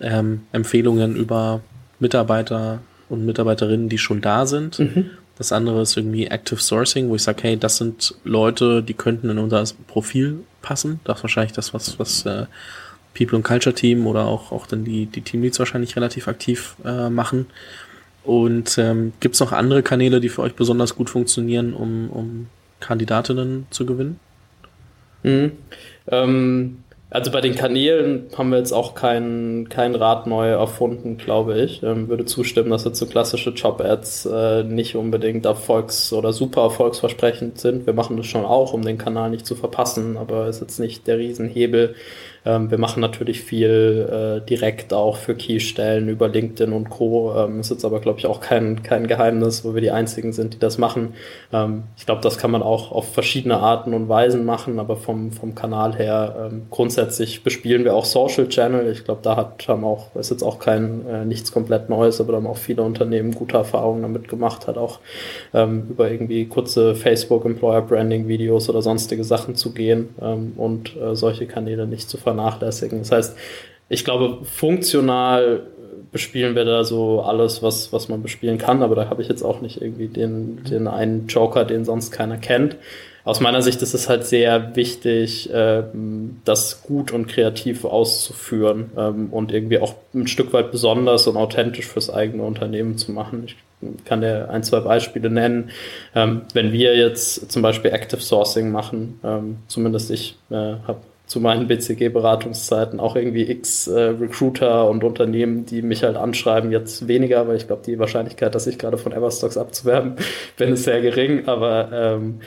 ähm, 0.00 0.42
Empfehlungen 0.50 1.14
über 1.14 1.60
Mitarbeiter 2.00 2.80
und 3.08 3.24
Mitarbeiterinnen, 3.24 3.88
die 3.88 3.98
schon 3.98 4.20
da 4.20 4.44
sind. 4.44 4.80
Mhm. 4.80 5.10
Das 5.38 5.52
andere 5.52 5.82
ist 5.82 5.96
irgendwie 5.96 6.26
Active 6.26 6.60
Sourcing, 6.60 7.08
wo 7.08 7.14
ich 7.14 7.22
sage, 7.22 7.44
hey, 7.44 7.56
das 7.56 7.76
sind 7.76 8.14
Leute, 8.24 8.82
die 8.82 8.94
könnten 8.94 9.30
in 9.30 9.38
unser 9.38 9.64
Profil 9.86 10.40
passen. 10.60 10.98
Das 11.04 11.18
ist 11.18 11.22
wahrscheinlich 11.22 11.52
das, 11.52 11.72
was, 11.72 12.00
was 12.00 12.26
äh, 12.26 12.46
People 13.14 13.36
and 13.36 13.44
Culture 13.44 13.74
Team 13.74 14.06
oder 14.08 14.26
auch, 14.26 14.50
auch 14.50 14.66
dann 14.66 14.84
die, 14.84 15.06
die 15.06 15.20
Teamleads 15.20 15.60
wahrscheinlich 15.60 15.94
relativ 15.94 16.26
aktiv 16.26 16.74
äh, 16.84 17.08
machen. 17.08 17.46
Und 18.24 18.78
ähm, 18.78 19.12
gibt 19.20 19.34
es 19.36 19.40
noch 19.40 19.52
andere 19.52 19.84
Kanäle, 19.84 20.20
die 20.20 20.28
für 20.28 20.42
euch 20.42 20.54
besonders 20.54 20.96
gut 20.96 21.08
funktionieren, 21.08 21.72
um, 21.72 22.10
um 22.10 22.46
Kandidatinnen 22.82 23.66
zu 23.70 23.86
gewinnen? 23.86 24.20
Mhm. 25.22 25.52
Ähm, 26.08 26.82
also 27.12 27.30
bei 27.30 27.42
den 27.42 27.54
Kanälen 27.54 28.28
haben 28.38 28.48
wir 28.48 28.56
jetzt 28.56 28.72
auch 28.72 28.94
kein, 28.94 29.68
kein 29.68 29.94
Rad 29.94 30.26
neu 30.26 30.48
erfunden, 30.48 31.18
glaube 31.18 31.60
ich. 31.60 31.82
Ähm, 31.82 32.08
würde 32.08 32.24
zustimmen, 32.24 32.70
dass 32.70 32.84
jetzt 32.84 32.98
so 32.98 33.04
klassische 33.06 33.50
Job-Ads 33.50 34.26
äh, 34.26 34.64
nicht 34.64 34.96
unbedingt 34.96 35.44
erfolgs- 35.44 36.14
oder 36.14 36.32
super 36.32 36.62
erfolgsversprechend 36.62 37.58
sind. 37.58 37.86
Wir 37.86 37.92
machen 37.92 38.16
das 38.16 38.24
schon 38.26 38.46
auch, 38.46 38.72
um 38.72 38.80
den 38.82 38.96
Kanal 38.96 39.28
nicht 39.28 39.44
zu 39.44 39.54
verpassen, 39.54 40.16
aber 40.16 40.48
ist 40.48 40.62
jetzt 40.62 40.80
nicht 40.80 41.06
der 41.06 41.18
Riesenhebel, 41.18 41.94
ähm, 42.44 42.70
wir 42.70 42.78
machen 42.78 43.00
natürlich 43.00 43.42
viel 43.42 44.40
äh, 44.42 44.46
direkt 44.46 44.92
auch 44.92 45.16
für 45.16 45.34
Keystellen 45.34 46.08
über 46.08 46.28
LinkedIn 46.28 46.72
und 46.72 46.90
Co. 46.90 47.34
Ähm, 47.36 47.60
ist 47.60 47.70
jetzt 47.70 47.84
aber, 47.84 48.00
glaube 48.00 48.18
ich, 48.18 48.26
auch 48.26 48.40
kein, 48.40 48.82
kein 48.82 49.06
Geheimnis, 49.06 49.64
wo 49.64 49.74
wir 49.74 49.80
die 49.80 49.92
einzigen 49.92 50.32
sind, 50.32 50.54
die 50.54 50.58
das 50.58 50.76
machen. 50.76 51.14
Ähm, 51.52 51.84
ich 51.96 52.04
glaube, 52.04 52.20
das 52.20 52.38
kann 52.38 52.50
man 52.50 52.62
auch 52.62 52.90
auf 52.90 53.12
verschiedene 53.12 53.58
Arten 53.58 53.94
und 53.94 54.08
Weisen 54.08 54.44
machen, 54.44 54.80
aber 54.80 54.96
vom, 54.96 55.30
vom 55.30 55.54
Kanal 55.54 55.94
her 55.94 56.50
ähm, 56.50 56.62
grundsätzlich 56.70 57.44
bespielen 57.44 57.84
wir 57.84 57.94
auch 57.94 58.04
Social 58.04 58.48
Channel. 58.48 58.90
Ich 58.90 59.04
glaube, 59.04 59.20
da 59.22 59.36
hat 59.36 59.68
haben 59.68 59.84
auch, 59.84 60.14
ist 60.16 60.30
jetzt 60.30 60.42
auch 60.42 60.58
kein 60.58 61.06
äh, 61.06 61.24
nichts 61.24 61.52
komplett 61.52 61.88
Neues, 61.88 62.20
aber 62.20 62.32
da 62.32 62.38
haben 62.38 62.46
auch 62.48 62.56
viele 62.56 62.82
Unternehmen 62.82 63.32
gute 63.32 63.56
Erfahrungen 63.56 64.02
damit 64.02 64.28
gemacht, 64.28 64.66
hat 64.66 64.78
auch 64.78 64.98
ähm, 65.54 65.86
über 65.90 66.10
irgendwie 66.10 66.46
kurze 66.46 66.96
Facebook 66.96 67.44
Employer 67.44 67.82
Branding 67.82 68.26
Videos 68.26 68.68
oder 68.68 68.82
sonstige 68.82 69.22
Sachen 69.22 69.54
zu 69.54 69.72
gehen 69.72 70.08
ähm, 70.20 70.54
und 70.56 70.96
äh, 70.96 71.14
solche 71.14 71.46
Kanäle 71.46 71.86
nicht 71.86 72.10
zu 72.10 72.18
ver 72.18 72.31
vernachlässigen. 72.32 72.98
Das 73.00 73.12
heißt, 73.12 73.36
ich 73.88 74.04
glaube, 74.04 74.38
funktional 74.44 75.66
bespielen 76.10 76.54
wir 76.54 76.64
da 76.64 76.84
so 76.84 77.22
alles, 77.22 77.62
was, 77.62 77.92
was 77.92 78.08
man 78.08 78.22
bespielen 78.22 78.58
kann, 78.58 78.82
aber 78.82 78.94
da 78.94 79.08
habe 79.08 79.22
ich 79.22 79.28
jetzt 79.28 79.42
auch 79.42 79.60
nicht 79.60 79.80
irgendwie 79.80 80.08
den, 80.08 80.62
den 80.64 80.86
einen 80.86 81.26
Joker, 81.26 81.64
den 81.64 81.84
sonst 81.84 82.10
keiner 82.10 82.36
kennt. 82.36 82.76
Aus 83.24 83.40
meiner 83.40 83.62
Sicht 83.62 83.80
ist 83.82 83.94
es 83.94 84.08
halt 84.08 84.26
sehr 84.26 84.74
wichtig, 84.74 85.48
ähm, 85.52 86.40
das 86.44 86.82
gut 86.82 87.12
und 87.12 87.28
kreativ 87.28 87.84
auszuführen 87.84 88.90
ähm, 88.96 89.28
und 89.30 89.52
irgendwie 89.52 89.78
auch 89.78 89.94
ein 90.12 90.26
Stück 90.26 90.52
weit 90.52 90.72
besonders 90.72 91.26
und 91.28 91.36
authentisch 91.36 91.86
fürs 91.86 92.10
eigene 92.10 92.42
Unternehmen 92.42 92.98
zu 92.98 93.12
machen. 93.12 93.44
Ich 93.46 93.56
kann 94.04 94.20
dir 94.20 94.50
ein, 94.50 94.64
zwei 94.64 94.80
Beispiele 94.80 95.30
nennen. 95.30 95.70
Ähm, 96.14 96.42
wenn 96.52 96.72
wir 96.72 96.96
jetzt 96.96 97.50
zum 97.50 97.62
Beispiel 97.62 97.92
Active 97.92 98.20
Sourcing 98.20 98.70
machen, 98.70 99.18
zumindest 99.68 100.10
ich 100.10 100.36
äh, 100.50 100.54
habe 100.86 100.98
zu 101.32 101.40
meinen 101.40 101.66
BCG-Beratungszeiten 101.66 103.00
auch 103.00 103.16
irgendwie 103.16 103.50
x 103.50 103.86
äh, 103.86 103.98
Recruiter 103.98 104.86
und 104.90 105.02
Unternehmen, 105.02 105.64
die 105.64 105.80
mich 105.80 106.04
halt 106.04 106.18
anschreiben, 106.18 106.70
jetzt 106.70 107.08
weniger, 107.08 107.48
weil 107.48 107.56
ich 107.56 107.66
glaube, 107.66 107.80
die 107.86 107.98
Wahrscheinlichkeit, 107.98 108.54
dass 108.54 108.66
ich 108.66 108.76
gerade 108.76 108.98
von 108.98 109.12
Everstocks 109.12 109.56
abzuwerben 109.56 110.16
bin, 110.58 110.74
ist 110.74 110.84
sehr 110.84 111.00
gering, 111.00 111.48
aber 111.48 111.88
ähm, 111.90 112.40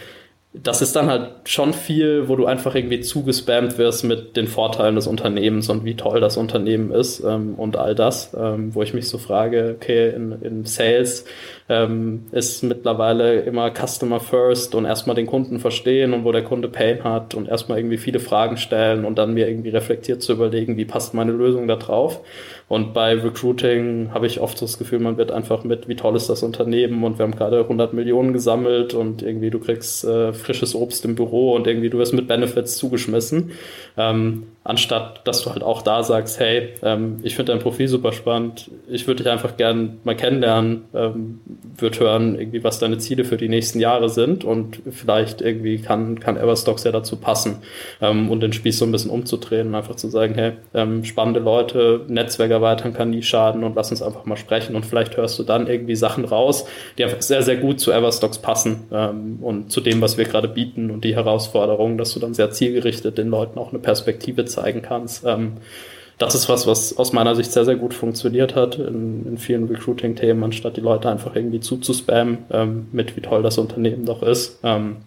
das 0.63 0.81
ist 0.81 0.95
dann 0.95 1.07
halt 1.07 1.31
schon 1.45 1.73
viel, 1.73 2.27
wo 2.27 2.35
du 2.35 2.45
einfach 2.45 2.75
irgendwie 2.75 3.01
zugespammt 3.01 3.77
wirst 3.77 4.03
mit 4.03 4.37
den 4.37 4.47
Vorteilen 4.47 4.95
des 4.95 5.07
Unternehmens 5.07 5.69
und 5.69 5.85
wie 5.85 5.95
toll 5.95 6.19
das 6.19 6.37
Unternehmen 6.37 6.91
ist 6.91 7.21
ähm, 7.23 7.55
und 7.55 7.77
all 7.77 7.95
das, 7.95 8.35
ähm, 8.37 8.73
wo 8.73 8.81
ich 8.81 8.93
mich 8.93 9.07
so 9.09 9.17
frage, 9.17 9.75
okay, 9.75 10.09
in, 10.09 10.31
in 10.41 10.65
Sales 10.65 11.25
ähm, 11.67 12.25
ist 12.31 12.63
mittlerweile 12.63 13.41
immer 13.41 13.71
Customer 13.71 14.19
First 14.19 14.75
und 14.75 14.85
erstmal 14.85 15.15
den 15.15 15.25
Kunden 15.25 15.59
verstehen 15.59 16.13
und 16.13 16.23
wo 16.23 16.31
der 16.31 16.43
Kunde 16.43 16.69
Pain 16.69 17.03
hat 17.03 17.33
und 17.33 17.49
erstmal 17.49 17.79
irgendwie 17.79 17.97
viele 17.97 18.19
Fragen 18.19 18.57
stellen 18.57 19.03
und 19.03 19.17
dann 19.17 19.33
mir 19.33 19.49
irgendwie 19.49 19.69
reflektiert 19.69 20.21
zu 20.21 20.33
überlegen, 20.33 20.77
wie 20.77 20.85
passt 20.85 21.13
meine 21.13 21.31
Lösung 21.31 21.67
da 21.67 21.75
drauf. 21.75 22.21
Und 22.67 22.93
bei 22.93 23.13
Recruiting 23.13 24.09
habe 24.11 24.25
ich 24.25 24.39
oft 24.39 24.59
das 24.59 24.79
Gefühl, 24.79 24.99
man 24.99 25.17
wird 25.17 25.31
einfach 25.31 25.63
mit, 25.63 25.87
wie 25.87 25.95
toll 25.95 26.15
ist 26.15 26.29
das 26.29 26.41
Unternehmen 26.41 27.03
und 27.03 27.19
wir 27.19 27.23
haben 27.23 27.35
gerade 27.35 27.59
100 27.59 27.93
Millionen 27.93 28.33
gesammelt 28.33 28.95
und 28.95 29.21
irgendwie 29.21 29.51
du 29.51 29.59
kriegst 29.59 30.03
äh, 30.03 30.33
frisches 30.33 30.73
Obst 30.73 31.05
im 31.05 31.13
Büro 31.13 31.53
und 31.53 31.67
irgendwie 31.67 31.91
du 31.91 31.99
wirst 31.99 32.13
mit 32.13 32.27
Benefits 32.27 32.77
zugeschmissen. 32.77 33.51
Ähm, 33.97 34.47
anstatt 34.65 35.21
dass 35.25 35.43
du 35.43 35.51
halt 35.51 35.63
auch 35.63 35.83
da 35.83 36.03
sagst, 36.03 36.39
hey, 36.39 36.69
ähm, 36.81 37.19
ich 37.21 37.35
finde 37.35 37.51
dein 37.51 37.61
Profil 37.61 37.87
super 37.87 38.11
spannend, 38.11 38.71
ich 38.89 39.07
würde 39.07 39.23
dich 39.23 39.31
einfach 39.31 39.57
gern 39.57 39.99
mal 40.03 40.17
kennenlernen, 40.17 40.85
ähm, 40.93 41.39
würde 41.77 41.99
hören, 41.99 42.37
irgendwie, 42.37 42.63
was 42.63 42.79
deine 42.79 42.97
Ziele 42.97 43.25
für 43.25 43.37
die 43.37 43.47
nächsten 43.47 43.79
Jahre 43.79 44.09
sind 44.09 44.43
und 44.43 44.81
vielleicht 44.89 45.41
irgendwie 45.41 45.77
kann, 45.77 46.19
kann 46.19 46.35
Everstocks 46.35 46.83
ja 46.83 46.91
dazu 46.91 47.17
passen 47.17 47.57
ähm, 48.01 48.31
und 48.31 48.41
den 48.41 48.53
Spieß 48.53 48.79
so 48.79 48.85
ein 48.85 48.91
bisschen 48.91 49.11
umzudrehen 49.11 49.67
und 49.67 49.75
einfach 49.75 49.95
zu 49.95 50.09
sagen, 50.09 50.33
hey, 50.33 50.53
ähm, 50.73 51.03
spannende 51.05 51.39
Leute, 51.39 52.01
Netzwerk 52.07 52.49
erweitern 52.49 52.93
kann 52.93 53.11
nie 53.11 53.21
schaden 53.21 53.63
und 53.63 53.75
lass 53.75 53.91
uns 53.91 54.01
einfach 54.01 54.25
mal 54.25 54.35
sprechen 54.35 54.75
und 54.75 54.85
vielleicht 54.85 55.15
hörst 55.15 55.37
du 55.37 55.43
dann 55.43 55.67
irgendwie 55.67 55.95
Sachen 55.95 56.25
raus, 56.25 56.65
die 56.97 57.03
einfach 57.03 57.21
sehr, 57.21 57.43
sehr 57.43 57.57
gut 57.57 57.79
zu 57.79 57.91
Everstocks 57.91 58.39
passen 58.39 58.85
ähm, 58.91 59.37
und 59.41 59.71
zu 59.71 59.79
dem, 59.79 60.01
was 60.01 60.17
wir 60.17 60.25
gerade 60.25 60.47
bieten 60.47 60.89
und 60.89 61.03
die 61.03 61.15
Herausforderungen, 61.15 61.99
dass 61.99 62.13
du 62.13 62.19
dann 62.19 62.33
sehr 62.33 62.49
zielgerichtet 62.49 63.19
den 63.19 63.29
Leuten 63.29 63.59
auch 63.59 63.69
eine 63.69 63.79
Perspektive 63.79 64.45
zeigen 64.55 64.81
kannst. 64.81 65.23
Ähm, 65.25 65.53
das 66.17 66.33
ist 66.33 66.47
was, 66.47 66.65
was 66.65 66.97
aus 66.97 67.11
meiner 67.11 67.35
Sicht 67.35 67.51
sehr, 67.51 67.65
sehr 67.65 67.75
gut 67.75 67.93
funktioniert 67.93 68.55
hat 68.55 68.79
in, 68.79 69.25
in 69.27 69.37
vielen 69.37 69.67
Recruiting-Themen, 69.67 70.43
anstatt 70.43 70.77
die 70.77 70.81
Leute 70.81 71.09
einfach 71.09 71.35
irgendwie 71.35 71.59
zuzuspammen 71.59 72.39
ähm, 72.51 72.87
mit, 72.91 73.17
wie 73.17 73.21
toll 73.21 73.43
das 73.43 73.57
Unternehmen 73.57 74.05
doch 74.05 74.23
ist. 74.23 74.59
Ähm, 74.63 74.97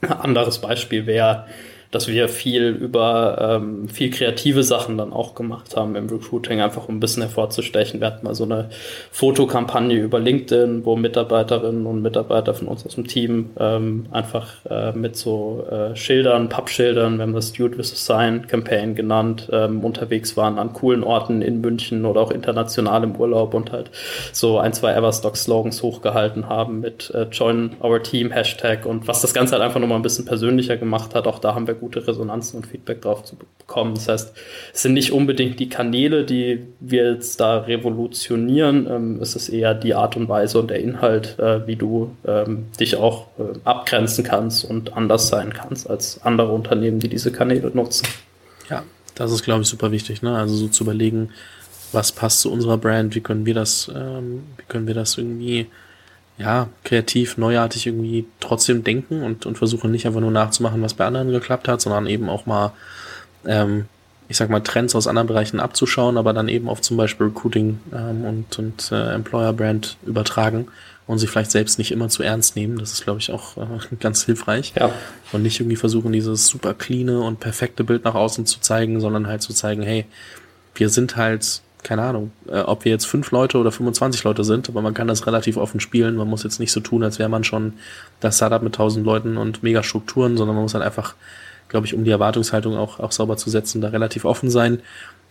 anderes 0.00 0.58
Beispiel 0.58 1.06
wäre, 1.06 1.46
dass 1.94 2.08
wir 2.08 2.28
viel 2.28 2.70
über 2.70 3.60
ähm, 3.62 3.88
viel 3.88 4.10
kreative 4.10 4.64
Sachen 4.64 4.98
dann 4.98 5.12
auch 5.12 5.34
gemacht 5.34 5.76
haben 5.76 5.94
im 5.94 6.08
Recruiting, 6.08 6.60
einfach 6.60 6.88
um 6.88 6.96
ein 6.96 7.00
bisschen 7.00 7.22
hervorzustechen. 7.22 8.00
Wir 8.00 8.08
hatten 8.08 8.24
mal 8.26 8.34
so 8.34 8.44
eine 8.44 8.68
Fotokampagne 9.12 9.96
über 10.00 10.18
LinkedIn, 10.18 10.84
wo 10.84 10.96
Mitarbeiterinnen 10.96 11.86
und 11.86 12.02
Mitarbeiter 12.02 12.52
von 12.54 12.66
uns 12.66 12.84
aus 12.84 12.96
dem 12.96 13.06
Team 13.06 13.50
ähm, 13.60 14.06
einfach 14.10 14.64
äh, 14.68 14.92
mit 14.92 15.16
so 15.16 15.64
äh, 15.70 15.94
Schildern, 15.94 16.48
Pappschildern, 16.48 17.16
wir 17.18 17.22
haben 17.22 17.32
das 17.32 17.52
Dude 17.52 17.80
vs. 17.80 18.06
Sign 18.06 18.46
Campaign 18.48 18.96
genannt, 18.96 19.48
ähm, 19.52 19.84
unterwegs 19.84 20.36
waren 20.36 20.58
an 20.58 20.72
coolen 20.72 21.04
Orten 21.04 21.42
in 21.42 21.60
München 21.60 22.06
oder 22.06 22.20
auch 22.20 22.32
international 22.32 23.04
im 23.04 23.14
Urlaub 23.14 23.54
und 23.54 23.70
halt 23.70 23.90
so 24.32 24.58
ein, 24.58 24.72
zwei 24.72 24.94
Everstock-Slogans 24.94 25.82
hochgehalten 25.82 26.48
haben 26.48 26.80
mit 26.80 27.10
äh, 27.14 27.28
Join 27.30 27.76
Our 27.80 28.02
Team 28.02 28.32
Hashtag 28.32 28.84
und 28.84 29.06
was 29.06 29.20
das 29.22 29.32
Ganze 29.32 29.52
halt 29.52 29.62
einfach 29.62 29.78
nochmal 29.78 29.98
ein 29.98 30.02
bisschen 30.02 30.24
persönlicher 30.24 30.76
gemacht 30.76 31.14
hat. 31.14 31.28
Auch 31.28 31.38
da 31.38 31.54
haben 31.54 31.68
wir 31.68 31.74
gute 31.84 32.06
Resonanzen 32.06 32.60
und 32.60 32.66
Feedback 32.66 33.02
drauf 33.02 33.24
zu 33.24 33.36
bekommen. 33.36 33.94
Das 33.94 34.08
heißt, 34.08 34.32
es 34.72 34.82
sind 34.82 34.94
nicht 34.94 35.12
unbedingt 35.12 35.60
die 35.60 35.68
Kanäle, 35.68 36.24
die 36.24 36.66
wir 36.80 37.12
jetzt 37.12 37.38
da 37.40 37.58
revolutionieren. 37.58 38.86
Ähm, 38.90 39.18
es 39.20 39.36
ist 39.36 39.50
eher 39.50 39.74
die 39.74 39.94
Art 39.94 40.16
und 40.16 40.28
Weise 40.28 40.58
und 40.58 40.70
der 40.70 40.80
Inhalt, 40.80 41.38
äh, 41.38 41.66
wie 41.66 41.76
du 41.76 42.16
ähm, 42.26 42.66
dich 42.80 42.96
auch 42.96 43.28
äh, 43.38 43.58
abgrenzen 43.64 44.24
kannst 44.24 44.64
und 44.64 44.96
anders 44.96 45.28
sein 45.28 45.52
kannst 45.52 45.90
als 45.90 46.22
andere 46.22 46.52
Unternehmen, 46.52 47.00
die 47.00 47.08
diese 47.08 47.30
Kanäle 47.30 47.70
nutzen. 47.74 48.08
Ja, 48.70 48.82
das 49.14 49.30
ist, 49.30 49.44
glaube 49.44 49.62
ich, 49.62 49.68
super 49.68 49.92
wichtig. 49.92 50.22
Ne? 50.22 50.34
Also 50.34 50.54
so 50.54 50.68
zu 50.68 50.84
überlegen, 50.84 51.28
was 51.92 52.12
passt 52.12 52.40
zu 52.40 52.50
unserer 52.50 52.78
Brand, 52.78 53.14
wie 53.14 53.20
können 53.20 53.44
wir 53.44 53.54
das, 53.54 53.90
ähm, 53.94 54.44
wie 54.56 54.64
können 54.68 54.86
wir 54.86 54.94
das 54.94 55.18
irgendwie 55.18 55.66
ja, 56.36 56.68
kreativ, 56.82 57.36
neuartig 57.36 57.86
irgendwie 57.86 58.26
trotzdem 58.40 58.82
denken 58.82 59.22
und, 59.22 59.46
und 59.46 59.56
versuchen 59.56 59.90
nicht 59.90 60.06
einfach 60.06 60.20
nur 60.20 60.32
nachzumachen, 60.32 60.82
was 60.82 60.94
bei 60.94 61.06
anderen 61.06 61.30
geklappt 61.30 61.68
hat, 61.68 61.80
sondern 61.80 62.06
eben 62.06 62.28
auch 62.28 62.46
mal, 62.46 62.72
ähm, 63.46 63.86
ich 64.28 64.36
sag 64.36 64.50
mal, 64.50 64.60
Trends 64.60 64.94
aus 64.96 65.06
anderen 65.06 65.28
Bereichen 65.28 65.60
abzuschauen, 65.60 66.18
aber 66.18 66.32
dann 66.32 66.48
eben 66.48 66.68
auf 66.68 66.80
zum 66.80 66.96
Beispiel 66.96 67.26
Recruiting 67.26 67.78
ähm, 67.92 68.24
und, 68.24 68.58
und 68.58 68.90
äh, 68.90 69.14
Employer 69.14 69.52
Brand 69.52 69.96
übertragen 70.04 70.66
und 71.06 71.18
sich 71.18 71.30
vielleicht 71.30 71.50
selbst 71.50 71.78
nicht 71.78 71.92
immer 71.92 72.08
zu 72.08 72.22
ernst 72.22 72.56
nehmen. 72.56 72.78
Das 72.78 72.92
ist, 72.92 73.04
glaube 73.04 73.20
ich, 73.20 73.30
auch 73.30 73.56
äh, 73.56 73.96
ganz 74.00 74.24
hilfreich. 74.24 74.72
Ja. 74.78 74.90
Und 75.32 75.42
nicht 75.42 75.60
irgendwie 75.60 75.76
versuchen, 75.76 76.12
dieses 76.12 76.48
super 76.48 76.74
cleane 76.74 77.20
und 77.20 77.38
perfekte 77.38 77.84
Bild 77.84 78.04
nach 78.04 78.14
außen 78.14 78.46
zu 78.46 78.60
zeigen, 78.60 79.00
sondern 79.00 79.28
halt 79.28 79.42
zu 79.42 79.52
zeigen, 79.52 79.82
hey, 79.82 80.06
wir 80.74 80.88
sind 80.88 81.16
halt 81.16 81.60
keine 81.84 82.02
Ahnung, 82.02 82.32
äh, 82.48 82.60
ob 82.60 82.84
wir 82.84 82.90
jetzt 82.90 83.06
fünf 83.06 83.30
Leute 83.30 83.58
oder 83.58 83.70
25 83.70 84.24
Leute 84.24 84.42
sind, 84.42 84.68
aber 84.68 84.82
man 84.82 84.94
kann 84.94 85.06
das 85.06 85.26
relativ 85.26 85.56
offen 85.56 85.78
spielen. 85.78 86.16
Man 86.16 86.28
muss 86.28 86.42
jetzt 86.42 86.58
nicht 86.58 86.72
so 86.72 86.80
tun, 86.80 87.04
als 87.04 87.20
wäre 87.20 87.28
man 87.28 87.44
schon 87.44 87.74
das 88.18 88.36
Startup 88.36 88.62
mit 88.62 88.74
tausend 88.74 89.06
Leuten 89.06 89.36
und 89.36 89.62
mega 89.62 89.82
Strukturen, 89.84 90.36
sondern 90.36 90.56
man 90.56 90.64
muss 90.64 90.74
halt 90.74 90.82
einfach, 90.82 91.14
glaube 91.68 91.86
ich, 91.86 91.94
um 91.94 92.02
die 92.02 92.10
Erwartungshaltung 92.10 92.76
auch, 92.76 92.98
auch 92.98 93.12
sauber 93.12 93.36
zu 93.36 93.50
setzen, 93.50 93.80
da 93.80 93.88
relativ 93.88 94.24
offen 94.24 94.50
sein. 94.50 94.80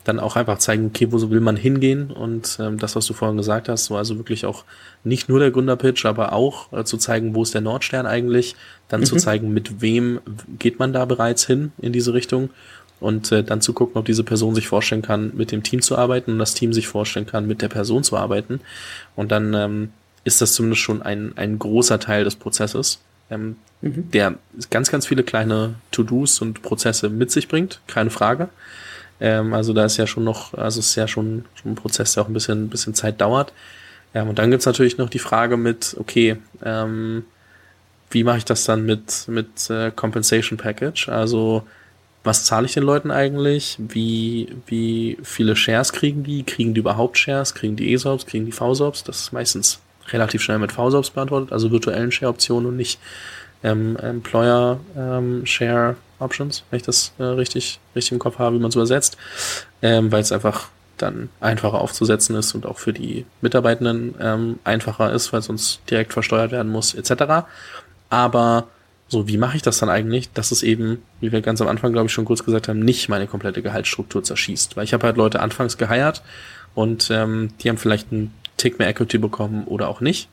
Dann 0.03 0.19
auch 0.19 0.35
einfach 0.35 0.57
zeigen, 0.57 0.87
okay, 0.87 1.07
wo 1.11 1.29
will 1.29 1.39
man 1.39 1.55
hingehen 1.55 2.11
und 2.11 2.57
ähm, 2.59 2.77
das, 2.77 2.97
was 2.97 3.05
du 3.05 3.13
vorhin 3.13 3.37
gesagt 3.37 3.69
hast, 3.69 3.85
so 3.85 3.95
also 3.95 4.17
wirklich 4.17 4.45
auch 4.45 4.65
nicht 5.05 5.29
nur 5.29 5.39
der 5.39 5.49
Gründerpitch, 5.49 6.05
aber 6.05 6.33
auch 6.33 6.73
äh, 6.73 6.83
zu 6.83 6.97
zeigen, 6.97 7.33
wo 7.35 7.43
ist 7.43 7.53
der 7.53 7.61
Nordstern 7.61 8.05
eigentlich, 8.05 8.57
dann 8.89 8.99
mhm. 8.99 9.05
zu 9.05 9.15
zeigen, 9.15 9.53
mit 9.53 9.81
wem 9.81 10.19
geht 10.59 10.77
man 10.77 10.91
da 10.91 11.05
bereits 11.05 11.47
hin 11.47 11.71
in 11.81 11.93
diese 11.93 12.13
Richtung 12.13 12.49
und 13.03 13.31
äh, 13.31 13.43
dann 13.43 13.61
zu 13.61 13.73
gucken, 13.73 13.97
ob 13.97 14.05
diese 14.05 14.23
Person 14.23 14.55
sich 14.55 14.67
vorstellen 14.67 15.01
kann, 15.01 15.31
mit 15.35 15.51
dem 15.51 15.61
Team 15.61 15.81
zu 15.81 15.97
arbeiten 15.97 16.31
und 16.31 16.39
das 16.39 16.53
Team 16.53 16.73
sich 16.73 16.87
vorstellen 16.87 17.25
kann, 17.25 17.45
mit 17.45 17.61
der 17.61 17.67
Person 17.67 18.03
zu 18.03 18.17
arbeiten. 18.17 18.61
Und 19.15 19.31
dann 19.31 19.53
ähm, 19.53 19.89
ist 20.23 20.41
das 20.41 20.53
zumindest 20.53 20.81
schon 20.81 21.01
ein, 21.01 21.33
ein 21.35 21.59
großer 21.59 21.99
Teil 21.99 22.23
des 22.23 22.35
Prozesses, 22.35 22.99
ähm, 23.29 23.57
mhm. 23.81 24.09
der 24.11 24.35
ganz, 24.69 24.89
ganz 24.89 25.05
viele 25.05 25.23
kleine 25.23 25.75
To-Dos 25.91 26.41
und 26.41 26.61
Prozesse 26.61 27.09
mit 27.09 27.29
sich 27.29 27.47
bringt, 27.47 27.81
keine 27.87 28.09
Frage. 28.09 28.49
Ähm, 29.19 29.53
also 29.53 29.73
da 29.73 29.85
ist 29.85 29.97
ja 29.97 30.07
schon 30.07 30.23
noch, 30.23 30.53
also 30.53 30.79
es 30.79 30.87
ist 30.87 30.95
ja 30.95 31.07
schon, 31.07 31.45
schon 31.55 31.73
ein 31.73 31.75
Prozess, 31.75 32.13
der 32.13 32.23
auch 32.23 32.27
ein 32.27 32.33
bisschen, 32.33 32.69
bisschen 32.69 32.93
Zeit 32.93 33.19
dauert. 33.19 33.51
Ähm, 34.13 34.29
und 34.29 34.39
dann 34.39 34.49
gibt's 34.49 34.65
natürlich 34.65 34.97
noch 34.97 35.09
die 35.09 35.19
Frage 35.19 35.57
mit, 35.57 35.95
okay, 35.99 36.37
ähm, 36.63 37.25
wie 38.11 38.23
mache 38.23 38.37
ich 38.37 38.45
das 38.45 38.63
dann 38.63 38.85
mit, 38.85 39.27
mit 39.27 39.69
äh, 39.69 39.91
Compensation 39.91 40.57
Package? 40.57 41.09
Also 41.09 41.63
was 42.23 42.45
zahle 42.45 42.65
ich 42.65 42.73
den 42.73 42.83
Leuten 42.83 43.11
eigentlich? 43.11 43.77
Wie, 43.79 44.55
wie 44.65 45.17
viele 45.23 45.55
Shares 45.55 45.91
kriegen 45.91 46.23
die? 46.23 46.43
Kriegen 46.43 46.73
die 46.73 46.79
überhaupt 46.79 47.17
Shares? 47.17 47.53
Kriegen 47.53 47.75
die 47.75 47.93
ESOPs? 47.93 48.25
Kriegen 48.25 48.45
die 48.45 48.51
VSOPs? 48.51 49.03
Das 49.03 49.21
ist 49.21 49.33
meistens 49.33 49.79
relativ 50.09 50.41
schnell 50.41 50.59
mit 50.59 50.71
VSOPs 50.71 51.11
beantwortet, 51.11 51.51
also 51.51 51.71
virtuellen 51.71 52.11
Share-Optionen 52.11 52.67
und 52.67 52.77
nicht 52.77 52.99
ähm, 53.63 53.97
Employer 53.97 54.79
ähm, 54.97 55.45
Share 55.45 55.95
Options, 56.19 56.63
wenn 56.69 56.77
ich 56.77 56.83
das 56.83 57.13
äh, 57.17 57.23
richtig, 57.23 57.79
richtig 57.95 58.13
im 58.13 58.19
Kopf 58.19 58.39
habe, 58.39 58.55
wie 58.55 58.59
man 58.59 58.69
es 58.69 58.75
übersetzt, 58.75 59.17
ähm, 59.81 60.11
weil 60.11 60.21
es 60.21 60.31
einfach 60.31 60.69
dann 60.97 61.29
einfacher 61.39 61.81
aufzusetzen 61.81 62.35
ist 62.35 62.53
und 62.53 62.65
auch 62.65 62.77
für 62.77 62.93
die 62.93 63.25
Mitarbeitenden 63.41 64.15
ähm, 64.19 64.59
einfacher 64.63 65.11
ist, 65.11 65.33
weil 65.33 65.39
es 65.39 65.47
sonst 65.47 65.81
direkt 65.89 66.13
versteuert 66.13 66.51
werden 66.51 66.71
muss, 66.71 66.93
etc. 66.93 67.45
Aber 68.09 68.67
so, 69.13 69.27
wie 69.27 69.37
mache 69.37 69.55
ich 69.55 69.61
das 69.61 69.77
dann 69.77 69.89
eigentlich, 69.89 70.31
dass 70.33 70.51
es 70.51 70.63
eben, 70.63 71.01
wie 71.21 71.31
wir 71.31 71.41
ganz 71.41 71.61
am 71.61 71.67
Anfang, 71.67 71.93
glaube 71.93 72.07
ich, 72.07 72.13
schon 72.13 72.25
kurz 72.25 72.43
gesagt 72.43 72.67
haben, 72.67 72.79
nicht 72.79 73.07
meine 73.07 73.27
komplette 73.27 73.61
Gehaltsstruktur 73.61 74.23
zerschießt? 74.23 74.75
Weil 74.75 74.83
ich 74.83 74.93
habe 74.93 75.05
halt 75.05 75.17
Leute 75.17 75.39
anfangs 75.39 75.77
geheiert 75.77 76.23
und 76.75 77.09
ähm, 77.11 77.49
die 77.61 77.69
haben 77.69 77.77
vielleicht 77.77 78.11
einen 78.11 78.33
Tick 78.57 78.79
mehr 78.79 78.89
Equity 78.89 79.19
bekommen 79.19 79.65
oder 79.65 79.87
auch 79.87 80.01
nicht. 80.01 80.29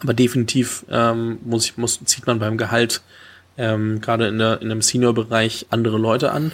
Aber 0.00 0.14
definitiv 0.14 0.84
ähm, 0.90 1.38
muss 1.44 1.66
ich, 1.66 1.76
muss, 1.76 2.00
zieht 2.04 2.26
man 2.26 2.38
beim 2.38 2.56
Gehalt 2.58 3.02
ähm, 3.56 4.00
gerade 4.00 4.28
in, 4.28 4.38
der, 4.38 4.60
in 4.62 4.70
einem 4.70 4.82
Senior-Bereich 4.82 5.66
andere 5.70 5.98
Leute 5.98 6.32
an. 6.32 6.52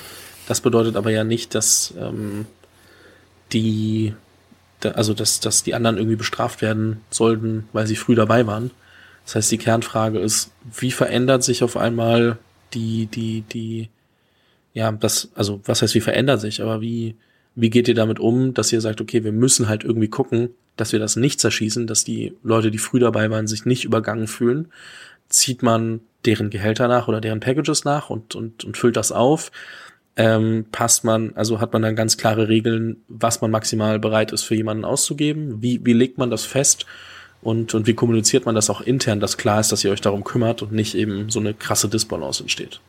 Das 0.49 0.61
bedeutet 0.61 0.97
aber 0.97 1.11
ja 1.11 1.25
nicht, 1.25 1.55
dass 1.55 1.95
ähm, 1.99 2.47
die, 3.53 4.15
also 4.83 5.15
dass, 5.15 5.41
dass 5.41 5.63
die 5.63 5.75
anderen 5.75 5.97
irgendwie 5.97 6.17
bestraft 6.17 6.61
werden 6.61 7.01
sollten, 7.11 7.69
weil 7.73 7.87
sie 7.87 7.97
früh 7.97 8.15
dabei 8.15 8.47
waren. 8.47 8.73
Das 9.31 9.37
heißt, 9.37 9.53
die 9.53 9.59
Kernfrage 9.59 10.19
ist, 10.19 10.51
wie 10.77 10.91
verändert 10.91 11.45
sich 11.45 11.63
auf 11.63 11.77
einmal 11.77 12.39
die, 12.75 13.07
die, 13.07 13.43
die, 13.43 13.89
ja, 14.75 14.91
das, 14.91 15.31
also 15.37 15.61
was 15.67 15.83
heißt, 15.83 15.95
wie 15.95 16.01
verändert 16.01 16.41
sich, 16.41 16.61
aber 16.61 16.81
wie, 16.81 17.15
wie 17.55 17.71
geht 17.71 17.87
ihr 17.87 17.95
damit 17.95 18.19
um, 18.19 18.55
dass 18.55 18.73
ihr 18.73 18.81
sagt, 18.81 19.01
okay, 19.01 19.23
wir 19.23 19.31
müssen 19.31 19.69
halt 19.69 19.85
irgendwie 19.85 20.09
gucken, 20.09 20.51
dass 20.77 20.91
wir 20.91 20.99
das 20.99 21.15
nicht 21.15 21.39
zerschießen, 21.39 21.87
dass 21.87 22.03
die 22.03 22.35
Leute, 22.43 22.73
die 22.73 22.79
früh 22.79 22.99
dabei 22.99 23.31
waren, 23.31 23.47
sich 23.47 23.65
nicht 23.65 23.85
übergangen 23.85 24.27
fühlen? 24.27 24.67
Zieht 25.29 25.63
man 25.63 26.01
deren 26.25 26.51
Gehälter 26.51 26.89
nach 26.89 27.07
oder 27.07 27.21
deren 27.21 27.39
Packages 27.39 27.85
nach 27.85 28.11
und, 28.11 28.35
und, 28.35 28.65
und 28.65 28.77
füllt 28.77 28.97
das 28.97 29.13
auf? 29.13 29.53
Ähm, 30.17 30.65
passt 30.73 31.05
man, 31.05 31.37
also 31.37 31.61
hat 31.61 31.73
man 31.73 31.83
dann 31.83 31.95
ganz 31.95 32.17
klare 32.17 32.49
Regeln, 32.49 32.97
was 33.07 33.41
man 33.41 33.53
maximal 33.53 34.01
bereit 34.01 34.33
ist 34.33 34.43
für 34.43 34.57
jemanden 34.57 34.85
auszugeben? 34.85 35.63
Wie, 35.63 35.87
wie 35.87 35.93
legt 35.93 36.19
man 36.19 36.31
das 36.31 36.45
fest? 36.45 36.85
Und, 37.43 37.75
und 37.75 37.87
wie 37.87 37.95
kommuniziert 37.95 38.47
man 38.47 38.55
das 38.55 38.69
auch 38.69 38.81
intern, 38.81 39.21
dass 39.21 39.39
klar 39.39 39.61
ist, 39.61 39.73
dass 39.73 39.85
ihr 39.85 39.91
euch 39.91 40.01
darum 40.01 40.25
kümmert 40.25 40.63
und 40.63 40.73
nicht 40.73 40.95
eben 40.95 41.31
so 41.31 41.41
eine 41.41 41.55
krasse 41.55 41.89
Disbalance 41.89 42.43
entsteht? 42.43 42.81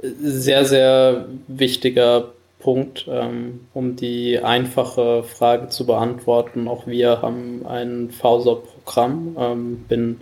Sehr, 0.00 0.64
sehr 0.64 1.26
wichtiger 1.46 2.32
Punkt, 2.58 3.06
ähm, 3.08 3.60
um 3.74 3.96
die 3.96 4.38
einfache 4.38 5.24
Frage 5.24 5.68
zu 5.68 5.86
beantworten. 5.86 6.68
Auch 6.68 6.86
wir 6.86 7.20
haben 7.22 7.66
ein 7.66 8.10
VSOP-Programm. 8.10 9.36
Ähm, 9.38 9.84
bin 9.88 10.20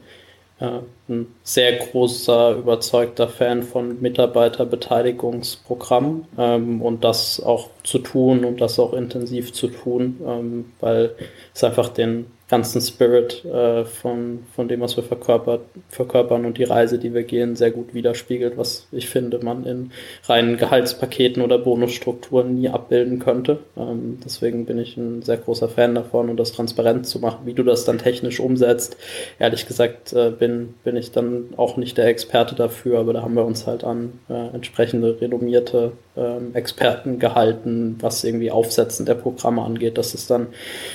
äh, 0.59 0.81
ein 1.09 1.29
sehr 1.45 1.77
großer, 1.77 2.57
überzeugter 2.57 3.29
Fan 3.29 3.63
von 3.63 4.01
Mitarbeiterbeteiligungsprogrammen 4.01 6.25
ähm, 6.37 6.83
und 6.83 7.05
das 7.05 7.41
auch 7.41 7.71
zu 7.85 8.01
tun 8.01 8.45
und 8.45 8.61
das 8.61 8.81
auch 8.81 8.93
intensiv 8.93 9.53
zu 9.53 9.69
tun, 9.69 10.67
weil 10.81 11.15
es 11.55 11.63
einfach 11.63 11.91
den 11.91 12.27
ganzen 12.49 12.81
Spirit 12.81 13.45
äh, 13.45 13.85
von, 13.85 14.45
von 14.55 14.69
dem, 14.69 14.81
was 14.81 14.97
wir 14.97 15.03
verkörpert, 15.03 15.63
verkörpern 15.89 16.45
und 16.45 16.59
die 16.59 16.65
Reise, 16.65 16.99
die 16.99 17.13
wir 17.13 17.25
gehen, 17.25 17.57
sehr 17.57 17.73
gut 17.73 17.93
widerspiegelt, 17.93 18.57
was 18.57 18.87
ich 18.93 19.09
finde, 19.09 19.41
man 19.45 19.65
in 19.65 19.91
reinen 20.25 20.57
Gehaltspaketen 20.57 21.43
oder 21.43 21.59
Bonusstrukturen 21.59 22.55
nie 22.55 22.69
abbilden 22.69 23.19
könnte. 23.19 23.59
Ähm, 23.77 24.19
deswegen 24.25 24.65
bin 24.65 24.79
ich 24.79 24.97
ein 24.97 25.23
sehr 25.23 25.39
großer 25.39 25.69
Fan 25.69 25.97
davon 25.97 26.31
und 26.31 26.37
das 26.37 26.53
transparent 26.53 27.07
zu 27.07 27.19
machen, 27.19 27.47
wie 27.47 27.55
du 27.55 27.65
das 27.65 27.85
dann 27.85 27.99
technisch 27.99 28.39
umsetzt. 28.39 28.97
Ehrlich 29.41 29.67
gesagt 29.67 30.13
äh, 30.13 30.31
bin, 30.31 30.75
bin 30.85 30.97
ich 30.97 31.11
dann 31.11 31.55
auch 31.57 31.77
nicht 31.77 31.99
der 31.99 32.07
Experte 32.07 32.55
dafür, 32.55 33.01
aber 33.01 33.13
da 33.13 33.23
haben 33.23 33.35
wir 33.35 33.45
uns 33.45 33.67
halt 33.67 33.83
an 33.83 34.21
äh, 34.29 34.55
entsprechende 34.55 35.21
renommierte 35.21 35.93
ähm, 36.17 36.55
Experten 36.55 37.19
gehalten, 37.19 37.97
was 38.01 38.25
irgendwie 38.25 38.51
Aufsetzen 38.51 39.07
der 39.07 39.15
Programme 39.15 39.63
angeht, 39.63 39.99
dass 39.99 40.15
es 40.15 40.27
dann 40.27 40.49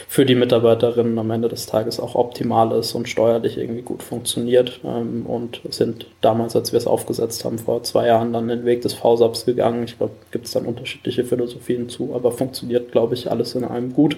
für 0.07 0.25
die 0.25 0.35
Mitarbeiterinnen 0.35 1.17
am 1.19 1.31
Ende 1.31 1.47
des 1.47 1.65
Tages 1.65 1.99
auch 1.99 2.15
optimal 2.15 2.71
ist 2.77 2.93
und 2.93 3.07
steuerlich 3.07 3.57
irgendwie 3.57 3.83
gut 3.83 4.03
funktioniert 4.03 4.79
ähm, 4.83 5.25
und 5.25 5.61
sind 5.69 6.07
damals, 6.21 6.55
als 6.55 6.71
wir 6.71 6.77
es 6.77 6.87
aufgesetzt 6.87 7.45
haben, 7.45 7.59
vor 7.59 7.83
zwei 7.83 8.07
Jahren 8.07 8.33
dann 8.33 8.47
den 8.47 8.65
Weg 8.65 8.81
des 8.81 8.93
VSAPs 8.93 9.45
gegangen. 9.45 9.83
Ich 9.83 9.97
glaube, 9.97 10.13
gibt 10.31 10.45
es 10.45 10.53
dann 10.53 10.65
unterschiedliche 10.65 11.23
Philosophien 11.23 11.89
zu, 11.89 12.13
aber 12.15 12.31
funktioniert, 12.31 12.91
glaube 12.91 13.13
ich, 13.13 13.29
alles 13.29 13.55
in 13.55 13.63
einem 13.63 13.93
gut. 13.93 14.17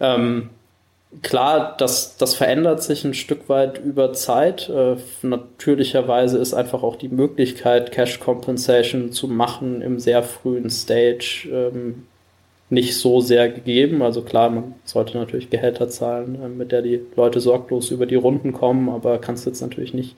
Ähm, 0.00 0.50
Klar, 1.22 1.74
das, 1.78 2.18
das 2.18 2.34
verändert 2.34 2.82
sich 2.82 3.02
ein 3.04 3.14
Stück 3.14 3.48
weit 3.48 3.78
über 3.78 4.12
Zeit. 4.12 4.68
Äh, 4.68 4.96
natürlicherweise 5.22 6.36
ist 6.36 6.52
einfach 6.52 6.82
auch 6.82 6.96
die 6.96 7.08
Möglichkeit, 7.08 7.92
Cash 7.92 8.20
Compensation 8.20 9.10
zu 9.10 9.26
machen 9.26 9.80
im 9.80 9.98
sehr 9.98 10.22
frühen 10.22 10.68
Stage 10.68 11.48
ähm, 11.50 12.07
nicht 12.70 12.96
so 12.98 13.20
sehr 13.20 13.48
gegeben. 13.48 14.02
Also 14.02 14.22
klar, 14.22 14.50
man 14.50 14.74
sollte 14.84 15.16
natürlich 15.16 15.50
Gehälter 15.50 15.88
zahlen, 15.88 16.38
äh, 16.42 16.48
mit 16.48 16.72
der 16.72 16.82
die 16.82 17.00
Leute 17.16 17.40
sorglos 17.40 17.90
über 17.90 18.06
die 18.06 18.14
Runden 18.14 18.52
kommen, 18.52 18.88
aber 18.88 19.18
kannst 19.18 19.46
jetzt 19.46 19.62
natürlich 19.62 19.94
nicht 19.94 20.16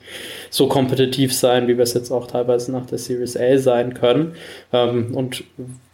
so 0.49 0.67
kompetitiv 0.67 1.33
sein, 1.33 1.67
wie 1.67 1.77
wir 1.77 1.83
es 1.83 1.93
jetzt 1.93 2.11
auch 2.11 2.27
teilweise 2.27 2.71
nach 2.71 2.85
der 2.85 2.97
Series 2.97 3.37
A 3.37 3.57
sein 3.57 3.93
können. 3.93 4.33
Ähm, 4.73 5.15
und 5.15 5.43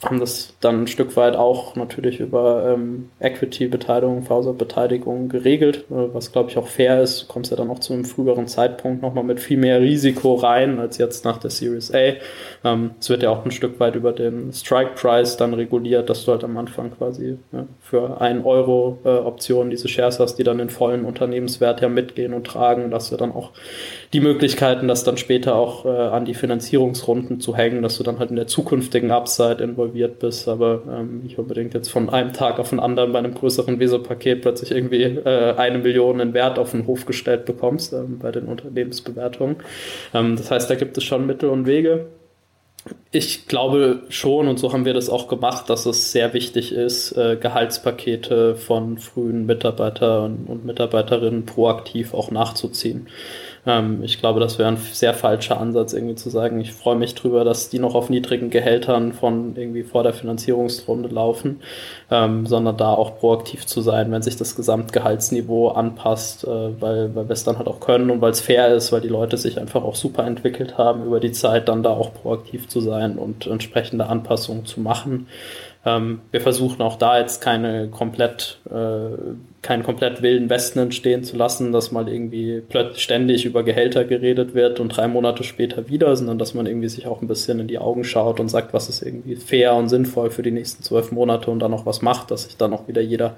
haben 0.03 0.19
das 0.19 0.53
dann 0.59 0.83
ein 0.83 0.87
Stück 0.87 1.15
weit 1.17 1.35
auch 1.35 1.75
natürlich 1.75 2.19
über 2.19 2.71
ähm, 2.71 3.09
Equity-Beteiligung, 3.19 4.21
Fauser-Beteiligung 4.21 5.27
geregelt, 5.27 5.85
äh, 5.89 6.13
was 6.13 6.31
glaube 6.31 6.51
ich 6.51 6.57
auch 6.57 6.67
fair 6.67 7.01
ist. 7.01 7.23
Du 7.23 7.27
kommst 7.27 7.49
ja 7.49 7.57
dann 7.57 7.71
auch 7.71 7.79
zu 7.79 7.93
einem 7.93 8.05
früheren 8.05 8.47
Zeitpunkt 8.47 9.01
nochmal 9.01 9.23
mit 9.23 9.39
viel 9.39 9.57
mehr 9.57 9.81
Risiko 9.81 10.35
rein 10.35 10.79
als 10.79 10.99
jetzt 10.99 11.25
nach 11.25 11.39
der 11.39 11.49
Series 11.49 11.91
A. 11.93 12.13
Ähm, 12.63 12.91
es 12.99 13.09
wird 13.09 13.23
ja 13.23 13.31
auch 13.31 13.43
ein 13.43 13.49
Stück 13.49 13.79
weit 13.79 13.95
über 13.95 14.11
den 14.11 14.53
Strike-Price 14.53 15.37
dann 15.37 15.55
reguliert, 15.55 16.11
dass 16.11 16.25
du 16.25 16.31
halt 16.31 16.43
am 16.47 16.57
Anfang 16.57 16.91
quasi 16.91 17.37
ja, 17.51 17.65
für 17.79 18.21
ein 18.21 18.43
Euro 18.43 18.99
äh, 19.03 19.09
Optionen 19.09 19.69
diese 19.69 19.87
Shares 19.87 20.19
hast, 20.19 20.35
die 20.35 20.43
dann 20.43 20.57
den 20.57 20.69
vollen 20.69 21.05
Unternehmenswert 21.05 21.81
ja 21.81 21.89
mitgehen 21.89 22.33
und 22.33 22.47
tragen, 22.47 22.89
dass 22.91 23.09
du 23.09 23.17
dann 23.17 23.31
auch 23.31 23.51
die 24.13 24.19
Möglichkeiten, 24.19 24.87
das 24.87 25.03
dann 25.03 25.17
später 25.17 25.55
auch 25.55 25.85
äh, 25.85 25.89
an 25.89 26.25
die 26.25 26.33
Finanzierungsrunden 26.33 27.39
zu 27.39 27.55
hängen, 27.55 27.81
dass 27.81 27.97
du 27.97 28.03
dann 28.03 28.19
halt 28.19 28.29
in 28.29 28.35
der 28.35 28.47
zukünftigen 28.47 29.11
Upside 29.11 29.63
involviert 29.63 30.19
bist, 30.19 30.47
aber 30.47 30.81
ähm, 30.89 31.21
nicht 31.23 31.37
unbedingt 31.37 31.73
jetzt 31.73 31.89
von 31.89 32.09
einem 32.09 32.33
Tag 32.33 32.59
auf 32.59 32.69
den 32.69 32.79
anderen 32.79 33.11
bei 33.11 33.19
einem 33.19 33.33
größeren 33.33 33.79
Weser-Paket 33.79 34.41
plötzlich 34.41 34.71
irgendwie 34.71 35.03
äh, 35.03 35.53
eine 35.55 35.77
Million 35.79 36.19
in 36.19 36.33
Wert 36.33 36.57
auf 36.57 36.71
den 36.71 36.87
Hof 36.87 37.05
gestellt 37.05 37.45
bekommst 37.45 37.93
ähm, 37.93 38.19
bei 38.19 38.31
den 38.31 38.45
Unternehmensbewertungen. 38.45 39.57
Ähm, 40.13 40.35
das 40.35 40.49
heißt, 40.51 40.69
da 40.69 40.75
gibt 40.75 40.97
es 40.97 41.03
schon 41.03 41.25
Mittel 41.25 41.49
und 41.49 41.65
Wege. 41.65 42.07
Ich 43.11 43.47
glaube 43.47 44.03
schon, 44.09 44.47
und 44.47 44.59
so 44.59 44.71
haben 44.71 44.85
wir 44.85 44.93
das 44.93 45.09
auch 45.09 45.27
gemacht, 45.27 45.69
dass 45.69 45.85
es 45.85 46.11
sehr 46.11 46.33
wichtig 46.33 46.71
ist, 46.71 47.11
äh, 47.13 47.37
Gehaltspakete 47.39 48.55
von 48.55 48.97
frühen 48.97 49.45
Mitarbeitern 49.45 50.45
und 50.47 50.65
Mitarbeiterinnen 50.65 51.45
proaktiv 51.45 52.13
auch 52.13 52.31
nachzuziehen. 52.31 53.07
Ähm, 53.67 54.01
ich 54.01 54.19
glaube, 54.19 54.39
das 54.39 54.57
wäre 54.57 54.69
ein 54.69 54.77
sehr 54.77 55.13
falscher 55.13 55.59
Ansatz, 55.59 55.91
irgendwie 55.93 56.15
zu 56.15 56.29
sagen, 56.29 56.61
ich 56.61 56.71
freue 56.71 56.95
mich 56.95 57.13
drüber, 57.15 57.43
dass 57.43 57.69
die 57.69 57.79
noch 57.79 57.95
auf 57.95 58.09
niedrigen 58.09 58.49
Gehältern 58.49 59.11
von 59.11 59.55
irgendwie 59.57 59.83
vor 59.83 60.03
der 60.03 60.13
Finanzierungsrunde 60.13 61.09
laufen, 61.09 61.59
ähm, 62.09 62.45
sondern 62.45 62.77
da 62.77 62.93
auch 62.93 63.19
proaktiv 63.19 63.65
zu 63.65 63.81
sein, 63.81 64.11
wenn 64.11 64.21
sich 64.21 64.37
das 64.37 64.55
Gesamtgehaltsniveau 64.55 65.69
anpasst, 65.69 66.45
äh, 66.45 66.47
weil, 66.81 67.13
weil 67.13 67.27
wir 67.27 67.33
es 67.33 67.43
dann 67.43 67.57
halt 67.57 67.67
auch 67.67 67.81
können 67.81 68.09
und 68.09 68.21
weil 68.21 68.31
es 68.31 68.39
fair 68.39 68.73
ist, 68.73 68.93
weil 68.93 69.01
die 69.01 69.09
Leute 69.09 69.37
sich 69.37 69.59
einfach 69.59 69.83
auch 69.83 69.95
super 69.95 70.25
entwickelt 70.25 70.77
haben 70.77 71.05
über 71.05 71.19
die 71.19 71.33
Zeit, 71.33 71.67
dann 71.67 71.83
da 71.83 71.89
auch 71.89 72.13
proaktiv 72.13 72.69
zu 72.69 72.79
sein 72.79 73.17
und 73.17 73.47
entsprechende 73.47 74.07
Anpassungen 74.07 74.65
zu 74.65 74.79
machen. 74.79 75.27
Ähm, 75.87 76.21
wir 76.31 76.41
versuchen 76.41 76.81
auch 76.81 76.97
da 76.97 77.19
jetzt 77.19 77.41
keine 77.41 77.87
komplett, 77.87 78.59
äh, 78.69 79.17
keinen 79.67 79.83
komplett 79.83 80.21
wilden 80.21 80.49
Westen 80.49 80.79
entstehen 80.79 81.25
zu 81.25 81.35
lassen, 81.35 81.73
dass 81.73 81.91
mal 81.91 82.07
irgendwie 82.07 82.63
plötzlich 82.69 83.03
ständig 83.03 83.43
über 83.43 83.63
Gehälter 83.63 84.05
geredet 84.05 84.55
wird 84.55 84.79
und 84.79 84.95
drei 84.95 85.09
Monate 85.09 85.43
später 85.43 85.89
wieder, 85.89 86.15
sondern 86.15 86.39
dass 86.39 86.53
man 86.53 86.67
irgendwie 86.67 86.87
sich 86.87 87.05
auch 87.05 87.21
ein 87.21 87.27
bisschen 87.27 87.59
in 87.59 87.67
die 87.67 87.77
Augen 87.77 88.05
schaut 88.05 88.39
und 88.39 88.47
sagt, 88.47 88.73
was 88.73 88.87
ist 88.87 89.01
irgendwie 89.01 89.35
fair 89.35 89.75
und 89.75 89.89
sinnvoll 89.89 90.29
für 90.31 90.41
die 90.41 90.51
nächsten 90.51 90.83
zwölf 90.83 91.11
Monate 91.11 91.51
und 91.51 91.59
dann 91.59 91.71
noch 91.71 91.85
was 91.85 92.01
macht, 92.01 92.31
dass 92.31 92.43
sich 92.43 92.55
dann 92.55 92.71
auch 92.71 92.87
wieder 92.87 93.01
jeder 93.01 93.35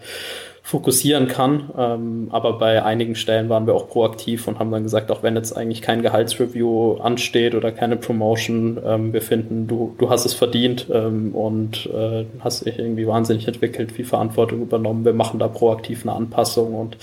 fokussieren 0.63 1.27
kann. 1.27 1.69
Ähm, 1.77 2.27
aber 2.31 2.57
bei 2.57 2.83
einigen 2.83 3.15
Stellen 3.15 3.49
waren 3.49 3.65
wir 3.67 3.73
auch 3.73 3.87
proaktiv 3.87 4.47
und 4.47 4.59
haben 4.59 4.71
dann 4.71 4.83
gesagt, 4.83 5.11
auch 5.11 5.23
wenn 5.23 5.35
jetzt 5.35 5.55
eigentlich 5.55 5.81
kein 5.81 6.01
Gehaltsreview 6.01 6.97
ansteht 6.97 7.55
oder 7.55 7.71
keine 7.71 7.97
Promotion, 7.97 8.79
ähm, 8.85 9.13
wir 9.13 9.21
finden, 9.21 9.67
du, 9.67 9.95
du 9.97 10.09
hast 10.09 10.25
es 10.25 10.33
verdient 10.33 10.87
ähm, 10.91 11.33
und 11.33 11.87
äh, 11.87 12.25
hast 12.39 12.65
dich 12.65 12.77
irgendwie 12.77 13.07
wahnsinnig 13.07 13.47
entwickelt, 13.47 13.91
viel 13.91 14.05
Verantwortung 14.05 14.61
übernommen. 14.61 15.05
Wir 15.05 15.13
machen 15.13 15.39
da 15.39 15.47
proaktiv 15.47 16.03
eine 16.03 16.13
Anpassung 16.13 16.75
und 16.75 16.97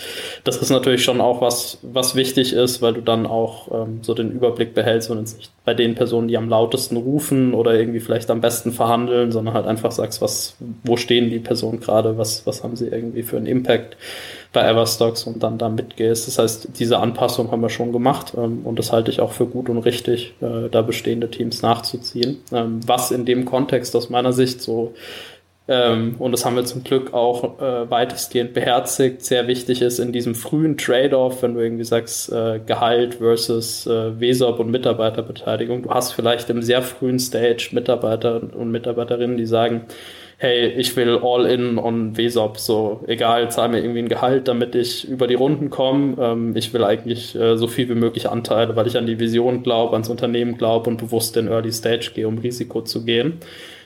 das 0.44 0.58
ist 0.58 0.70
natürlich 0.70 1.02
schon 1.02 1.20
auch 1.20 1.40
was, 1.40 1.78
was 1.82 2.14
wichtig 2.14 2.52
ist, 2.52 2.82
weil 2.82 2.94
du 2.94 3.00
dann 3.00 3.26
auch 3.26 3.70
ähm, 3.72 3.98
so 4.02 4.14
den 4.14 4.30
Überblick 4.30 4.74
behältst 4.74 5.10
und 5.10 5.18
jetzt 5.18 5.38
nicht 5.38 5.55
bei 5.66 5.74
den 5.74 5.96
Personen, 5.96 6.28
die 6.28 6.38
am 6.38 6.48
lautesten 6.48 6.96
rufen 6.96 7.52
oder 7.52 7.74
irgendwie 7.74 7.98
vielleicht 7.98 8.30
am 8.30 8.40
besten 8.40 8.70
verhandeln, 8.70 9.32
sondern 9.32 9.52
halt 9.52 9.66
einfach 9.66 9.90
sagst, 9.90 10.22
was, 10.22 10.54
wo 10.84 10.96
stehen 10.96 11.28
die 11.28 11.40
Personen 11.40 11.80
gerade, 11.80 12.16
was, 12.16 12.46
was 12.46 12.62
haben 12.62 12.76
sie 12.76 12.86
irgendwie 12.86 13.24
für 13.24 13.36
einen 13.36 13.46
Impact 13.46 13.96
bei 14.52 14.62
Everstocks 14.62 15.24
und 15.24 15.42
dann 15.42 15.58
da 15.58 15.68
mitgehst. 15.68 16.28
Das 16.28 16.38
heißt, 16.38 16.68
diese 16.78 17.00
Anpassung 17.00 17.50
haben 17.50 17.62
wir 17.62 17.68
schon 17.68 17.90
gemacht 17.90 18.32
ähm, 18.36 18.60
und 18.62 18.78
das 18.78 18.92
halte 18.92 19.10
ich 19.10 19.20
auch 19.20 19.32
für 19.32 19.46
gut 19.46 19.68
und 19.68 19.78
richtig, 19.78 20.34
äh, 20.40 20.68
da 20.70 20.82
bestehende 20.82 21.32
Teams 21.32 21.62
nachzuziehen. 21.62 22.38
Ähm, 22.52 22.78
was 22.86 23.10
in 23.10 23.24
dem 23.24 23.44
Kontext 23.44 23.96
aus 23.96 24.08
meiner 24.08 24.32
Sicht 24.32 24.62
so 24.62 24.94
ähm, 25.68 26.14
und 26.18 26.32
das 26.32 26.44
haben 26.44 26.54
wir 26.54 26.64
zum 26.64 26.84
Glück 26.84 27.12
auch 27.12 27.60
äh, 27.60 27.90
weitestgehend 27.90 28.54
beherzigt. 28.54 29.24
Sehr 29.24 29.48
wichtig 29.48 29.82
ist 29.82 29.98
in 29.98 30.12
diesem 30.12 30.36
frühen 30.36 30.76
Trade-off, 30.76 31.42
wenn 31.42 31.54
du 31.54 31.60
irgendwie 31.60 31.84
sagst, 31.84 32.30
äh, 32.30 32.60
Gehalt 32.64 33.16
versus 33.16 33.86
äh, 33.86 34.20
WESOP 34.20 34.60
und 34.60 34.70
Mitarbeiterbeteiligung. 34.70 35.82
Du 35.82 35.90
hast 35.90 36.12
vielleicht 36.12 36.50
im 36.50 36.62
sehr 36.62 36.82
frühen 36.82 37.18
Stage 37.18 37.70
Mitarbeiter 37.72 38.42
und 38.54 38.70
Mitarbeiterinnen, 38.70 39.36
die 39.36 39.46
sagen, 39.46 39.86
hey, 40.38 40.68
ich 40.68 40.94
will 40.96 41.18
all 41.22 41.46
in 41.46 41.78
on 41.78 42.16
WSOP, 42.16 42.58
so 42.58 43.02
egal, 43.08 43.50
zahl 43.50 43.70
mir 43.70 43.80
irgendwie 43.80 44.00
ein 44.00 44.08
Gehalt, 44.08 44.48
damit 44.48 44.74
ich 44.74 45.08
über 45.08 45.26
die 45.26 45.34
Runden 45.34 45.70
komme. 45.70 46.16
Ähm, 46.20 46.54
ich 46.54 46.72
will 46.74 46.84
eigentlich 46.84 47.34
äh, 47.34 47.56
so 47.56 47.66
viel 47.66 47.88
wie 47.88 47.94
möglich 47.94 48.28
Anteile, 48.28 48.76
weil 48.76 48.86
ich 48.86 48.96
an 48.96 49.06
die 49.06 49.18
Vision 49.18 49.64
glaube, 49.64 49.94
ans 49.94 50.10
Unternehmen 50.10 50.58
glaube 50.58 50.90
und 50.90 50.98
bewusst 50.98 51.36
in 51.36 51.48
Early 51.48 51.72
Stage 51.72 52.12
gehe, 52.14 52.28
um 52.28 52.38
Risiko 52.38 52.82
zu 52.82 53.04
gehen. 53.04 53.40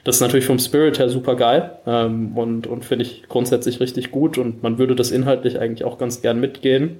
Das 0.04 0.16
ist 0.16 0.20
natürlich 0.20 0.46
vom 0.46 0.58
Spirit 0.58 0.98
her 0.98 1.08
super 1.08 1.36
geil 1.36 1.78
ähm, 1.86 2.36
und, 2.36 2.66
und 2.66 2.84
finde 2.84 3.04
ich 3.04 3.24
grundsätzlich 3.28 3.80
richtig 3.80 4.10
gut 4.10 4.38
und 4.38 4.62
man 4.62 4.78
würde 4.78 4.96
das 4.96 5.10
inhaltlich 5.10 5.58
eigentlich 5.58 5.84
auch 5.84 5.98
ganz 5.98 6.22
gern 6.22 6.40
mitgehen. 6.40 6.98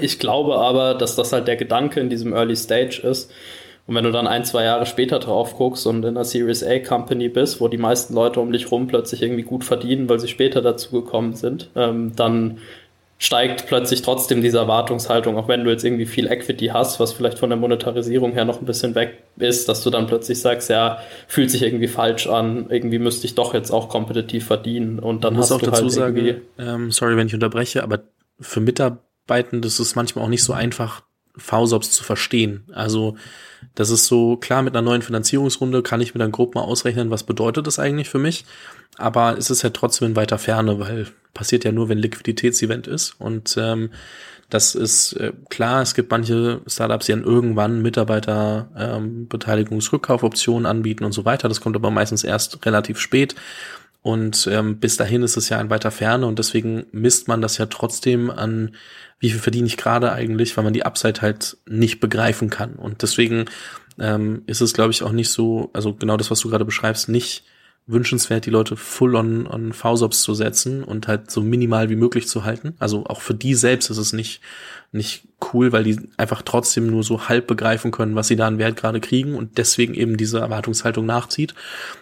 Ich 0.00 0.18
glaube 0.18 0.56
aber, 0.58 0.94
dass 0.94 1.16
das 1.16 1.32
halt 1.32 1.48
der 1.48 1.56
Gedanke 1.56 2.00
in 2.00 2.10
diesem 2.10 2.34
Early 2.34 2.56
Stage 2.56 3.00
ist. 3.02 3.32
Und 3.86 3.94
wenn 3.94 4.04
du 4.04 4.12
dann 4.12 4.26
ein, 4.26 4.44
zwei 4.44 4.64
Jahre 4.64 4.84
später 4.84 5.18
drauf 5.18 5.56
guckst 5.56 5.86
und 5.86 6.04
in 6.04 6.10
einer 6.10 6.24
Series 6.24 6.62
A 6.62 6.78
Company 6.78 7.30
bist, 7.30 7.58
wo 7.58 7.68
die 7.68 7.78
meisten 7.78 8.12
Leute 8.12 8.38
um 8.38 8.52
dich 8.52 8.70
rum 8.70 8.86
plötzlich 8.86 9.22
irgendwie 9.22 9.44
gut 9.44 9.64
verdienen, 9.64 10.10
weil 10.10 10.20
sie 10.20 10.28
später 10.28 10.60
dazu 10.60 10.90
gekommen 10.90 11.34
sind, 11.34 11.70
ähm, 11.74 12.12
dann 12.14 12.58
steigt 13.20 13.66
plötzlich 13.66 14.02
trotzdem 14.02 14.42
diese 14.42 14.58
Erwartungshaltung, 14.58 15.36
auch 15.36 15.48
wenn 15.48 15.64
du 15.64 15.70
jetzt 15.70 15.84
irgendwie 15.84 16.06
viel 16.06 16.28
Equity 16.28 16.66
hast, 16.66 17.00
was 17.00 17.12
vielleicht 17.12 17.38
von 17.38 17.50
der 17.50 17.58
Monetarisierung 17.58 18.32
her 18.32 18.44
noch 18.44 18.60
ein 18.60 18.64
bisschen 18.64 18.94
weg 18.94 19.24
ist, 19.36 19.68
dass 19.68 19.82
du 19.82 19.90
dann 19.90 20.06
plötzlich 20.06 20.40
sagst, 20.40 20.70
ja, 20.70 20.98
fühlt 21.26 21.50
sich 21.50 21.62
irgendwie 21.62 21.88
falsch 21.88 22.28
an, 22.28 22.66
irgendwie 22.70 23.00
müsste 23.00 23.26
ich 23.26 23.34
doch 23.34 23.54
jetzt 23.54 23.72
auch 23.72 23.88
kompetitiv 23.88 24.46
verdienen 24.46 25.00
und 25.00 25.24
dann 25.24 25.36
hast 25.36 25.50
auch 25.50 25.58
du 25.58 25.66
dazu 25.66 25.82
halt 25.82 25.92
sagen, 25.92 26.16
irgendwie 26.16 26.42
ähm, 26.58 26.92
sorry, 26.92 27.16
wenn 27.16 27.26
ich 27.26 27.34
unterbreche, 27.34 27.82
aber 27.82 28.00
für 28.40 28.60
Mitarbeitende 28.60 29.66
ist 29.66 29.80
es 29.80 29.96
manchmal 29.96 30.24
auch 30.24 30.30
nicht 30.30 30.44
so 30.44 30.52
einfach, 30.52 31.02
VSOPs 31.38 31.92
zu 31.92 32.04
verstehen. 32.04 32.64
Also 32.72 33.16
das 33.74 33.90
ist 33.90 34.06
so, 34.06 34.36
klar, 34.36 34.62
mit 34.62 34.74
einer 34.74 34.82
neuen 34.82 35.02
Finanzierungsrunde 35.02 35.82
kann 35.82 36.00
ich 36.00 36.14
mir 36.14 36.18
dann 36.18 36.32
grob 36.32 36.54
mal 36.54 36.62
ausrechnen, 36.62 37.10
was 37.10 37.22
bedeutet 37.22 37.66
das 37.66 37.78
eigentlich 37.78 38.08
für 38.08 38.18
mich. 38.18 38.44
Aber 38.96 39.38
es 39.38 39.50
ist 39.50 39.62
ja 39.62 39.70
trotzdem 39.70 40.08
in 40.08 40.16
weiter 40.16 40.38
Ferne, 40.38 40.80
weil 40.80 41.06
passiert 41.38 41.64
ja 41.64 41.70
nur, 41.70 41.88
wenn 41.88 41.98
Liquiditätsevent 41.98 42.88
ist. 42.88 43.14
Und 43.20 43.56
ähm, 43.56 43.90
das 44.50 44.74
ist 44.74 45.12
äh, 45.12 45.32
klar, 45.50 45.82
es 45.82 45.94
gibt 45.94 46.10
manche 46.10 46.62
Startups, 46.66 47.06
die 47.06 47.12
dann 47.12 47.22
irgendwann 47.22 47.80
Mitarbeiter 47.80 48.68
ähm, 48.76 49.28
Beteiligungsrückkaufoptionen 49.28 50.66
anbieten 50.66 51.04
und 51.04 51.12
so 51.12 51.24
weiter. 51.24 51.48
Das 51.48 51.60
kommt 51.60 51.76
aber 51.76 51.92
meistens 51.92 52.24
erst 52.24 52.66
relativ 52.66 52.98
spät. 52.98 53.36
Und 54.02 54.48
ähm, 54.50 54.78
bis 54.78 54.96
dahin 54.96 55.22
ist 55.22 55.36
es 55.36 55.48
ja 55.48 55.60
in 55.60 55.70
weiter 55.70 55.92
Ferne 55.92 56.26
und 56.26 56.38
deswegen 56.40 56.86
misst 56.92 57.28
man 57.28 57.40
das 57.40 57.58
ja 57.58 57.66
trotzdem 57.66 58.30
an, 58.30 58.74
wie 59.20 59.30
viel 59.30 59.40
verdiene 59.40 59.66
ich 59.66 59.76
gerade 59.76 60.12
eigentlich, 60.12 60.56
weil 60.56 60.64
man 60.64 60.72
die 60.72 60.84
Upside 60.84 61.20
halt 61.20 61.56
nicht 61.66 62.00
begreifen 62.00 62.50
kann. 62.50 62.74
Und 62.74 63.02
deswegen 63.02 63.44
ähm, 64.00 64.42
ist 64.46 64.60
es, 64.60 64.72
glaube 64.72 64.90
ich, 64.90 65.02
auch 65.04 65.12
nicht 65.12 65.30
so, 65.30 65.70
also 65.72 65.94
genau 65.94 66.16
das, 66.16 66.30
was 66.30 66.40
du 66.40 66.48
gerade 66.48 66.64
beschreibst, 66.64 67.08
nicht 67.08 67.44
wünschenswert, 67.88 68.44
die 68.44 68.50
Leute 68.50 68.76
full 68.76 69.16
on, 69.16 69.46
on 69.46 69.72
VSOPs 69.72 70.22
zu 70.22 70.34
setzen 70.34 70.84
und 70.84 71.08
halt 71.08 71.30
so 71.30 71.40
minimal 71.40 71.88
wie 71.88 71.96
möglich 71.96 72.28
zu 72.28 72.44
halten. 72.44 72.74
Also 72.78 73.06
auch 73.06 73.22
für 73.22 73.34
die 73.34 73.54
selbst 73.54 73.88
ist 73.88 73.96
es 73.96 74.12
nicht, 74.12 74.42
nicht 74.92 75.26
cool, 75.52 75.72
weil 75.72 75.84
die 75.84 75.98
einfach 76.18 76.42
trotzdem 76.42 76.86
nur 76.86 77.02
so 77.02 77.28
halb 77.28 77.46
begreifen 77.46 77.90
können, 77.90 78.14
was 78.14 78.28
sie 78.28 78.36
da 78.36 78.46
an 78.46 78.58
Wert 78.58 78.76
gerade 78.76 79.00
kriegen 79.00 79.34
und 79.34 79.56
deswegen 79.56 79.94
eben 79.94 80.18
diese 80.18 80.38
Erwartungshaltung 80.38 81.06
nachzieht 81.06 81.54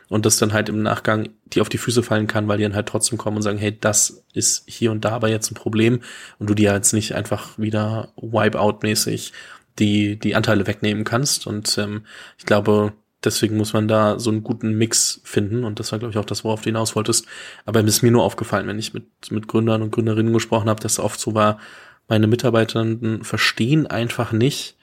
und 0.09 0.27
das 0.27 0.39
dann 0.39 0.53
halt 0.53 0.69
im 0.69 0.83
Nachgang 0.83 1.29
die 1.53 1.61
auf 1.61 1.69
die 1.69 1.79
Füße 1.79 2.03
fallen 2.03 2.27
kann, 2.27 2.49
weil 2.49 2.59
die 2.59 2.65
dann 2.65 2.75
halt 2.75 2.89
trotzdem 2.89 3.17
kommen 3.17 3.37
und 3.37 3.43
sagen, 3.43 3.59
hey, 3.59 3.77
das 3.79 4.25
ist 4.35 4.65
hier 4.67 4.91
und 4.91 5.05
da 5.05 5.11
aber 5.11 5.29
jetzt 5.29 5.53
ein 5.53 5.55
Problem 5.55 6.01
und 6.41 6.51
du 6.51 6.55
dir 6.55 6.73
jetzt 6.73 6.93
nicht 6.93 7.15
einfach 7.15 7.57
wieder 7.59 8.13
Wipeout-mäßig 8.17 9.33
die, 9.79 10.19
die 10.19 10.35
Anteile 10.35 10.67
wegnehmen 10.67 11.05
kannst 11.05 11.47
und 11.47 11.79
ähm, 11.79 12.03
ich 12.39 12.45
glaube, 12.45 12.93
deswegen 13.27 13.57
muss 13.57 13.73
man 13.73 13.89
da 13.89 14.19
so 14.19 14.31
einen 14.31 14.43
guten 14.43 14.73
Mix 14.79 15.21
finden. 15.25 15.65
Und 15.65 15.79
das 15.79 15.93
war, 15.93 15.99
glaube 15.99 16.13
ich, 16.13 16.19
auch 16.19 16.25
das, 16.25 16.45
worauf 16.45 16.63
du 16.63 16.67
hinaus 16.67 16.97
wolltest. 16.97 17.27
Aber 17.65 17.81
es 17.81 17.87
ist 17.87 18.03
mir 18.03 18.13
nur 18.13 18.25
aufgefallen, 18.25 18.67
wenn 18.67 18.79
ich 18.79 18.95
mit, 18.95 19.05
mit 19.31 19.49
Gründern 19.49 19.83
und 19.83 19.91
Gründerinnen 19.91 20.33
gesprochen 20.33 20.69
habe, 20.69 20.81
dass 20.81 20.93
es 20.93 21.01
oft 21.01 21.21
so 21.21 21.35
war, 21.35 21.59
meine 22.09 22.27
Mitarbeitenden 22.27 23.25
verstehen 23.25 23.87
einfach 23.87 24.33
nicht, 24.33 24.77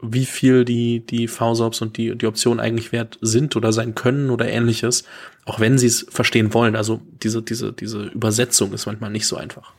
wie 0.00 0.26
viel 0.26 0.64
die, 0.64 1.00
die 1.06 1.28
VSOPs 1.28 1.80
und 1.80 1.96
die, 1.96 2.16
die 2.16 2.26
Optionen 2.26 2.58
eigentlich 2.58 2.90
wert 2.90 3.18
sind 3.20 3.54
oder 3.54 3.72
sein 3.72 3.94
können 3.94 4.30
oder 4.30 4.48
ähnliches, 4.48 5.04
auch 5.44 5.60
wenn 5.60 5.78
sie 5.78 5.86
es 5.86 6.06
verstehen 6.10 6.52
wollen. 6.54 6.74
Also 6.74 7.00
diese, 7.22 7.42
diese, 7.42 7.72
diese 7.72 8.06
Übersetzung 8.06 8.72
ist 8.72 8.86
manchmal 8.86 9.10
nicht 9.10 9.26
so 9.26 9.36
einfach. 9.36 9.72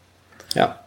Ja, 0.55 0.83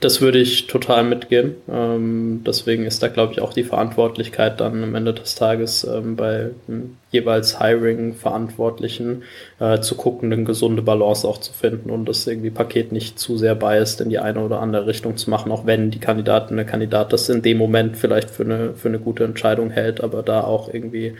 das 0.00 0.20
würde 0.20 0.38
ich 0.38 0.66
total 0.66 1.04
mitgehen. 1.04 1.54
Ähm, 1.68 2.42
deswegen 2.46 2.84
ist 2.84 3.02
da, 3.02 3.08
glaube 3.08 3.32
ich, 3.32 3.40
auch 3.40 3.54
die 3.54 3.64
Verantwortlichkeit 3.64 4.60
dann 4.60 4.84
am 4.84 4.94
Ende 4.94 5.14
des 5.14 5.34
Tages 5.34 5.84
ähm, 5.84 6.14
bei 6.16 6.50
ähm, 6.68 6.98
jeweils 7.10 7.58
Hiring-Verantwortlichen 7.58 9.22
äh, 9.58 9.80
zu 9.80 9.94
gucken, 9.96 10.30
eine 10.30 10.44
gesunde 10.44 10.82
Balance 10.82 11.26
auch 11.26 11.38
zu 11.38 11.54
finden 11.54 11.90
und 11.90 12.06
das 12.06 12.26
irgendwie 12.26 12.50
Paket 12.50 12.92
nicht 12.92 13.18
zu 13.18 13.38
sehr 13.38 13.54
biased 13.54 14.02
in 14.02 14.10
die 14.10 14.18
eine 14.18 14.40
oder 14.40 14.60
andere 14.60 14.86
Richtung 14.86 15.16
zu 15.16 15.30
machen, 15.30 15.50
auch 15.50 15.64
wenn 15.64 15.90
die 15.90 16.00
Kandidatin, 16.00 16.56
der 16.56 16.66
Kandidat 16.66 17.12
das 17.14 17.30
in 17.30 17.40
dem 17.40 17.56
Moment 17.56 17.96
vielleicht 17.96 18.30
für 18.30 18.44
eine, 18.44 18.74
für 18.74 18.88
eine 18.88 18.98
gute 18.98 19.24
Entscheidung 19.24 19.70
hält, 19.70 20.02
aber 20.02 20.22
da 20.22 20.42
auch 20.42 20.72
irgendwie 20.72 21.14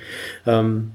ähm, 0.47 0.93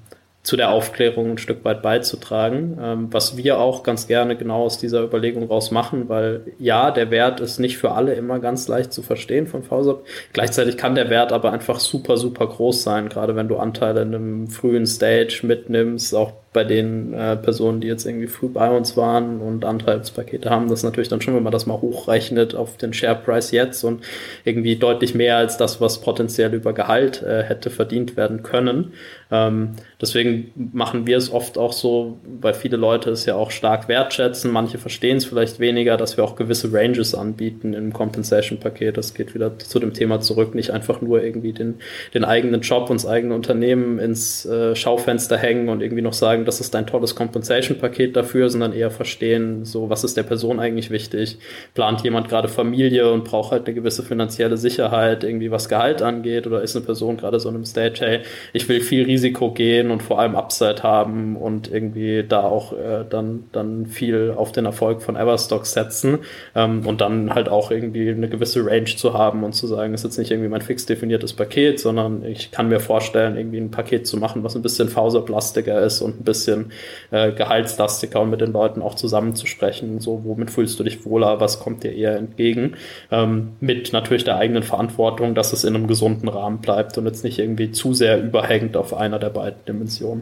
zu 0.48 0.56
der 0.56 0.70
Aufklärung 0.70 1.32
ein 1.32 1.38
Stück 1.38 1.66
weit 1.66 1.82
beizutragen, 1.82 2.78
ähm, 2.82 3.08
was 3.12 3.36
wir 3.36 3.60
auch 3.60 3.84
ganz 3.84 4.08
gerne 4.08 4.38
genau 4.38 4.64
aus 4.64 4.78
dieser 4.78 5.04
Überlegung 5.04 5.46
raus 5.46 5.72
machen, 5.72 6.08
weil 6.08 6.54
ja, 6.58 6.90
der 6.90 7.12
Wert 7.12 7.42
ist 7.42 7.60
nicht 7.60 7.78
für 7.78 7.92
alle 7.92 8.14
immer 8.14 8.40
ganz 8.40 8.70
leicht 8.70 8.94
zu 8.94 9.02
verstehen 9.02 9.48
von 9.48 9.64
VSOP. 9.64 10.06
Gleichzeitig 10.32 10.78
kann 10.78 10.96
der 10.96 11.10
Wert 11.10 11.34
aber 11.34 11.52
einfach 11.52 11.82
super, 11.82 12.16
super 12.16 12.48
groß 12.48 12.82
sein, 12.82 13.10
gerade 13.10 13.36
wenn 13.36 13.50
du 13.50 13.58
Anteile 13.58 14.04
in 14.04 14.16
einem 14.16 14.48
frühen 14.48 14.86
Stage 14.86 15.42
mitnimmst, 15.44 16.16
auch 16.16 16.32
bei 16.58 16.64
den 16.64 17.14
äh, 17.14 17.36
Personen, 17.36 17.82
die 17.82 17.88
jetzt 17.88 18.06
irgendwie 18.08 18.26
früh 18.26 18.48
bei 18.48 18.76
uns 18.76 18.98
waren 18.98 19.42
und 19.42 19.64
Anteilspakete 19.64 20.50
haben, 20.50 20.70
das 20.70 20.82
natürlich 20.82 21.08
dann 21.08 21.22
schon, 21.22 21.36
wenn 21.36 21.44
man 21.44 21.52
das 21.52 21.68
mal 21.68 21.80
hochrechnet 21.80 22.56
auf 22.56 22.78
den 22.78 22.94
Share 22.94 23.20
Price 23.24 23.52
jetzt 23.52 23.84
und 23.84 24.04
irgendwie 24.44 24.76
deutlich 24.76 25.14
mehr 25.14 25.38
als 25.38 25.58
das, 25.58 25.82
was 25.82 26.02
potenziell 26.02 26.54
über 26.56 26.74
Gehalt 26.74 27.22
äh, 27.22 27.44
hätte 27.44 27.70
verdient 27.70 28.18
werden 28.18 28.42
können. 28.42 28.94
Ähm, 29.30 29.74
deswegen 30.02 30.37
machen 30.56 31.08
wir 31.08 31.18
es 31.18 31.32
oft 31.32 31.58
auch 31.58 31.74
so, 31.74 32.18
weil 32.42 32.54
viele 32.54 32.78
Leute 32.78 33.10
es 33.12 33.26
ja 33.26 33.36
auch 33.36 33.52
stark 33.52 33.88
wertschätzen. 33.88 34.52
Manche 34.52 34.78
verstehen 34.78 35.18
es 35.18 35.26
vielleicht 35.26 35.60
weniger, 35.60 35.98
dass 35.98 36.18
wir 36.18 36.24
auch 36.24 36.36
gewisse 36.36 36.72
Ranges 36.74 37.16
anbieten 37.16 37.74
im 37.74 37.94
Compensation-Paket. 37.94 38.98
Das 38.98 39.14
geht 39.14 39.34
wieder 39.34 39.58
zu 39.60 39.80
dem 39.80 39.94
Thema 39.94 40.20
zurück, 40.20 40.56
nicht 40.56 40.72
einfach 40.72 41.02
nur 41.02 41.24
irgendwie 41.24 41.54
den, 41.54 41.76
den 42.14 42.24
eigenen 42.24 42.62
Job 42.62 42.90
und 42.90 43.02
das 43.02 43.08
eigene 43.10 43.36
Unternehmen 43.36 44.00
ins 44.00 44.46
äh, 44.46 44.76
Schaufenster 44.76 45.38
hängen 45.38 45.70
und 45.70 45.82
irgendwie 45.82 46.02
noch 46.02 46.14
sagen, 46.14 46.46
das 46.46 46.60
ist 46.60 46.76
ein 46.76 46.88
tolles 46.88 47.16
Compensation-Paket 47.16 48.16
dafür, 48.16 48.50
sondern 48.50 48.74
eher 48.74 48.92
verstehen, 48.92 49.66
so 49.66 49.90
was 49.90 50.04
ist 50.04 50.18
der 50.18 50.24
Person 50.24 50.60
eigentlich 50.60 50.90
wichtig. 50.90 51.38
Plant 51.74 52.02
jemand 52.04 52.30
gerade 52.30 52.48
Familie 52.48 53.12
und 53.12 53.24
braucht 53.24 53.52
halt 53.52 53.66
eine 53.66 53.76
gewisse 53.76 54.04
finanzielle 54.04 54.58
Sicherheit, 54.58 55.24
irgendwie 55.24 55.52
was 55.52 55.70
Gehalt 55.70 56.02
angeht, 56.02 56.48
oder 56.48 56.62
ist 56.62 56.76
eine 56.76 56.86
Person 56.86 57.18
gerade 57.18 57.40
so 57.40 57.50
in 57.50 57.56
einem 57.56 57.66
Stage, 57.66 58.00
hey, 58.00 58.20
ich 58.54 58.68
will 58.70 58.82
viel 58.82 59.04
Risiko 59.04 59.52
gehen 59.52 59.92
und 59.92 60.04
vor 60.04 60.20
allem 60.20 60.27
Upside 60.36 60.84
haben 60.84 61.36
und 61.36 61.72
irgendwie 61.72 62.24
da 62.28 62.44
auch 62.44 62.74
äh, 62.74 63.06
dann, 63.10 63.46
dann 63.52 63.86
viel 63.86 64.34
auf 64.36 64.52
den 64.52 64.66
Erfolg 64.66 65.02
von 65.02 65.16
Everstock 65.16 65.66
setzen 65.66 66.20
ähm, 66.56 66.86
und 66.86 67.02
dann 67.02 67.34
halt 67.34 67.50
auch 67.50 67.72
irgendwie 67.72 68.10
eine 68.10 68.30
gewisse 68.30 68.66
Range 68.66 68.86
zu 68.86 69.14
haben 69.14 69.44
und 69.44 69.54
zu 69.54 69.68
sagen, 69.68 69.94
ist 69.94 70.04
jetzt 70.04 70.18
nicht 70.18 70.32
irgendwie 70.32 70.50
mein 70.50 70.62
fix 70.62 70.86
definiertes 70.86 71.34
Paket, 71.34 71.80
sondern 71.80 72.24
ich 72.24 72.52
kann 72.52 72.70
mir 72.70 72.80
vorstellen, 72.80 73.38
irgendwie 73.38 73.60
ein 73.60 73.72
Paket 73.72 74.08
zu 74.08 74.18
machen, 74.18 74.44
was 74.44 74.56
ein 74.56 74.62
bisschen 74.62 74.90
faserplastiger 74.90 75.82
ist 75.82 76.02
und 76.02 76.22
ein 76.22 76.24
bisschen 76.24 76.72
äh, 77.12 77.32
gehaltslastiger 77.32 78.22
und 78.22 78.30
mit 78.30 78.42
den 78.42 78.52
Leuten 78.52 78.82
auch 78.82 78.96
zusammenzusprechen, 78.96 80.00
so 80.00 80.22
womit 80.24 80.52
fühlst 80.52 80.80
du 80.80 80.84
dich 80.84 81.06
wohler, 81.06 81.40
was 81.40 81.60
kommt 81.60 81.84
dir 81.84 81.94
eher 81.94 82.18
entgegen, 82.18 82.76
ähm, 83.12 83.54
mit 83.60 83.94
natürlich 83.94 84.24
der 84.24 84.38
eigenen 84.38 84.64
Verantwortung, 84.64 85.36
dass 85.36 85.54
es 85.54 85.64
in 85.64 85.76
einem 85.76 85.88
gesunden 85.88 86.30
Rahmen 86.30 86.60
bleibt 86.60 86.98
und 86.98 87.06
jetzt 87.06 87.24
nicht 87.24 87.40
irgendwie 87.40 87.72
zu 87.72 87.94
sehr 87.94 88.22
überhängend 88.22 88.78
auf 88.78 88.94
einer 88.94 89.20
der 89.20 89.30
beiden 89.30 89.64
Dimensionen. 89.68 90.17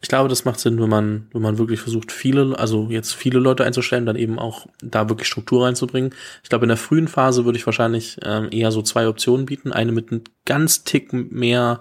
Ich 0.00 0.08
glaube, 0.08 0.28
das 0.28 0.44
macht 0.44 0.58
Sinn, 0.58 0.80
wenn 0.80 0.88
man, 0.88 1.28
wenn 1.32 1.42
man 1.42 1.58
wirklich 1.58 1.80
versucht, 1.80 2.10
viele, 2.10 2.58
also 2.58 2.88
jetzt 2.90 3.14
viele 3.14 3.38
Leute 3.38 3.64
einzustellen, 3.64 4.04
dann 4.04 4.16
eben 4.16 4.38
auch 4.38 4.66
da 4.82 5.08
wirklich 5.08 5.28
Struktur 5.28 5.64
reinzubringen. 5.64 6.12
Ich 6.42 6.48
glaube, 6.48 6.64
in 6.64 6.70
der 6.70 6.76
frühen 6.76 7.06
Phase 7.06 7.44
würde 7.44 7.56
ich 7.56 7.66
wahrscheinlich 7.66 8.18
ähm, 8.24 8.48
eher 8.50 8.72
so 8.72 8.82
zwei 8.82 9.06
Optionen 9.06 9.46
bieten. 9.46 9.72
Eine 9.72 9.92
mit 9.92 10.10
einem 10.10 10.22
ganz 10.44 10.82
Tick 10.82 11.12
mehr 11.12 11.80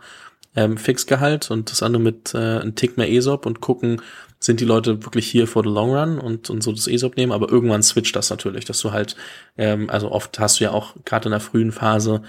ähm, 0.55 0.77
Fixgehalt 0.77 1.49
und 1.49 1.71
das 1.71 1.81
andere 1.81 2.03
mit 2.03 2.35
äh, 2.35 2.37
einem 2.37 2.75
Tick 2.75 2.95
mehr 2.95 3.11
ESOP 3.11 3.47
und 3.47 3.59
gucken, 3.59 4.01
sind 4.39 4.59
die 4.59 4.65
Leute 4.65 5.03
wirklich 5.03 5.27
hier 5.27 5.47
for 5.47 5.63
the 5.63 5.69
long 5.69 5.91
run 5.95 6.19
und, 6.19 6.49
und 6.49 6.61
so 6.63 6.71
das 6.71 6.87
ESOP 6.87 7.15
nehmen, 7.15 7.31
aber 7.31 7.49
irgendwann 7.49 7.83
switcht 7.83 8.15
das 8.15 8.29
natürlich, 8.29 8.65
dass 8.65 8.79
du 8.81 8.91
halt, 8.91 9.15
ähm, 9.57 9.89
also 9.89 10.11
oft 10.11 10.39
hast 10.39 10.59
du 10.59 10.65
ja 10.65 10.71
auch 10.71 10.95
gerade 11.05 11.25
in 11.25 11.31
der 11.31 11.39
frühen 11.39 11.71
Phase 11.71 12.23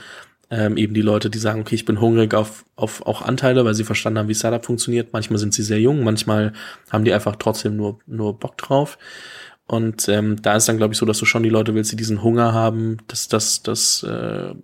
ähm, 0.53 0.77
eben 0.77 0.93
die 0.93 1.01
Leute, 1.01 1.31
die 1.31 1.39
sagen, 1.39 1.63
okay, 1.63 1.75
ich 1.75 1.87
bin 1.87 1.99
hungrig 1.99 2.35
auf, 2.35 2.67
auf 2.77 3.07
auch 3.07 3.23
Anteile, 3.23 3.65
weil 3.65 3.73
sie 3.73 3.85
verstanden 3.85 4.19
haben, 4.19 4.29
wie 4.29 4.35
Startup 4.35 4.65
funktioniert. 4.65 5.15
Manchmal 5.15 5.39
sind 5.39 5.55
sie 5.55 5.63
sehr 5.63 5.81
jung, 5.81 6.05
manchmal 6.05 6.53
haben 6.91 7.07
die 7.07 7.15
einfach 7.15 7.37
trotzdem 7.37 7.75
nur, 7.75 8.01
nur 8.07 8.39
Bock 8.39 8.59
drauf. 8.59 8.99
Und 9.67 10.11
ähm, 10.11 10.43
da 10.43 10.55
ist 10.55 10.69
dann, 10.69 10.77
glaube 10.77 10.93
ich, 10.93 10.99
so, 10.99 11.07
dass 11.07 11.17
du 11.17 11.25
schon 11.25 11.43
die 11.43 11.49
Leute 11.49 11.75
willst, 11.75 11.91
die 11.91 11.97
diesen 11.97 12.23
Hunger 12.23 12.53
haben, 12.53 12.99
dass 13.09 13.29
das, 13.29 13.63
das 13.63 14.03
äh, 14.03 14.55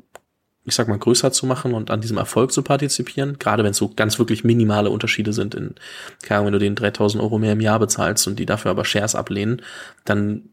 ich 0.66 0.74
sag 0.74 0.88
mal, 0.88 0.98
größer 0.98 1.32
zu 1.32 1.46
machen 1.46 1.72
und 1.72 1.90
an 1.90 2.02
diesem 2.02 2.18
Erfolg 2.18 2.52
zu 2.52 2.62
partizipieren, 2.62 3.38
gerade 3.38 3.64
wenn 3.64 3.70
es 3.70 3.78
so 3.78 3.88
ganz 3.88 4.18
wirklich 4.18 4.44
minimale 4.44 4.90
Unterschiede 4.90 5.32
sind 5.32 5.54
in, 5.54 5.74
keine 6.22 6.40
Ahnung, 6.40 6.46
wenn 6.48 6.52
du 6.52 6.58
denen 6.58 6.76
3000 6.76 7.22
Euro 7.22 7.38
mehr 7.38 7.54
im 7.54 7.62
Jahr 7.62 7.78
bezahlst 7.78 8.26
und 8.28 8.38
die 8.38 8.44
dafür 8.44 8.72
aber 8.72 8.84
Shares 8.84 9.14
ablehnen, 9.14 9.62
dann 10.04 10.50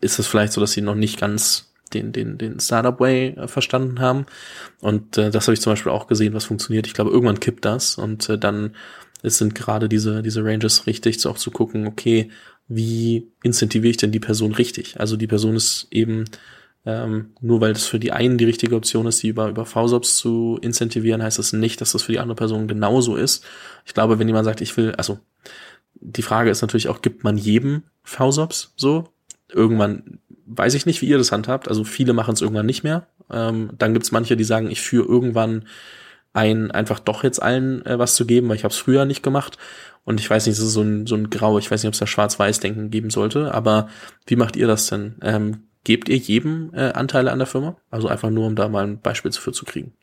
ist 0.00 0.20
es 0.20 0.28
vielleicht 0.28 0.52
so, 0.52 0.60
dass 0.60 0.70
sie 0.70 0.82
noch 0.82 0.94
nicht 0.94 1.18
ganz 1.18 1.72
den, 1.94 2.12
den, 2.12 2.38
den 2.38 2.60
Startup 2.60 2.98
Way 3.00 3.34
äh, 3.36 3.48
verstanden 3.48 4.00
haben. 4.00 4.26
Und 4.80 5.18
äh, 5.18 5.30
das 5.30 5.46
habe 5.46 5.54
ich 5.54 5.60
zum 5.60 5.72
Beispiel 5.72 5.92
auch 5.92 6.06
gesehen, 6.06 6.34
was 6.34 6.44
funktioniert. 6.44 6.86
Ich 6.86 6.94
glaube, 6.94 7.10
irgendwann 7.10 7.40
kippt 7.40 7.64
das 7.64 7.96
und 7.96 8.28
äh, 8.28 8.38
dann 8.38 8.74
es 9.22 9.38
sind 9.38 9.54
gerade 9.54 9.88
diese, 9.88 10.22
diese 10.22 10.44
Ranges 10.44 10.86
richtig, 10.86 11.20
so 11.20 11.30
auch 11.30 11.38
zu 11.38 11.50
gucken, 11.50 11.86
okay, 11.86 12.30
wie 12.68 13.28
incentiviere 13.42 13.90
ich 13.90 13.96
denn 13.96 14.12
die 14.12 14.20
Person 14.20 14.52
richtig? 14.52 15.00
Also 15.00 15.16
die 15.16 15.26
Person 15.26 15.56
ist 15.56 15.88
eben 15.90 16.26
ähm, 16.86 17.32
nur 17.40 17.60
weil 17.60 17.72
das 17.72 17.86
für 17.86 17.98
die 17.98 18.12
einen 18.12 18.38
die 18.38 18.44
richtige 18.44 18.76
Option 18.76 19.06
ist, 19.06 19.22
die 19.22 19.28
über, 19.28 19.48
über 19.48 19.66
VSOPs 19.66 20.16
zu 20.16 20.58
incentivieren, 20.62 21.22
heißt 21.22 21.38
das 21.38 21.52
nicht, 21.52 21.80
dass 21.80 21.92
das 21.92 22.04
für 22.04 22.12
die 22.12 22.20
andere 22.20 22.36
Person 22.36 22.68
genauso 22.68 23.16
ist. 23.16 23.44
Ich 23.84 23.92
glaube, 23.92 24.18
wenn 24.18 24.28
jemand 24.28 24.44
sagt, 24.44 24.60
ich 24.60 24.76
will, 24.76 24.94
also 24.94 25.18
die 25.94 26.22
Frage 26.22 26.48
ist 26.50 26.62
natürlich 26.62 26.88
auch, 26.88 27.02
gibt 27.02 27.24
man 27.24 27.36
jedem 27.36 27.82
VSOPs 28.04 28.72
so? 28.76 29.08
Irgendwann 29.52 30.20
weiß 30.46 30.74
ich 30.74 30.86
nicht, 30.86 31.02
wie 31.02 31.06
ihr 31.06 31.18
das 31.18 31.32
handhabt. 31.32 31.68
Also 31.68 31.84
viele 31.84 32.12
machen 32.12 32.34
es 32.34 32.40
irgendwann 32.40 32.66
nicht 32.66 32.84
mehr. 32.84 33.06
Ähm, 33.30 33.70
dann 33.78 33.92
gibt 33.92 34.04
es 34.04 34.12
manche, 34.12 34.36
die 34.36 34.44
sagen, 34.44 34.70
ich 34.70 34.80
führe 34.80 35.06
irgendwann 35.06 35.64
ein, 36.32 36.70
einfach 36.70 37.00
doch 37.00 37.24
jetzt 37.24 37.42
allen 37.42 37.84
äh, 37.86 37.98
was 37.98 38.14
zu 38.14 38.26
geben, 38.26 38.48
weil 38.48 38.56
ich 38.56 38.64
habe 38.64 38.72
es 38.72 38.78
früher 38.78 39.04
nicht 39.04 39.22
gemacht. 39.22 39.58
Und 40.04 40.20
ich 40.20 40.30
weiß 40.30 40.46
nicht, 40.46 40.56
das 40.56 40.64
ist 40.64 40.74
so 40.74 40.82
ein, 40.82 41.06
so 41.06 41.16
ein 41.16 41.30
Grau, 41.30 41.58
ich 41.58 41.70
weiß 41.70 41.82
nicht, 41.82 41.88
ob 41.88 41.94
es 41.94 41.98
da 41.98 42.06
Schwarz-Weiß-Denken 42.06 42.90
geben 42.90 43.10
sollte, 43.10 43.52
aber 43.52 43.88
wie 44.26 44.36
macht 44.36 44.54
ihr 44.54 44.68
das 44.68 44.86
denn? 44.86 45.16
Ähm, 45.20 45.64
gebt 45.82 46.08
ihr 46.08 46.16
jedem 46.16 46.70
äh, 46.74 46.92
Anteile 46.92 47.32
an 47.32 47.38
der 47.38 47.46
Firma? 47.46 47.76
Also 47.90 48.06
einfach 48.06 48.30
nur, 48.30 48.46
um 48.46 48.54
da 48.54 48.68
mal 48.68 48.84
ein 48.84 49.00
Beispiel 49.00 49.32
für 49.32 49.52
zu 49.52 49.64
kriegen. 49.64 49.94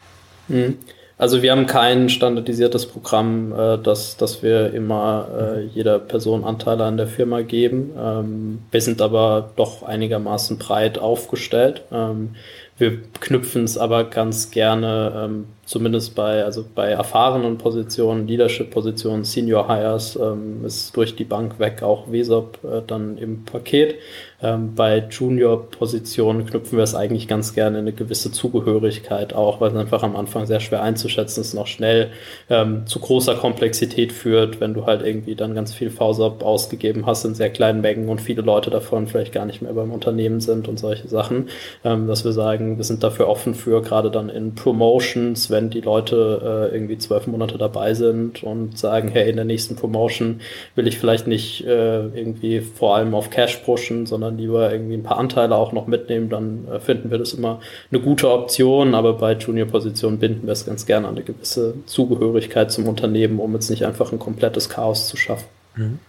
Mhm. 0.49 0.77
Also 1.17 1.41
wir 1.41 1.51
haben 1.51 1.67
kein 1.67 2.09
standardisiertes 2.09 2.87
Programm, 2.87 3.53
äh, 3.53 3.77
dass, 3.77 4.17
dass 4.17 4.41
wir 4.41 4.73
immer 4.73 5.27
äh, 5.57 5.65
jeder 5.67 5.99
Person 5.99 6.43
Anteile 6.43 6.85
an 6.85 6.97
der 6.97 7.07
Firma 7.07 7.41
geben. 7.41 7.91
Ähm, 7.97 8.59
wir 8.71 8.81
sind 8.81 9.01
aber 9.01 9.51
doch 9.55 9.83
einigermaßen 9.83 10.57
breit 10.57 10.97
aufgestellt. 10.97 11.83
Ähm, 11.91 12.35
wir 12.77 13.01
knüpfen 13.19 13.63
es 13.63 13.77
aber 13.77 14.05
ganz 14.05 14.49
gerne 14.49 15.13
ähm, 15.25 15.45
zumindest 15.65 16.15
bei, 16.15 16.43
also 16.43 16.65
bei 16.75 16.89
erfahrenen 16.89 17.57
Positionen, 17.57 18.27
Leadership-Positionen, 18.27 19.23
Senior 19.23 19.67
Hires, 19.67 20.17
ähm, 20.17 20.65
ist 20.65 20.95
durch 20.95 21.15
die 21.15 21.23
Bank 21.23 21.59
weg 21.59 21.83
auch 21.83 22.11
WESOP 22.11 22.59
äh, 22.63 22.81
dann 22.85 23.17
im 23.17 23.45
Paket. 23.45 23.95
Ähm, 24.43 24.75
bei 24.75 25.05
Junior-Positionen 25.09 26.45
knüpfen 26.45 26.77
wir 26.77 26.83
es 26.83 26.95
eigentlich 26.95 27.29
ganz 27.29 27.53
gerne 27.53 27.77
in 27.77 27.83
eine 27.83 27.93
gewisse 27.93 28.31
Zugehörigkeit 28.31 29.33
auch, 29.33 29.61
weil 29.61 29.71
es 29.71 29.77
einfach 29.77 30.03
am 30.03 30.17
Anfang 30.17 30.45
sehr 30.45 30.59
schwer 30.59 30.83
einzuschätzen 30.83 31.39
ist, 31.39 31.53
noch 31.53 31.67
schnell 31.67 32.11
ähm, 32.49 32.85
zu 32.85 32.99
großer 32.99 33.35
Komplexität 33.35 34.11
führt, 34.11 34.59
wenn 34.59 34.73
du 34.73 34.85
halt 34.85 35.01
irgendwie 35.01 35.35
dann 35.35 35.55
ganz 35.55 35.73
viel 35.73 35.89
VSOP 35.89 36.43
ausgegeben 36.43 37.05
hast 37.05 37.23
in 37.23 37.35
sehr 37.35 37.49
kleinen 37.49 37.79
Mengen 37.79 38.09
und 38.09 38.19
viele 38.19 38.41
Leute 38.41 38.69
davon 38.69 39.07
vielleicht 39.07 39.31
gar 39.31 39.45
nicht 39.45 39.61
mehr 39.61 39.71
beim 39.71 39.91
Unternehmen 39.91 40.41
sind 40.41 40.67
und 40.67 40.77
solche 40.77 41.07
Sachen, 41.07 41.47
ähm, 41.85 42.07
dass 42.07 42.25
wir 42.25 42.33
sagen, 42.33 42.75
wir 42.75 42.83
sind 42.83 43.01
dafür 43.01 43.29
offen 43.29 43.55
für, 43.55 43.81
gerade 43.81 44.11
dann 44.11 44.27
in 44.27 44.55
Promotions, 44.55 45.49
wenn 45.53 45.69
die 45.69 45.79
Leute 45.79 46.69
äh, 46.71 46.75
irgendwie 46.75 46.97
zwölf 46.97 47.27
Monate 47.27 47.57
dabei 47.57 47.93
sind 47.93 48.43
und 48.43 48.77
sagen, 48.77 49.07
hey, 49.07 49.29
in 49.29 49.37
der 49.37 49.45
nächsten 49.45 49.77
Promotion 49.77 50.41
will 50.75 50.87
ich 50.87 50.99
vielleicht 50.99 51.27
nicht 51.27 51.65
äh, 51.65 52.07
irgendwie 52.07 52.59
vor 52.59 52.97
allem 52.97 53.15
auf 53.15 53.29
Cash 53.29 53.57
pushen, 53.57 54.05
sondern 54.05 54.37
lieber 54.37 54.69
irgendwie 54.69 54.95
ein 54.95 55.03
paar 55.03 55.17
Anteile 55.17 55.55
auch 55.55 55.71
noch 55.71 55.87
mitnehmen, 55.87 56.29
dann 56.29 56.67
äh, 56.67 56.79
finden 56.81 57.11
wir 57.11 57.19
das 57.19 57.33
immer 57.33 57.61
eine 57.91 58.01
gute 58.01 58.29
Option. 58.29 58.95
Aber 58.95 59.13
bei 59.13 59.33
Junior-Positionen 59.33 60.19
binden 60.19 60.45
wir 60.45 60.53
es 60.53 60.65
ganz 60.65 60.85
gerne 60.85 61.07
an 61.07 61.15
eine 61.15 61.23
gewisse 61.23 61.75
Zugehörigkeit 61.85 62.71
zum 62.71 62.87
Unternehmen, 62.87 63.39
um 63.39 63.53
jetzt 63.53 63.69
nicht 63.69 63.85
einfach 63.85 64.11
ein 64.11 64.19
komplettes 64.19 64.67
Chaos 64.67 65.07
zu 65.07 65.15
schaffen. 65.15 65.47
Mhm. 65.75 65.99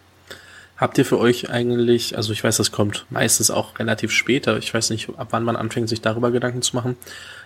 Habt 0.76 0.98
ihr 0.98 1.04
für 1.04 1.20
euch 1.20 1.50
eigentlich, 1.50 2.16
also 2.16 2.32
ich 2.32 2.42
weiß, 2.42 2.56
das 2.56 2.72
kommt 2.72 3.06
meistens 3.08 3.50
auch 3.50 3.78
relativ 3.78 4.10
später, 4.10 4.58
ich 4.58 4.74
weiß 4.74 4.90
nicht, 4.90 5.08
ab 5.16 5.28
wann 5.30 5.44
man 5.44 5.54
anfängt, 5.54 5.88
sich 5.88 6.00
darüber 6.00 6.32
Gedanken 6.32 6.62
zu 6.62 6.74
machen, 6.74 6.96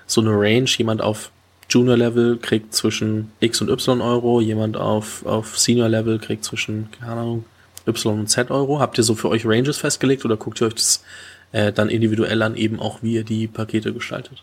so 0.07 0.23
eine 0.23 0.31
Range, 0.31 0.69
jemand 0.79 1.03
auf 1.03 1.31
Junior-Level 1.69 2.39
kriegt 2.39 2.75
zwischen 2.75 3.31
X 3.41 3.61
und 3.61 3.69
Y 3.69 4.01
Euro, 4.01 4.41
jemand 4.41 4.77
auf, 4.77 5.25
auf 5.27 5.59
Senior-Level 5.59 6.19
kriegt 6.19 6.45
zwischen, 6.45 6.89
keine 6.99 7.13
Ahnung, 7.13 7.45
Y 7.87 8.21
und 8.21 8.29
Z 8.29 8.51
Euro. 8.51 8.81
Habt 8.81 8.99
ihr 8.99 9.05
so 9.05 9.15
für 9.15 9.29
euch 9.29 9.45
Ranges 9.45 9.79
festgelegt 9.79 10.25
oder 10.25 10.37
guckt 10.37 10.61
ihr 10.61 10.67
euch 10.69 10.75
das 10.75 11.05
äh, 11.53 11.73
dann 11.73 11.89
individuell 11.89 12.43
an, 12.43 12.57
eben 12.57 12.81
auch 12.81 13.03
wie 13.03 13.15
ihr 13.15 13.25
die 13.25 13.47
Pakete 13.47 13.93
gestaltet? 13.93 14.43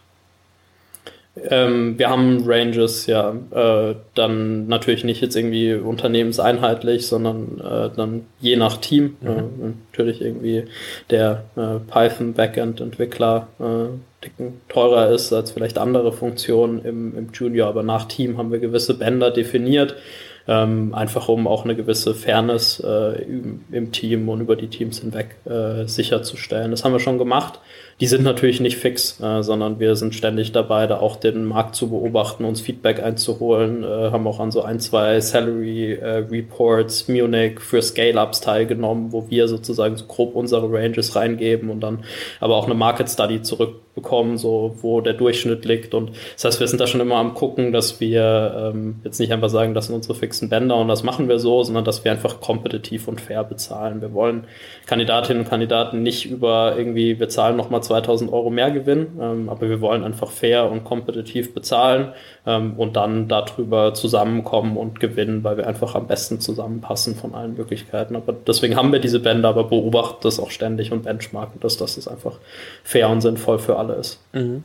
Ähm, 1.49 1.99
wir 1.99 2.09
haben 2.09 2.43
Ranges, 2.45 3.07
ja, 3.07 3.35
äh, 3.51 3.95
dann 4.15 4.67
natürlich 4.67 5.03
nicht 5.03 5.21
jetzt 5.21 5.35
irgendwie 5.35 5.73
unternehmenseinheitlich, 5.73 7.07
sondern 7.07 7.59
äh, 7.59 7.89
dann 7.93 8.25
je 8.39 8.55
nach 8.55 8.77
Team. 8.77 9.17
Mhm. 9.19 9.27
Äh, 9.27 9.73
natürlich 9.91 10.21
irgendwie 10.21 10.63
der 11.09 11.43
äh, 11.57 11.79
Dicken 14.25 14.61
teurer 14.67 15.09
ist 15.11 15.31
als 15.31 15.51
vielleicht 15.51 15.77
andere 15.77 16.11
Funktionen 16.11 16.83
im, 16.83 17.17
im 17.17 17.29
Junior, 17.33 17.67
aber 17.67 17.83
nach 17.83 18.05
Team 18.05 18.37
haben 18.37 18.51
wir 18.51 18.59
gewisse 18.59 18.97
Bänder 18.97 19.31
definiert. 19.31 19.95
Ähm, 20.47 20.93
einfach 20.93 21.27
um 21.27 21.47
auch 21.47 21.63
eine 21.63 21.75
gewisse 21.75 22.13
Fairness 22.13 22.79
äh, 22.79 23.23
im, 23.23 23.61
im, 23.71 23.91
Team 23.91 24.29
und 24.29 24.41
über 24.41 24.55
die 24.55 24.67
Teams 24.67 24.99
hinweg 24.99 25.37
äh, 25.45 25.87
sicherzustellen. 25.87 26.69
Das 26.69 26.83
haben 26.83 26.91
wir 26.91 26.99
schon 26.99 27.17
gemacht 27.17 27.59
die 28.01 28.07
sind 28.07 28.23
natürlich 28.23 28.59
nicht 28.59 28.75
fix, 28.75 29.21
äh, 29.21 29.41
sondern 29.41 29.79
wir 29.79 29.95
sind 29.95 30.13
ständig 30.15 30.51
dabei, 30.51 30.85
da 30.85 30.99
auch 30.99 31.15
den 31.15 31.45
Markt 31.45 31.75
zu 31.75 31.89
beobachten, 31.89 32.43
uns 32.43 32.59
Feedback 32.59 33.01
einzuholen, 33.01 33.83
äh, 33.83 34.11
haben 34.11 34.27
auch 34.27 34.41
an 34.41 34.51
so 34.51 34.63
ein, 34.63 34.81
zwei 34.81 35.21
Salary 35.21 35.93
äh, 35.93 36.25
Reports 36.29 37.07
Munich 37.07 37.61
für 37.61 37.81
Scale-Ups 37.81 38.41
teilgenommen, 38.41 39.13
wo 39.13 39.29
wir 39.29 39.47
sozusagen 39.47 39.95
so 39.95 40.05
grob 40.05 40.35
unsere 40.35 40.69
Ranges 40.69 41.15
reingeben 41.15 41.69
und 41.69 41.79
dann 41.79 42.03
aber 42.41 42.57
auch 42.57 42.65
eine 42.65 42.73
Market 42.73 43.09
Study 43.09 43.41
zurückbekommen, 43.41 44.37
so 44.37 44.75
wo 44.81 44.99
der 44.99 45.13
Durchschnitt 45.13 45.63
liegt. 45.63 45.93
Und 45.93 46.11
das 46.33 46.43
heißt, 46.43 46.59
wir 46.59 46.67
sind 46.67 46.81
da 46.81 46.87
schon 46.87 46.99
immer 46.99 47.15
am 47.15 47.33
gucken, 47.33 47.71
dass 47.71 48.01
wir 48.01 48.73
ähm, 48.73 48.99
jetzt 49.05 49.21
nicht 49.21 49.31
einfach 49.31 49.49
sagen, 49.49 49.73
das 49.73 49.85
sind 49.85 49.95
unsere 49.95 50.15
fixen 50.15 50.49
Bänder 50.49 50.75
und 50.75 50.89
das 50.89 51.03
machen 51.03 51.29
wir 51.29 51.39
so, 51.39 51.63
sondern 51.63 51.85
dass 51.85 52.03
wir 52.03 52.11
einfach 52.11 52.41
kompetitiv 52.41 53.07
und 53.07 53.21
fair 53.21 53.45
bezahlen. 53.45 54.01
Wir 54.01 54.13
wollen 54.13 54.47
Kandidatinnen 54.85 55.43
und 55.43 55.49
Kandidaten 55.49 56.03
nicht 56.03 56.29
über 56.29 56.75
irgendwie, 56.77 57.21
wir 57.21 57.29
zahlen 57.29 57.55
nochmal 57.55 57.84
2000 57.85 58.31
Euro 58.31 58.49
mehr 58.49 58.71
Gewinn, 58.71 59.17
ähm, 59.19 59.49
aber 59.49 59.69
wir 59.69 59.81
wollen 59.81 60.03
einfach 60.03 60.31
fair 60.31 60.69
und 60.69 60.83
kompetitiv 60.83 61.53
bezahlen 61.53 62.13
ähm, 62.45 62.73
und 62.77 62.95
dann 62.95 63.27
darüber 63.27 63.93
zusammenkommen 63.93 64.77
und 64.77 64.99
gewinnen, 64.99 65.43
weil 65.43 65.57
wir 65.57 65.67
einfach 65.67 65.95
am 65.95 66.07
besten 66.07 66.39
zusammenpassen 66.39 67.15
von 67.15 67.33
allen 67.33 67.55
Möglichkeiten. 67.55 68.15
Aber 68.15 68.33
deswegen 68.33 68.75
haben 68.75 68.91
wir 68.91 68.99
diese 68.99 69.19
Bänder, 69.19 69.49
aber 69.49 69.65
beobachten 69.65 70.19
das 70.21 70.39
auch 70.39 70.51
ständig 70.51 70.91
und 70.91 71.03
benchmarken 71.03 71.59
das, 71.61 71.77
dass 71.77 71.97
es 71.97 72.07
einfach 72.07 72.39
fair 72.83 73.09
und 73.09 73.21
sinnvoll 73.21 73.59
für 73.59 73.77
alle 73.77 73.93
ist. 73.95 74.19
Mhm. 74.33 74.63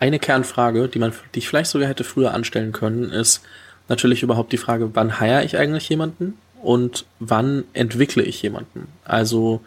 Eine 0.00 0.18
Kernfrage, 0.18 0.88
die 0.88 0.98
man, 0.98 1.12
die 1.34 1.40
ich 1.40 1.48
vielleicht 1.48 1.70
sogar 1.70 1.88
hätte 1.88 2.04
früher 2.04 2.32
anstellen 2.32 2.72
können, 2.72 3.10
ist 3.10 3.42
natürlich 3.88 4.22
überhaupt 4.22 4.52
die 4.52 4.58
Frage, 4.58 4.90
wann 4.94 5.18
heiere 5.18 5.44
ich 5.44 5.56
eigentlich 5.56 5.88
jemanden 5.88 6.34
und 6.62 7.04
wann 7.18 7.64
entwickle 7.72 8.22
ich 8.22 8.40
jemanden? 8.42 8.88
Also 9.04 9.60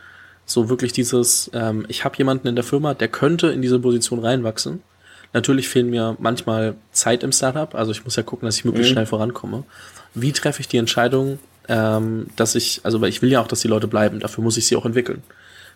so 0.52 0.70
wirklich 0.70 0.94
dieses, 0.94 1.50
ähm, 1.54 1.86
ich 1.88 2.04
habe 2.06 2.18
jemanden 2.18 2.48
in 2.48 2.56
der 2.56 2.64
Firma, 2.64 2.94
der 2.94 3.08
könnte 3.08 3.48
in 3.48 3.62
diese 3.62 3.80
Position 3.80 4.20
reinwachsen. 4.20 4.82
Natürlich 5.34 5.70
fehlen 5.70 5.90
mir 5.90 6.18
manchmal 6.20 6.76
Zeit 6.92 7.24
im 7.24 7.32
Startup, 7.32 7.74
also 7.74 7.92
ich 7.92 8.04
muss 8.04 8.16
ja 8.16 8.24
gucken, 8.24 8.46
dass 8.46 8.58
ich 8.58 8.66
möglichst 8.66 8.92
mhm. 8.92 8.94
schnell 8.94 9.06
vorankomme. 9.06 9.64
Wie 10.14 10.34
treffe 10.34 10.60
ich 10.60 10.68
die 10.68 10.78
Entscheidung, 10.78 11.40
ähm, 11.70 12.28
dass 12.36 12.56
ich, 12.56 12.82
also 12.84 13.00
weil 13.00 13.10
ich 13.10 13.22
will 13.22 13.32
ja 13.32 13.42
auch, 13.42 13.48
dass 13.48 13.62
die 13.62 13.70
Leute 13.70 13.88
bleiben, 13.88 14.20
dafür 14.20 14.44
muss 14.44 14.58
ich 14.58 14.66
sie 14.66 14.76
auch 14.76 14.86
entwickeln. 14.86 15.24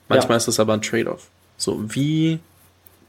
Manchmal 0.09 0.35
ja. 0.35 0.37
ist 0.37 0.47
das 0.47 0.59
aber 0.59 0.73
ein 0.73 0.81
Trade-off. 0.81 1.29
So, 1.57 1.81
wie 1.87 2.39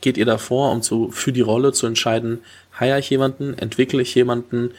geht 0.01 0.17
ihr 0.17 0.27
da 0.27 0.39
vor, 0.39 0.71
um 0.71 0.83
zu, 0.83 1.11
für 1.11 1.33
die 1.33 1.41
Rolle 1.41 1.73
zu 1.73 1.87
entscheiden, 1.87 2.39
heiere 2.79 3.01
ich 3.01 3.11
jemanden, 3.11 3.55
entwickle 3.55 4.03
ich 4.03 4.15
jemanden, 4.15 4.71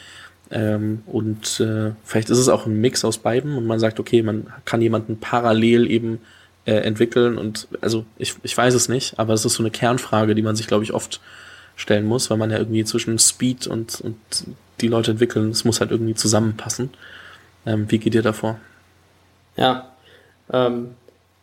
ähm, 0.49 1.03
und 1.05 1.59
äh, 1.59 1.91
vielleicht 2.03 2.29
ist 2.29 2.37
es 2.37 2.47
auch 2.47 2.65
ein 2.65 2.79
Mix 2.79 3.03
aus 3.03 3.17
beiden 3.17 3.57
und 3.57 3.65
man 3.65 3.79
sagt, 3.79 3.99
okay, 3.99 4.21
man 4.21 4.47
kann 4.65 4.81
jemanden 4.81 5.19
parallel 5.19 5.89
eben 5.91 6.19
äh, 6.67 6.81
entwickeln 6.81 7.37
und 7.37 7.67
also 7.81 8.05
ich, 8.17 8.35
ich 8.43 8.55
weiß 8.55 8.73
es 8.73 8.89
nicht, 8.89 9.17
aber 9.17 9.33
es 9.33 9.45
ist 9.45 9.53
so 9.53 9.63
eine 9.63 9.71
Kernfrage, 9.71 10.35
die 10.35 10.41
man 10.41 10.55
sich, 10.55 10.67
glaube 10.67 10.83
ich, 10.83 10.93
oft 10.93 11.21
stellen 11.77 12.05
muss, 12.05 12.29
weil 12.29 12.37
man 12.37 12.51
ja 12.51 12.57
irgendwie 12.57 12.83
zwischen 12.83 13.17
Speed 13.17 13.67
und, 13.67 14.01
und 14.01 14.17
die 14.81 14.89
Leute 14.89 15.11
entwickeln, 15.11 15.49
es 15.49 15.63
muss 15.63 15.79
halt 15.79 15.91
irgendwie 15.91 16.13
zusammenpassen. 16.13 16.89
Ähm, 17.65 17.89
wie 17.89 17.99
geht 17.99 18.13
ihr 18.13 18.21
davor? 18.21 18.59
Ja, 19.55 19.93
ähm, 20.51 20.89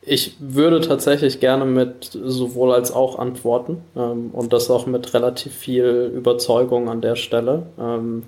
ich 0.02 0.36
würde 0.40 0.82
tatsächlich 0.82 1.40
gerne 1.40 1.64
mit 1.64 2.10
sowohl 2.12 2.74
als 2.74 2.92
auch 2.92 3.18
antworten 3.18 3.82
ähm, 3.96 4.28
und 4.32 4.52
das 4.52 4.70
auch 4.70 4.84
mit 4.84 5.14
relativ 5.14 5.54
viel 5.54 6.12
Überzeugung 6.14 6.90
an 6.90 7.00
der 7.00 7.16
Stelle. 7.16 7.66
Ähm, 7.80 8.24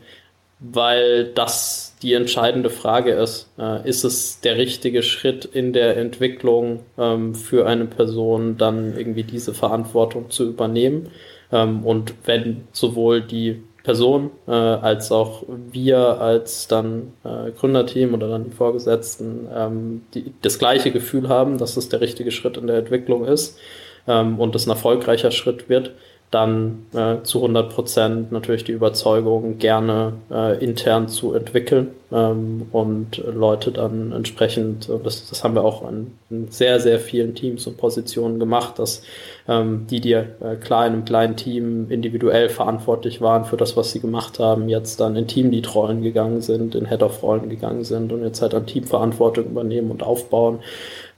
weil 0.59 1.27
das 1.35 1.86
die 2.03 2.13
entscheidende 2.13 2.71
Frage 2.71 3.13
ist. 3.13 3.51
Äh, 3.59 3.89
ist 3.89 4.05
es 4.05 4.41
der 4.41 4.57
richtige 4.57 5.03
Schritt 5.03 5.45
in 5.45 5.73
der 5.73 5.97
Entwicklung 5.97 6.81
ähm, 6.99 7.35
für 7.35 7.67
eine 7.67 7.87
Person, 7.87 8.57
dann 8.59 8.97
irgendwie 8.97 9.25
diese 9.25 9.55
Verantwortung 9.55 10.31
zu 10.31 10.45
übernehmen? 10.45 11.09
Ähm, 11.53 11.85
und 11.85 12.15
wenn 12.25 12.67
sowohl 12.73 13.23
die 13.23 13.63
Person 13.87 14.33
äh, 14.49 14.51
als 14.51 15.13
auch 15.13 15.45
wir 15.71 16.21
als 16.21 16.67
dann 16.67 17.13
äh, 17.25 17.53
Gründerteam 17.53 18.15
oder 18.15 18.29
dann 18.29 18.45
die 18.45 18.51
Vorgesetzten 18.51 19.47
ähm, 19.55 20.03
die, 20.13 20.33
das 20.43 20.59
gleiche 20.59 20.91
Gefühl 20.91 21.29
haben, 21.29 21.57
dass 21.57 21.77
es 21.77 21.89
der 21.89 22.01
richtige 22.01 22.33
Schritt 22.33 22.57
in 22.57 22.67
der 22.67 22.79
Entwicklung 22.79 23.25
ist 23.25 23.61
ähm, 24.09 24.41
und 24.41 24.57
es 24.57 24.67
ein 24.67 24.71
erfolgreicher 24.71 25.31
Schritt 25.31 25.69
wird, 25.69 25.93
dann 26.31 26.87
äh, 26.93 27.23
zu 27.23 27.39
100 27.39 27.73
Prozent 27.73 28.33
natürlich 28.33 28.65
die 28.65 28.73
Überzeugung, 28.73 29.59
gerne 29.59 30.15
äh, 30.31 30.63
intern 30.63 31.09
zu 31.09 31.35
entwickeln 31.35 31.93
ähm, 32.11 32.67
und 32.73 33.19
Leute 33.19 33.71
dann 33.71 34.13
entsprechend, 34.13 34.89
das, 35.05 35.29
das 35.29 35.45
haben 35.45 35.55
wir 35.55 35.65
auch 35.65 35.85
an, 35.85 36.13
in 36.29 36.51
sehr, 36.51 36.81
sehr 36.81 36.99
vielen 36.99 37.35
Teams 37.37 37.67
und 37.69 37.77
Positionen 37.77 38.41
gemacht, 38.41 38.79
dass 38.79 39.03
ähm, 39.49 39.87
die, 39.89 40.01
die 40.01 40.15
äh, 40.15 40.57
klar 40.61 40.87
in 40.87 40.95
einem 40.95 41.05
kleinen 41.05 41.37
Team 41.37 41.91
individuell 41.91 42.49
verantwortlich 42.49 43.21
waren 43.21 43.45
für 43.45 43.57
das, 43.57 43.77
was 43.77 43.93
sie 43.93 44.01
gemacht 44.01 44.41
haben, 44.41 44.69
jetzt 44.69 44.99
dann 44.99 45.15
in 45.15 45.29
Teamlead-Rollen 45.29 46.03
gegangen 46.03 46.43
sind, 46.43 46.75
in 46.75 46.87
Head-of-Rollen 46.87 47.49
gegangen 47.49 47.85
sind 47.85 48.13
und 48.13 48.25
jetzt 48.25 48.43
halt 48.43 48.55
an 48.55 48.67
Teamverantwortung 48.67 49.45
übernehmen 49.45 49.93
und 49.93 50.03
aufbauen 50.03 50.59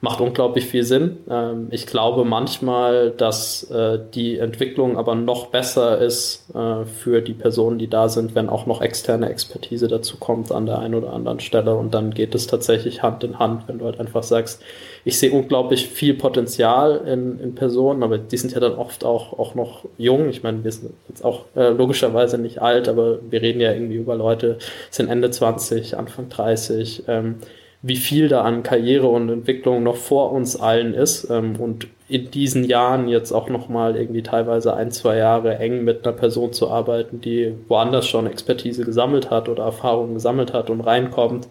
macht 0.01 0.21
unglaublich 0.21 0.65
viel 0.65 0.83
Sinn. 0.83 1.17
Ähm, 1.29 1.67
ich 1.71 1.85
glaube 1.85 2.23
manchmal, 2.23 3.11
dass 3.11 3.69
äh, 3.69 3.99
die 4.13 4.37
Entwicklung 4.37 4.97
aber 4.97 5.13
noch 5.15 5.47
besser 5.47 5.99
ist 5.99 6.45
äh, 6.55 6.85
für 6.85 7.21
die 7.21 7.33
Personen, 7.33 7.79
die 7.79 7.89
da 7.89 8.07
sind, 8.07 8.33
wenn 8.33 8.47
auch 8.47 8.65
noch 8.65 8.81
externe 8.81 9.29
Expertise 9.29 9.89
dazu 9.89 10.15
kommt 10.17 10.53
an 10.53 10.65
der 10.65 10.79
einen 10.79 10.95
oder 10.95 11.11
anderen 11.11 11.41
Stelle. 11.41 11.75
Und 11.75 11.93
dann 11.93 12.13
geht 12.13 12.33
es 12.33 12.47
tatsächlich 12.47 13.03
Hand 13.03 13.25
in 13.25 13.39
Hand, 13.39 13.67
wenn 13.67 13.79
du 13.79 13.85
halt 13.85 13.99
einfach 13.99 14.23
sagst, 14.23 14.61
ich 15.03 15.19
sehe 15.19 15.31
unglaublich 15.31 15.87
viel 15.87 16.13
Potenzial 16.13 17.01
in, 17.05 17.39
in 17.39 17.55
Personen, 17.55 18.03
aber 18.03 18.17
die 18.17 18.37
sind 18.37 18.53
ja 18.53 18.59
dann 18.59 18.75
oft 18.75 19.03
auch, 19.03 19.37
auch 19.37 19.53
noch 19.55 19.83
jung. 19.97 20.29
Ich 20.29 20.43
meine, 20.43 20.63
wir 20.63 20.71
sind 20.71 20.93
jetzt 21.09 21.25
auch 21.25 21.45
äh, 21.55 21.69
logischerweise 21.69 22.37
nicht 22.37 22.61
alt, 22.61 22.87
aber 22.87 23.19
wir 23.29 23.41
reden 23.41 23.59
ja 23.59 23.73
irgendwie 23.73 23.95
über 23.95 24.15
Leute, 24.15 24.59
sind 24.91 25.09
Ende 25.09 25.29
20, 25.29 25.97
Anfang 25.97 26.29
30. 26.29 27.03
Ähm, 27.07 27.35
wie 27.81 27.95
viel 27.95 28.27
da 28.27 28.41
an 28.41 28.63
Karriere 28.63 29.07
und 29.07 29.29
Entwicklung 29.29 29.83
noch 29.83 29.95
vor 29.95 30.31
uns 30.31 30.55
allen 30.59 30.93
ist 30.93 31.29
ähm, 31.29 31.55
und 31.57 31.87
in 32.09 32.31
diesen 32.31 32.63
Jahren 32.63 33.07
jetzt 33.07 33.31
auch 33.31 33.49
nochmal 33.49 33.95
irgendwie 33.95 34.23
teilweise 34.23 34.75
ein, 34.75 34.91
zwei 34.91 35.17
Jahre 35.17 35.59
eng 35.59 35.83
mit 35.83 36.05
einer 36.05 36.15
Person 36.15 36.51
zu 36.51 36.69
arbeiten, 36.69 37.21
die 37.21 37.53
woanders 37.67 38.07
schon 38.07 38.25
Expertise 38.25 38.83
gesammelt 38.83 39.29
hat 39.29 39.47
oder 39.47 39.63
Erfahrungen 39.63 40.15
gesammelt 40.15 40.51
hat 40.51 40.71
und 40.71 40.81
reinkommt, 40.81 41.47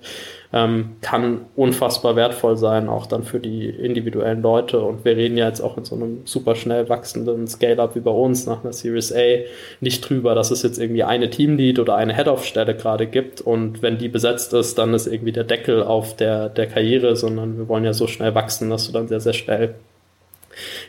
ähm, 0.53 0.97
kann 1.03 1.43
unfassbar 1.57 2.17
wertvoll 2.17 2.57
sein, 2.57 2.89
auch 2.89 3.07
dann 3.07 3.23
für 3.23 3.39
die 3.39 3.69
individuellen 3.69 4.41
Leute. 4.41 4.81
Und 4.81 5.05
wir 5.05 5.17
reden 5.17 5.37
ja 5.37 5.47
jetzt 5.47 5.61
auch 5.61 5.77
in 5.77 5.85
so 5.85 5.95
einem 5.95 6.23
super 6.25 6.55
schnell 6.55 6.89
wachsenden 6.89 7.47
Scale-Up 7.47 7.95
wie 7.95 8.01
bei 8.01 8.11
uns 8.11 8.47
nach 8.47 8.65
einer 8.65 8.73
Series 8.73 9.13
A 9.13 9.45
nicht 9.81 10.09
drüber, 10.09 10.35
dass 10.35 10.51
es 10.51 10.63
jetzt 10.63 10.79
irgendwie 10.79 11.05
eine 11.05 11.29
Teamlead 11.29 11.79
oder 11.79 11.97
eine 11.97 12.15
Head-Off-Stelle 12.17 12.75
gerade 12.75 13.07
gibt. 13.07 13.41
Und 13.41 13.83
wenn 13.83 13.99
die 13.99 14.09
besetzt 14.09 14.55
ist, 14.55 14.79
dann 14.79 14.95
ist 14.95 15.07
irgendwie 15.07 15.33
der 15.33 15.45
Deckel 15.45 15.83
auf 15.83 16.17
der, 16.17 16.49
der 16.49 16.67
Karriere, 16.67 17.15
sondern 17.17 17.59
wir 17.59 17.69
wollen 17.69 17.85
ja 17.85 17.93
so 17.93 18.07
schnell 18.07 18.35
wachsen, 18.35 18.71
dass 18.71 18.87
du 18.87 18.93
dann 18.93 19.09
sehr, 19.09 19.21
sehr 19.21 19.35
schnell 19.35 19.75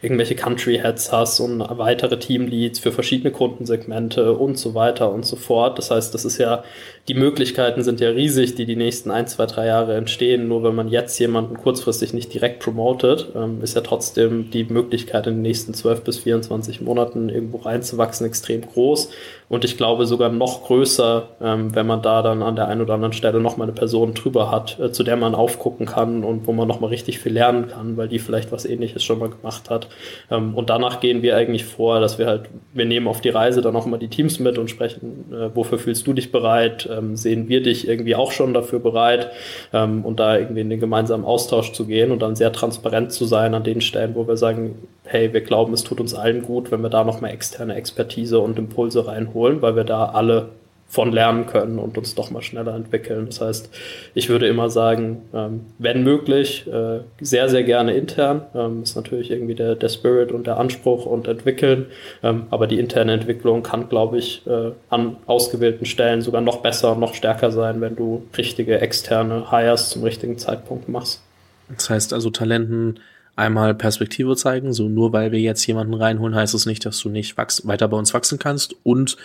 irgendwelche 0.02 0.36
Country 0.36 0.78
Heads 0.78 1.12
hast 1.12 1.40
und 1.40 1.60
weitere 1.60 2.20
Teamleads 2.20 2.80
für 2.80 2.92
verschiedene 2.92 3.32
Kundensegmente 3.32 4.34
und 4.34 4.58
so 4.58 4.74
weiter 4.74 5.12
und 5.12 5.26
so 5.26 5.36
fort. 5.36 5.78
Das 5.78 5.92
heißt, 5.92 6.14
das 6.14 6.26
ist 6.26 6.38
ja, 6.38 6.64
die 7.08 7.14
Möglichkeiten 7.14 7.84
sind 7.84 8.00
ja 8.00 8.10
riesig, 8.10 8.56
die 8.56 8.66
die 8.66 8.76
nächsten 8.76 9.12
ein, 9.12 9.28
zwei, 9.28 9.46
drei 9.46 9.66
Jahre 9.68 9.96
entstehen. 9.96 10.48
Nur 10.48 10.64
wenn 10.64 10.76
man 10.76 10.88
jetzt 10.88 11.18
jemanden 11.20 11.58
kurzfristig 11.58 12.14
nicht 12.14 12.34
direkt 12.34 12.60
promotet, 12.60 13.30
ähm, 13.36 13.62
ist 13.62 13.76
ja 13.76 13.82
trotzdem 13.82 14.52
die 14.52 14.64
Möglichkeit 14.64 15.28
in 15.28 15.36
den 15.36 15.42
nächsten 15.42 15.74
12 15.74 16.04
bis 16.04 16.20
24 16.20 16.82
Monaten 16.82 17.30
irgendwo 17.30 17.58
reinzuwachsen 17.58 18.26
extrem 18.26 18.62
groß. 18.62 19.10
Und 19.50 19.66
ich 19.66 19.78
glaube 19.78 20.06
sogar 20.06 20.30
noch 20.30 20.66
größer, 20.66 21.28
ähm, 21.42 21.76
wenn 21.76 21.88
man 21.88 22.04
da 22.04 22.22
dann 22.22 22.44
an 22.44 22.56
der 22.56 22.68
einen 22.68 22.82
oder 22.82 22.94
anderen 22.94 23.14
Stelle 23.14 23.40
nochmal 23.40 23.68
eine 23.68 23.76
Person 23.76 24.14
drüber 24.14 24.52
hat, 24.52 24.80
äh, 24.80 24.92
zu 24.92 25.04
der 25.04 25.18
man 25.18 25.34
aufgucken 25.34 25.88
kann 25.88 26.24
und 26.24 26.46
wo 26.46 26.54
man 26.54 26.68
nochmal 26.68 26.92
richtig 26.92 27.18
viel 27.20 27.34
lernen 27.34 27.68
kann, 27.68 27.98
weil 27.98 28.08
die 28.08 28.20
vielleicht 28.20 28.52
was 28.52 28.66
ähnliches 28.66 29.04
schon 29.04 29.18
mal 29.18 29.30
gemacht 29.30 29.72
hat. 29.72 29.88
Ähm, 30.30 30.54
und 30.54 30.70
danach 30.70 31.00
gehen 31.00 31.24
wir 31.24 31.36
eigentlich 31.36 31.66
vor, 31.66 32.00
dass 32.00 32.20
wir 32.20 32.28
halt, 32.28 32.44
wir 32.74 32.86
nehmen 32.86 33.08
auf 33.08 33.22
die 33.22 33.30
Reise 33.30 33.62
dann 33.62 33.74
nochmal 33.74 33.98
die 33.98 34.08
Teams 34.08 34.40
mit 34.40 34.60
und 34.60 34.70
sprechen, 34.70 35.26
äh, 35.34 35.50
wofür 35.56 35.80
fühlst 35.80 36.06
du 36.06 36.14
dich 36.14 36.32
bereit? 36.32 36.88
Ähm, 36.92 37.16
sehen 37.16 37.50
wir 37.50 37.64
dich 37.64 37.88
irgendwie 37.88 38.16
auch 38.16 38.32
schon 38.32 38.54
dafür 38.54 38.80
bereit? 38.80 39.32
Ähm, 39.74 40.06
und 40.06 40.20
da 40.20 40.38
irgendwie 40.38 40.62
in 40.62 40.70
den 40.70 40.80
gemeinsamen 40.80 41.26
Austausch 41.26 41.72
zu 41.72 41.86
gehen 41.86 42.12
und 42.12 42.22
dann 42.22 42.36
sehr 42.36 42.54
transparent 42.54 43.12
zu 43.12 43.26
sein 43.26 43.56
an 43.56 43.64
den 43.64 43.82
Stellen, 43.82 44.14
wo 44.14 44.28
wir 44.28 44.38
sagen, 44.38 44.76
hey, 45.10 45.34
wir 45.34 45.42
glauben, 45.42 45.74
es 45.74 45.84
tut 45.84 46.00
uns 46.00 46.14
allen 46.14 46.44
gut, 46.44 46.72
wenn 46.72 46.82
wir 46.82 46.90
da 46.90 47.04
nochmal 47.04 47.32
externe 47.32 47.74
Expertise 47.74 48.40
und 48.40 48.60
Impulse 48.60 49.08
reinholen, 49.08 49.62
weil 49.62 49.76
wir 49.76 49.84
da 49.84 50.06
alle 50.06 50.50
von 50.88 51.12
lernen 51.12 51.46
können 51.46 51.78
und 51.78 51.98
uns 51.98 52.16
doch 52.16 52.32
mal 52.32 52.42
schneller 52.42 52.76
entwickeln. 52.76 53.28
Das 53.28 53.42
heißt, 53.42 53.70
ich 54.16 54.30
würde 54.30 54.48
immer 54.48 54.70
sagen, 54.70 55.22
ähm, 55.34 55.62
wenn 55.78 56.04
möglich, 56.04 56.66
äh, 56.68 57.02
sehr, 57.22 57.48
sehr 57.50 57.64
gerne 57.64 57.94
intern. 57.94 58.42
Ähm, 58.56 58.82
ist 58.84 58.96
natürlich 58.96 59.30
irgendwie 59.30 59.54
der, 59.54 59.76
der 59.76 59.90
Spirit 59.90 60.32
und 60.32 60.48
der 60.48 60.58
Anspruch 60.58 61.06
und 61.06 61.28
entwickeln. 61.28 61.88
Ähm, 62.24 62.48
aber 62.50 62.66
die 62.66 62.80
interne 62.80 63.14
Entwicklung 63.14 63.62
kann, 63.62 63.88
glaube 63.88 64.18
ich, 64.18 64.46
äh, 64.48 64.72
an 64.90 65.18
ausgewählten 65.28 65.86
Stellen 65.86 66.22
sogar 66.22 66.42
noch 66.42 66.58
besser 66.58 66.94
und 66.94 67.00
noch 67.00 67.14
stärker 67.14 67.52
sein, 67.52 67.82
wenn 67.82 67.96
du 67.96 68.24
richtige 68.36 68.80
externe 68.82 69.52
Hires 69.52 69.90
zum 69.90 70.04
richtigen 70.04 70.40
Zeitpunkt 70.40 70.90
machst. 70.90 71.22
Das 71.70 71.90
heißt 71.90 72.14
also 72.14 72.32
Talenten 72.32 73.00
einmal 73.40 73.74
Perspektive 73.74 74.36
zeigen. 74.36 74.74
So 74.74 74.90
nur 74.90 75.14
weil 75.14 75.32
wir 75.32 75.40
jetzt 75.40 75.66
jemanden 75.66 75.94
reinholen, 75.94 76.36
heißt 76.36 76.54
es 76.54 76.66
nicht, 76.66 76.86
dass 76.86 77.00
du 77.00 77.10
nicht 77.10 77.38
wachs 77.38 77.66
weiter 77.66 77.88
bei 77.88 77.98
uns 77.98 78.14
wachsen 78.14 78.38
kannst 78.38 78.76
und 78.84 79.18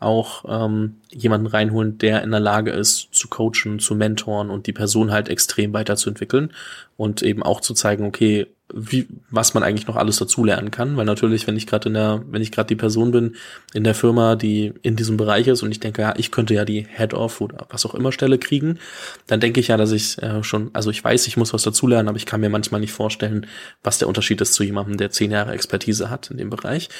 auch 0.00 0.44
ähm, 0.48 0.96
jemanden 1.10 1.48
reinholen, 1.48 1.98
der 1.98 2.22
in 2.22 2.30
der 2.30 2.40
Lage 2.40 2.70
ist, 2.70 3.08
zu 3.12 3.28
coachen, 3.28 3.80
zu 3.80 3.94
mentoren 3.94 4.48
und 4.50 4.66
die 4.66 4.72
Person 4.72 5.10
halt 5.10 5.28
extrem 5.28 5.72
weiterzuentwickeln 5.72 6.52
und 6.96 7.22
eben 7.22 7.42
auch 7.42 7.60
zu 7.60 7.74
zeigen, 7.74 8.04
okay, 8.04 8.46
wie, 8.72 9.08
was 9.30 9.54
man 9.54 9.62
eigentlich 9.62 9.86
noch 9.86 9.96
alles 9.96 10.18
dazulernen 10.18 10.70
kann, 10.70 10.96
weil 10.96 11.06
natürlich, 11.06 11.46
wenn 11.46 11.56
ich 11.56 11.66
gerade 11.66 11.88
in 11.88 11.94
der, 11.94 12.22
wenn 12.28 12.42
ich 12.42 12.52
gerade 12.52 12.66
die 12.68 12.76
Person 12.76 13.12
bin 13.12 13.36
in 13.72 13.82
der 13.82 13.94
Firma, 13.94 14.36
die 14.36 14.74
in 14.82 14.94
diesem 14.94 15.16
Bereich 15.16 15.46
ist 15.46 15.62
und 15.62 15.70
ich 15.70 15.80
denke, 15.80 16.02
ja, 16.02 16.14
ich 16.16 16.30
könnte 16.30 16.54
ja 16.54 16.64
die 16.64 16.86
Head-Off 16.86 17.40
oder 17.40 17.66
was 17.70 17.86
auch 17.86 17.94
immer 17.94 18.12
Stelle 18.12 18.38
kriegen, 18.38 18.78
dann 19.26 19.40
denke 19.40 19.60
ich 19.60 19.68
ja, 19.68 19.76
dass 19.78 19.92
ich 19.92 20.22
äh, 20.22 20.42
schon, 20.42 20.70
also 20.74 20.90
ich 20.90 21.02
weiß, 21.02 21.26
ich 21.26 21.36
muss 21.36 21.54
was 21.54 21.62
dazulernen, 21.62 22.08
aber 22.08 22.18
ich 22.18 22.26
kann 22.26 22.40
mir 22.40 22.50
manchmal 22.50 22.80
nicht 22.80 22.92
vorstellen, 22.92 23.46
was 23.82 23.98
der 23.98 24.08
Unterschied 24.08 24.40
ist 24.40 24.52
zu 24.52 24.62
jemandem, 24.62 24.98
der 24.98 25.10
zehn 25.10 25.30
Jahre 25.30 25.52
Expertise 25.52 26.10
hat 26.10 26.30
in 26.30 26.36
dem 26.36 26.50
Bereich 26.50 26.90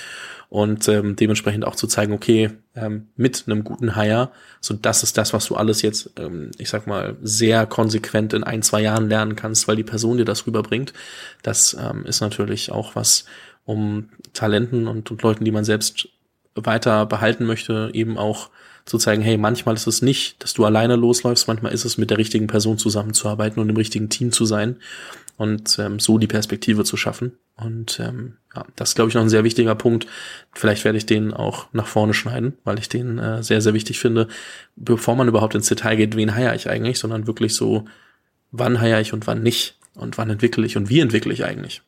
und 0.49 0.89
ähm, 0.89 1.15
dementsprechend 1.15 1.67
auch 1.67 1.77
zu 1.77 1.87
zeigen, 1.87 2.13
okay, 2.13 2.51
ähm, 2.75 3.09
mit 3.17 3.45
einem 3.47 3.65
guten 3.65 3.95
Hire, 3.95 4.31
so 4.61 4.75
das 4.75 5.03
ist 5.03 5.19
das, 5.19 5.33
was 5.33 5.47
du 5.47 5.57
alles 5.57 5.83
jetzt, 5.83 6.13
ähm, 6.19 6.51
ich 6.57 6.71
sag 6.71 6.87
mal, 6.87 7.17
sehr 7.23 7.67
konsequent 7.67 8.33
in 8.33 8.45
ein, 8.45 8.63
zwei 8.63 8.81
Jahren 8.81 9.09
lernen 9.09 9.37
kannst, 9.37 9.69
weil 9.69 9.77
die 9.77 9.85
Person 9.85 10.17
dir 10.17 10.25
das 10.25 10.47
rüberbringt. 10.47 10.95
Das 11.43 11.77
ähm, 11.79 12.07
ist 12.07 12.21
natürlich 12.21 12.73
auch 12.73 12.97
was, 12.97 13.27
um 13.67 14.09
Talenten 14.33 14.89
und, 14.89 15.11
und 15.11 15.23
Leuten, 15.23 15.45
die 15.45 15.53
man 15.53 15.65
selbst 15.65 16.09
weiter 16.55 17.05
behalten 17.05 17.45
möchte, 17.45 17.91
eben 17.93 18.17
auch 18.17 18.49
zu 18.87 18.97
zeigen, 18.97 19.21
hey, 19.21 19.37
manchmal 19.37 19.75
ist 19.75 19.87
es 19.87 20.01
nicht, 20.01 20.43
dass 20.43 20.55
du 20.55 20.65
alleine 20.65 20.97
losläufst, 20.97 21.47
manchmal 21.47 21.73
ist 21.75 21.85
es 21.85 21.99
mit 21.99 22.09
der 22.09 22.17
richtigen 22.17 22.47
Person 22.47 22.79
zusammenzuarbeiten 22.79 23.61
und 23.61 23.69
im 23.69 23.77
richtigen 23.77 24.09
Team 24.09 24.33
zu 24.33 24.47
sein 24.47 24.77
und 25.39 25.79
ähm, 25.79 26.01
so 26.01 26.19
die 26.19 26.27
Perspektive 26.27 26.85
zu 26.85 26.97
schaffen. 26.97 27.39
Und 27.55 28.01
ähm, 28.01 28.35
ja, 28.55 28.67
das 28.77 28.91
ist, 28.91 28.95
glaube 28.97 29.09
ich, 29.09 29.15
noch 29.15 29.23
ein 29.23 29.29
sehr 29.29 29.45
wichtiger 29.45 29.77
Punkt. 29.77 30.07
Vielleicht 30.53 30.85
werde 30.85 30.99
ich 30.99 31.07
den 31.07 31.33
auch 31.33 31.67
nach 31.73 31.87
vorne 31.87 32.13
schneiden, 32.13 32.59
weil 32.65 32.79
ich 32.79 32.89
den 32.89 33.19
äh, 33.19 33.43
sehr, 33.43 33.63
sehr 33.63 33.73
wichtig 33.73 34.01
finde, 34.01 34.27
bevor 34.75 35.15
man 35.15 35.29
überhaupt 35.29 35.55
ins 35.55 35.69
Detail 35.69 35.97
geht, 35.97 36.17
wen 36.17 36.35
heiere 36.35 36.57
ich 36.57 36.69
eigentlich, 36.69 36.99
sondern 36.99 37.29
wirklich 37.29 37.55
so, 37.55 37.85
wann 38.51 38.81
heiere 38.81 39.01
ich 39.01 39.13
und 39.13 39.29
wann 39.29 39.43
nicht 39.43 39.79
und 39.95 40.19
wann 40.19 40.29
entwickle 40.29 40.67
ich 40.67 40.77
und 40.77 40.91
wie 40.91 41.01
entwickle 41.01 41.33
ich 41.33 41.45
eigentlich. 41.45 41.83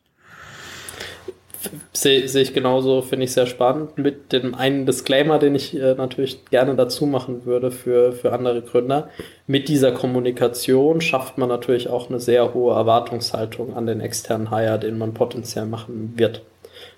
Sehe 1.93 2.27
seh 2.27 2.41
ich 2.41 2.53
genauso, 2.53 3.01
finde 3.01 3.25
ich 3.25 3.33
sehr 3.33 3.45
spannend. 3.45 3.97
Mit 3.97 4.31
dem 4.33 4.55
einen 4.55 4.85
Disclaimer, 4.85 5.39
den 5.39 5.55
ich 5.55 5.75
äh, 5.75 5.93
natürlich 5.95 6.45
gerne 6.45 6.75
dazu 6.75 7.05
machen 7.05 7.45
würde 7.45 7.71
für, 7.71 8.13
für 8.13 8.33
andere 8.33 8.61
Gründer. 8.61 9.09
Mit 9.47 9.67
dieser 9.67 9.91
Kommunikation 9.91 11.01
schafft 11.01 11.37
man 11.37 11.49
natürlich 11.49 11.89
auch 11.89 12.09
eine 12.09 12.19
sehr 12.19 12.53
hohe 12.53 12.73
Erwartungshaltung 12.73 13.75
an 13.75 13.85
den 13.85 14.01
externen 14.01 14.49
Hire, 14.49 14.79
den 14.79 14.97
man 14.97 15.13
potenziell 15.13 15.65
machen 15.65 16.13
wird. 16.15 16.41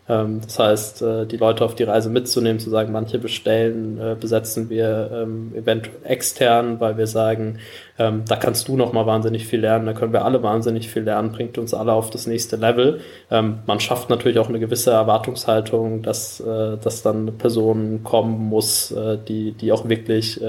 Ähm, 0.10 0.42
das 0.42 0.60
heißt, 0.60 1.02
äh, 1.02 1.26
die 1.26 1.38
Leute 1.38 1.64
auf 1.64 1.76
die 1.76 1.84
Reise 1.84 2.10
mitzunehmen, 2.10 2.60
zu 2.60 2.70
sagen, 2.70 2.92
manche 2.92 3.20
bestellen, 3.20 4.00
äh, 4.00 4.16
besetzen 4.20 4.70
wir 4.70 5.10
ähm, 5.14 5.54
eventuell 5.56 5.96
extern, 6.04 6.80
weil 6.80 6.98
wir 6.98 7.08
sagen, 7.08 7.60
ähm, 7.98 8.24
da 8.28 8.36
kannst 8.36 8.68
du 8.68 8.76
noch 8.76 8.92
mal 8.92 9.06
wahnsinnig 9.06 9.48
viel 9.48 9.62
lernen, 9.62 9.86
da 9.86 9.94
können 9.94 10.14
wir 10.14 10.26
alle 10.26 10.44
wahnsinnig 10.44 10.90
viel 10.90 11.04
lernen, 11.04 11.32
bringt 11.32 11.58
uns 11.58 11.74
alle 11.74 11.94
auf 11.94 12.10
das 12.10 12.28
nächste 12.28 12.56
Level. 12.56 13.02
man 13.30 13.80
schafft 13.80 14.10
natürlich 14.10 14.40
auch 14.40 14.50
eine 14.50 14.60
gewisse 14.60 14.92
Erwartungshaltung, 14.92 16.02
dass, 16.02 16.40
äh, 16.40 16.78
dass 16.78 17.02
dann 17.02 17.22
eine 17.22 17.32
Person 17.32 18.02
kommen 18.04 18.50
muss, 18.50 18.94
die, 19.28 19.52
die 19.54 19.72
auch 19.72 19.88
wirklich 19.88 20.40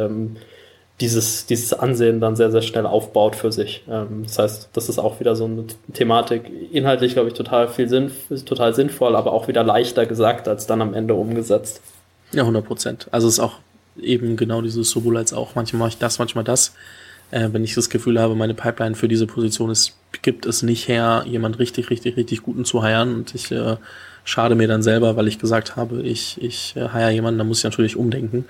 dieses, 1.00 1.46
dieses 1.46 1.72
Ansehen 1.72 2.20
dann 2.20 2.36
sehr, 2.36 2.50
sehr 2.50 2.62
schnell 2.62 2.86
aufbaut 2.86 3.34
für 3.34 3.50
sich. 3.50 3.84
Ähm, 3.88 4.22
das 4.24 4.38
heißt, 4.38 4.68
das 4.72 4.88
ist 4.88 4.98
auch 4.98 5.20
wieder 5.20 5.34
so 5.34 5.44
eine 5.44 5.64
Thematik, 5.92 6.44
inhaltlich, 6.72 7.14
glaube 7.14 7.28
ich, 7.28 7.34
total 7.34 7.68
viel 7.68 7.88
Sinn, 7.88 8.12
total 8.46 8.74
sinnvoll, 8.74 9.16
aber 9.16 9.32
auch 9.32 9.48
wieder 9.48 9.64
leichter 9.64 10.06
gesagt 10.06 10.46
als 10.46 10.66
dann 10.66 10.80
am 10.82 10.94
Ende 10.94 11.14
umgesetzt. 11.14 11.80
Ja, 12.32 12.42
100 12.42 12.64
Prozent. 12.64 13.08
Also 13.10 13.28
es 13.28 13.34
ist 13.34 13.40
auch 13.40 13.58
eben 14.00 14.36
genau 14.36 14.62
dieses 14.62 14.90
sowohl 14.90 15.16
als 15.16 15.32
auch. 15.32 15.54
Manchmal 15.54 15.80
mache 15.80 15.90
ich 15.90 15.98
das, 15.98 16.18
manchmal 16.18 16.44
das. 16.44 16.74
Äh, 17.30 17.48
wenn 17.52 17.64
ich 17.64 17.74
das 17.74 17.90
Gefühl 17.90 18.20
habe, 18.20 18.34
meine 18.36 18.54
Pipeline 18.54 18.94
für 18.94 19.08
diese 19.08 19.26
Position 19.26 19.70
ist, 19.70 19.96
gibt 20.22 20.46
es 20.46 20.62
nicht 20.62 20.86
her, 20.86 21.24
jemand 21.26 21.58
richtig, 21.58 21.90
richtig, 21.90 22.16
richtig 22.16 22.42
guten 22.42 22.64
zu 22.64 22.82
heiren 22.82 23.14
und 23.14 23.34
ich 23.34 23.50
äh, 23.50 23.76
schade 24.24 24.54
mir 24.54 24.68
dann 24.68 24.82
selber, 24.82 25.16
weil 25.16 25.26
ich 25.26 25.38
gesagt 25.38 25.76
habe, 25.76 26.02
ich, 26.02 26.40
ich 26.40 26.74
äh, 26.76 27.10
jemanden, 27.10 27.38
da 27.38 27.44
muss 27.44 27.58
ich 27.58 27.64
natürlich 27.64 27.96
umdenken. 27.96 28.44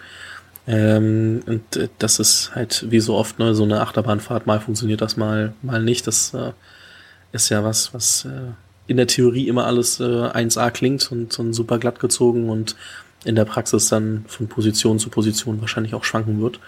Ähm, 0.67 1.43
und 1.47 1.77
äh, 1.77 1.89
das 1.99 2.19
ist 2.19 2.55
halt 2.55 2.87
wie 2.91 3.01
so 3.01 3.15
oft 3.15 3.39
ne, 3.39 3.55
so 3.55 3.65
eine 3.65 3.81
Achterbahnfahrt, 3.81 4.47
mal 4.47 4.61
funktioniert 4.61 5.01
das, 5.01 5.17
mal, 5.17 5.53
mal 5.62 5.83
nicht. 5.83 6.07
Das 6.07 6.33
äh, 6.35 6.53
ist 7.33 7.51
ja 7.51 7.65
was, 7.65 7.93
was 7.93 8.25
äh, 8.25 8.53
in 8.87 8.97
der 8.97 9.07
Theorie 9.07 9.49
immer 9.49 9.67
alles 9.67 10.01
äh, 10.01 10.05
1A 10.05 10.71
klingt 10.71 11.11
und, 11.11 11.39
und 11.39 11.53
super 11.53 11.79
glatt 11.79 12.01
gezogen 12.01 12.49
und 12.49 12.77
in 13.25 13.35
der 13.35 13.45
Praxis 13.45 13.89
dann 13.89 14.25
von 14.29 14.49
Position 14.49 14.99
zu 14.99 15.11
Position 15.11 15.61
wahrscheinlich 15.61 15.95
auch 15.95 16.05
schwanken 16.05 16.41
wird. 16.41 16.61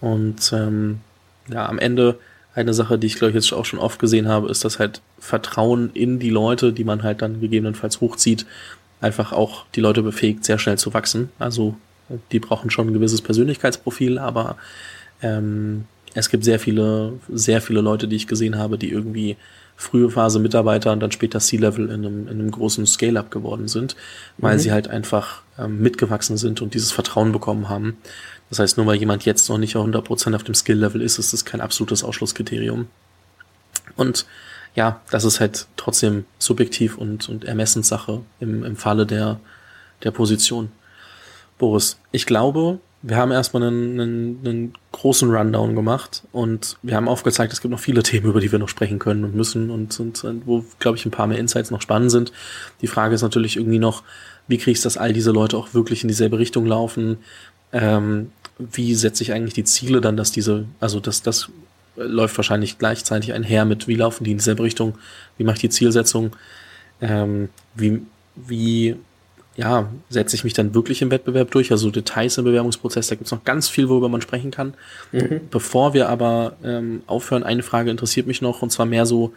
Und 0.00 0.52
ähm, 0.52 1.00
ja, 1.48 1.66
am 1.66 1.78
Ende 1.78 2.18
eine 2.54 2.74
Sache, 2.74 2.98
die 2.98 3.06
ich 3.06 3.16
glaube 3.16 3.30
ich 3.30 3.34
jetzt 3.34 3.52
auch 3.52 3.64
schon 3.64 3.78
oft 3.78 3.98
gesehen 3.98 4.28
habe, 4.28 4.50
ist, 4.50 4.64
dass 4.64 4.78
halt 4.78 5.00
Vertrauen 5.18 5.90
in 5.92 6.18
die 6.18 6.30
Leute, 6.30 6.72
die 6.72 6.84
man 6.84 7.02
halt 7.02 7.22
dann 7.22 7.40
gegebenenfalls 7.40 8.00
hochzieht, 8.00 8.46
einfach 9.00 9.32
auch 9.32 9.66
die 9.74 9.80
Leute 9.80 10.02
befähigt, 10.02 10.44
sehr 10.44 10.58
schnell 10.58 10.78
zu 10.78 10.94
wachsen. 10.94 11.30
Also 11.38 11.76
die 12.32 12.38
brauchen 12.38 12.70
schon 12.70 12.88
ein 12.88 12.92
gewisses 12.94 13.22
Persönlichkeitsprofil, 13.22 14.18
aber 14.18 14.56
ähm, 15.22 15.84
es 16.14 16.30
gibt 16.30 16.44
sehr 16.44 16.58
viele, 16.58 17.14
sehr 17.28 17.60
viele 17.60 17.80
Leute, 17.80 18.08
die 18.08 18.16
ich 18.16 18.26
gesehen 18.26 18.56
habe, 18.56 18.78
die 18.78 18.90
irgendwie 18.90 19.36
frühe 19.76 20.10
Phase 20.10 20.38
Mitarbeiter 20.38 20.92
und 20.92 21.00
dann 21.00 21.12
später 21.12 21.38
C-Level 21.38 21.86
in 21.90 22.06
einem, 22.06 22.28
in 22.28 22.40
einem 22.40 22.50
großen 22.50 22.86
Scale-up 22.86 23.30
geworden 23.30 23.68
sind, 23.68 23.94
weil 24.38 24.54
mhm. 24.54 24.60
sie 24.60 24.72
halt 24.72 24.88
einfach 24.88 25.42
ähm, 25.58 25.82
mitgewachsen 25.82 26.38
sind 26.38 26.62
und 26.62 26.72
dieses 26.72 26.92
Vertrauen 26.92 27.32
bekommen 27.32 27.68
haben. 27.68 27.98
Das 28.48 28.58
heißt, 28.58 28.78
nur 28.78 28.86
weil 28.86 28.96
jemand 28.96 29.24
jetzt 29.24 29.48
noch 29.48 29.58
nicht 29.58 29.76
100% 29.76 30.34
auf 30.34 30.44
dem 30.44 30.54
Skill-Level 30.54 31.02
ist, 31.02 31.18
ist 31.18 31.32
das 31.32 31.44
kein 31.44 31.60
absolutes 31.60 32.02
Ausschlusskriterium. 32.02 32.86
Und 33.96 34.24
ja, 34.74 35.00
das 35.10 35.24
ist 35.24 35.40
halt 35.40 35.66
trotzdem 35.76 36.24
subjektiv 36.38 36.96
und, 36.96 37.28
und 37.28 37.44
Ermessenssache 37.44 38.22
im, 38.40 38.64
im 38.64 38.76
Falle 38.76 39.06
der, 39.06 39.40
der 40.04 40.10
Position. 40.10 40.70
Boris, 41.58 41.98
ich 42.12 42.26
glaube, 42.26 42.80
wir 43.02 43.16
haben 43.16 43.30
erstmal 43.30 43.62
einen, 43.62 44.00
einen, 44.00 44.40
einen 44.44 44.72
großen 44.92 45.30
Rundown 45.30 45.76
gemacht 45.76 46.24
und 46.32 46.76
wir 46.82 46.96
haben 46.96 47.08
aufgezeigt, 47.08 47.52
es 47.52 47.60
gibt 47.60 47.70
noch 47.70 47.80
viele 47.80 48.02
Themen, 48.02 48.26
über 48.26 48.40
die 48.40 48.50
wir 48.50 48.58
noch 48.58 48.68
sprechen 48.68 48.98
können 48.98 49.24
und 49.24 49.34
müssen 49.34 49.70
und, 49.70 49.98
und, 50.00 50.24
und 50.24 50.46
wo, 50.46 50.64
glaube 50.80 50.96
ich, 50.96 51.06
ein 51.06 51.12
paar 51.12 51.26
mehr 51.26 51.38
Insights 51.38 51.70
noch 51.70 51.80
spannend 51.80 52.10
sind. 52.10 52.32
Die 52.80 52.88
Frage 52.88 53.14
ist 53.14 53.22
natürlich 53.22 53.56
irgendwie 53.56 53.78
noch, 53.78 54.02
wie 54.48 54.58
kriegst 54.58 54.84
du, 54.84 54.86
dass 54.86 54.96
all 54.96 55.12
diese 55.12 55.30
Leute 55.30 55.56
auch 55.56 55.72
wirklich 55.72 56.02
in 56.02 56.08
dieselbe 56.08 56.38
Richtung 56.38 56.66
laufen? 56.66 57.18
Ähm, 57.72 58.32
wie 58.58 58.94
setze 58.94 59.22
ich 59.22 59.32
eigentlich 59.32 59.54
die 59.54 59.64
Ziele 59.64 60.00
dann, 60.00 60.16
dass 60.16 60.32
diese, 60.32 60.64
also 60.80 60.98
dass 60.98 61.22
das 61.22 61.50
läuft 61.96 62.36
wahrscheinlich 62.36 62.78
gleichzeitig 62.78 63.32
einher 63.32 63.64
mit, 63.64 63.88
wie 63.88 63.94
laufen 63.94 64.24
die 64.24 64.32
in 64.32 64.38
dieselbe 64.38 64.62
Richtung? 64.62 64.98
Wie 65.38 65.44
mache 65.44 65.56
ich 65.56 65.62
die 65.62 65.70
Zielsetzung? 65.70 66.34
Ähm, 67.00 67.50
wie, 67.74 68.02
wie 68.34 68.96
ja, 69.56 69.88
setze 70.10 70.36
ich 70.36 70.44
mich 70.44 70.52
dann 70.52 70.74
wirklich 70.74 71.00
im 71.02 71.10
Wettbewerb 71.10 71.50
durch, 71.50 71.70
also 71.72 71.90
Details 71.90 72.36
im 72.36 72.44
Bewerbungsprozess, 72.44 73.08
da 73.08 73.14
gibt 73.14 73.26
es 73.26 73.32
noch 73.32 73.44
ganz 73.44 73.68
viel, 73.68 73.88
worüber 73.88 74.08
man 74.08 74.20
sprechen 74.20 74.50
kann. 74.50 74.74
Mhm. 75.12 75.40
Bevor 75.50 75.94
wir 75.94 76.08
aber 76.08 76.56
ähm, 76.62 77.02
aufhören, 77.06 77.42
eine 77.42 77.62
Frage 77.62 77.90
interessiert 77.90 78.26
mich 78.26 78.42
noch, 78.42 78.62
und 78.62 78.70
zwar 78.70 78.86
mehr 78.86 79.06
so 79.06 79.32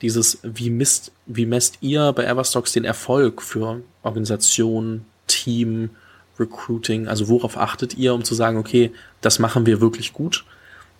dieses, 0.00 0.38
wie 0.42 0.70
misst, 0.70 1.12
wie 1.26 1.46
messt 1.46 1.78
ihr 1.80 2.12
bei 2.12 2.24
Everstocks 2.24 2.72
den 2.72 2.84
Erfolg 2.84 3.42
für 3.42 3.82
Organisation, 4.02 5.04
Team, 5.26 5.90
Recruiting? 6.38 7.08
Also 7.08 7.28
worauf 7.28 7.58
achtet 7.58 7.96
ihr, 7.96 8.14
um 8.14 8.24
zu 8.24 8.34
sagen, 8.34 8.58
okay, 8.58 8.92
das 9.20 9.38
machen 9.38 9.66
wir 9.66 9.80
wirklich 9.80 10.12
gut? 10.12 10.44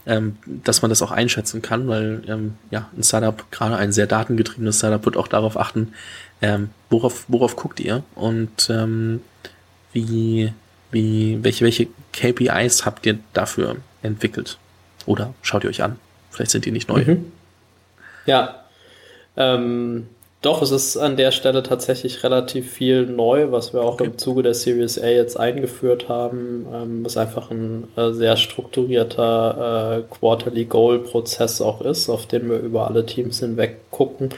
Ähm, 0.06 0.36
dass 0.64 0.82
man 0.82 0.88
das 0.88 1.02
auch 1.02 1.10
einschätzen 1.10 1.60
kann, 1.60 1.86
weil 1.86 2.22
ähm, 2.28 2.54
ja, 2.70 2.88
ein 2.96 3.02
Startup, 3.02 3.44
gerade 3.50 3.76
ein 3.76 3.92
sehr 3.92 4.06
datengetriebenes 4.06 4.78
Startup, 4.78 5.04
wird 5.04 5.16
auch 5.16 5.28
darauf 5.28 5.58
achten, 5.58 5.92
ähm, 6.43 6.70
worauf, 6.91 7.24
worauf 7.28 7.57
guckt 7.57 7.80
ihr 7.80 8.03
und 8.14 8.70
ähm, 8.70 9.20
wie, 9.93 10.53
wie, 10.91 11.39
welche, 11.43 11.64
welche 11.64 11.89
KPIs 12.12 12.86
habt 12.86 13.07
ihr 13.07 13.18
dafür 13.32 13.76
entwickelt? 14.03 14.59
Oder 15.07 15.34
schaut 15.43 15.64
ihr 15.64 15.70
euch 15.70 15.82
an? 15.82 15.99
Vielleicht 16.30 16.51
sind 16.51 16.64
die 16.64 16.70
nicht 16.70 16.89
neu. 16.89 17.05
Mhm. 17.05 17.32
Ja. 18.26 18.64
Ähm, 19.36 20.07
doch, 20.41 20.62
es 20.62 20.70
ist 20.70 20.97
an 20.97 21.16
der 21.16 21.32
Stelle 21.32 21.64
tatsächlich 21.64 22.22
relativ 22.22 22.70
viel 22.70 23.07
neu, 23.07 23.51
was 23.51 23.72
wir 23.72 23.82
auch 23.82 23.95
okay. 23.95 24.05
im 24.05 24.18
Zuge 24.18 24.45
der 24.45 24.55
Series 24.55 24.97
A 24.97 25.09
jetzt 25.09 25.39
eingeführt 25.39 26.09
haben. 26.09 26.64
Ähm, 26.72 27.05
was 27.05 27.16
einfach 27.16 27.51
ein 27.51 27.89
äh, 27.97 28.12
sehr 28.12 28.36
strukturierter 28.36 29.99
äh, 29.99 30.14
Quarterly 30.14 30.66
Goal 30.66 31.01
Prozess 31.01 31.61
auch 31.61 31.80
ist, 31.80 32.09
auf 32.09 32.26
den 32.26 32.49
wir 32.49 32.61
über 32.61 32.86
alle 32.86 33.05
Teams 33.05 33.41
hinweg 33.41 33.91
gucken. 33.91 34.28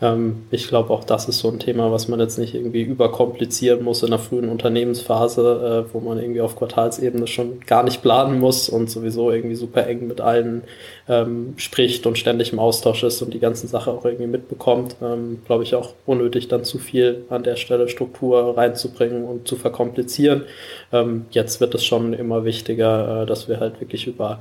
Ähm, 0.00 0.46
ich 0.50 0.68
glaube, 0.68 0.90
auch 0.90 1.04
das 1.04 1.28
ist 1.28 1.40
so 1.40 1.48
ein 1.48 1.58
Thema, 1.58 1.90
was 1.90 2.08
man 2.08 2.20
jetzt 2.20 2.38
nicht 2.38 2.54
irgendwie 2.54 2.82
überkomplizieren 2.82 3.82
muss 3.82 4.02
in 4.02 4.10
der 4.10 4.18
frühen 4.18 4.48
Unternehmensphase, 4.48 5.86
äh, 5.88 5.92
wo 5.94 6.00
man 6.00 6.18
irgendwie 6.20 6.40
auf 6.40 6.56
Quartalsebene 6.56 7.26
schon 7.26 7.60
gar 7.66 7.82
nicht 7.82 8.02
planen 8.02 8.38
muss 8.38 8.68
und 8.68 8.90
sowieso 8.90 9.30
irgendwie 9.30 9.56
super 9.56 9.86
eng 9.86 10.06
mit 10.06 10.20
allen 10.20 10.62
ähm, 11.08 11.54
spricht 11.56 12.06
und 12.06 12.18
ständig 12.18 12.52
im 12.52 12.58
Austausch 12.58 13.02
ist 13.02 13.22
und 13.22 13.34
die 13.34 13.40
ganzen 13.40 13.66
Sache 13.66 13.90
auch 13.90 14.04
irgendwie 14.04 14.26
mitbekommt. 14.26 14.96
Ähm, 15.02 15.40
glaube 15.46 15.64
ich 15.64 15.74
auch 15.74 15.94
unnötig 16.06 16.48
dann 16.48 16.64
zu 16.64 16.78
viel 16.78 17.24
an 17.28 17.42
der 17.42 17.56
Stelle 17.56 17.88
Struktur 17.88 18.56
reinzubringen 18.56 19.24
und 19.24 19.48
zu 19.48 19.56
verkomplizieren. 19.56 20.44
Ähm, 20.92 21.26
jetzt 21.30 21.60
wird 21.60 21.74
es 21.74 21.84
schon 21.84 22.12
immer 22.12 22.44
wichtiger, 22.44 23.22
äh, 23.22 23.26
dass 23.26 23.48
wir 23.48 23.58
halt 23.58 23.80
wirklich 23.80 24.06
über 24.06 24.40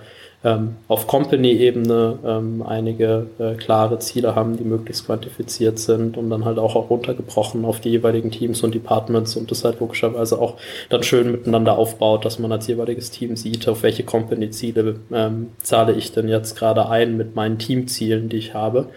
auf 0.88 1.08
Company-Ebene 1.08 2.20
ähm, 2.26 2.62
einige 2.62 3.28
äh, 3.40 3.56
klare 3.56 4.00
Ziele 4.00 4.36
haben, 4.36 4.58
die 4.58 4.64
möglichst 4.64 5.06
quantifiziert 5.06 5.80
sind 5.80 6.18
und 6.18 6.30
dann 6.30 6.46
halt 6.46 6.60
auch, 6.60 6.76
auch 6.76 6.90
runtergebrochen 6.90 7.66
auf 7.66 7.80
die 7.80 7.90
jeweiligen 7.90 8.32
Teams 8.32 8.62
und 8.64 8.76
Departments 8.76 9.36
und 9.36 9.50
das 9.52 9.64
halt 9.64 9.80
logischerweise 9.80 10.40
auch 10.40 10.56
dann 10.90 11.04
schön 11.04 11.32
miteinander 11.32 11.78
aufbaut, 11.78 12.26
dass 12.26 12.40
man 12.40 12.52
als 12.52 12.68
jeweiliges 12.68 13.12
Team 13.12 13.36
sieht, 13.36 13.68
auf 13.68 13.84
welche 13.84 14.04
Company-Ziele 14.04 15.00
ähm, 15.12 15.48
zahle 15.62 15.94
ich 15.94 16.12
denn 16.12 16.28
jetzt 16.28 16.58
gerade 16.58 16.90
ein 16.90 17.18
mit 17.18 17.36
meinen 17.36 17.58
Teamzielen, 17.58 18.30
die 18.30 18.38
ich 18.38 18.54
habe. 18.54 18.90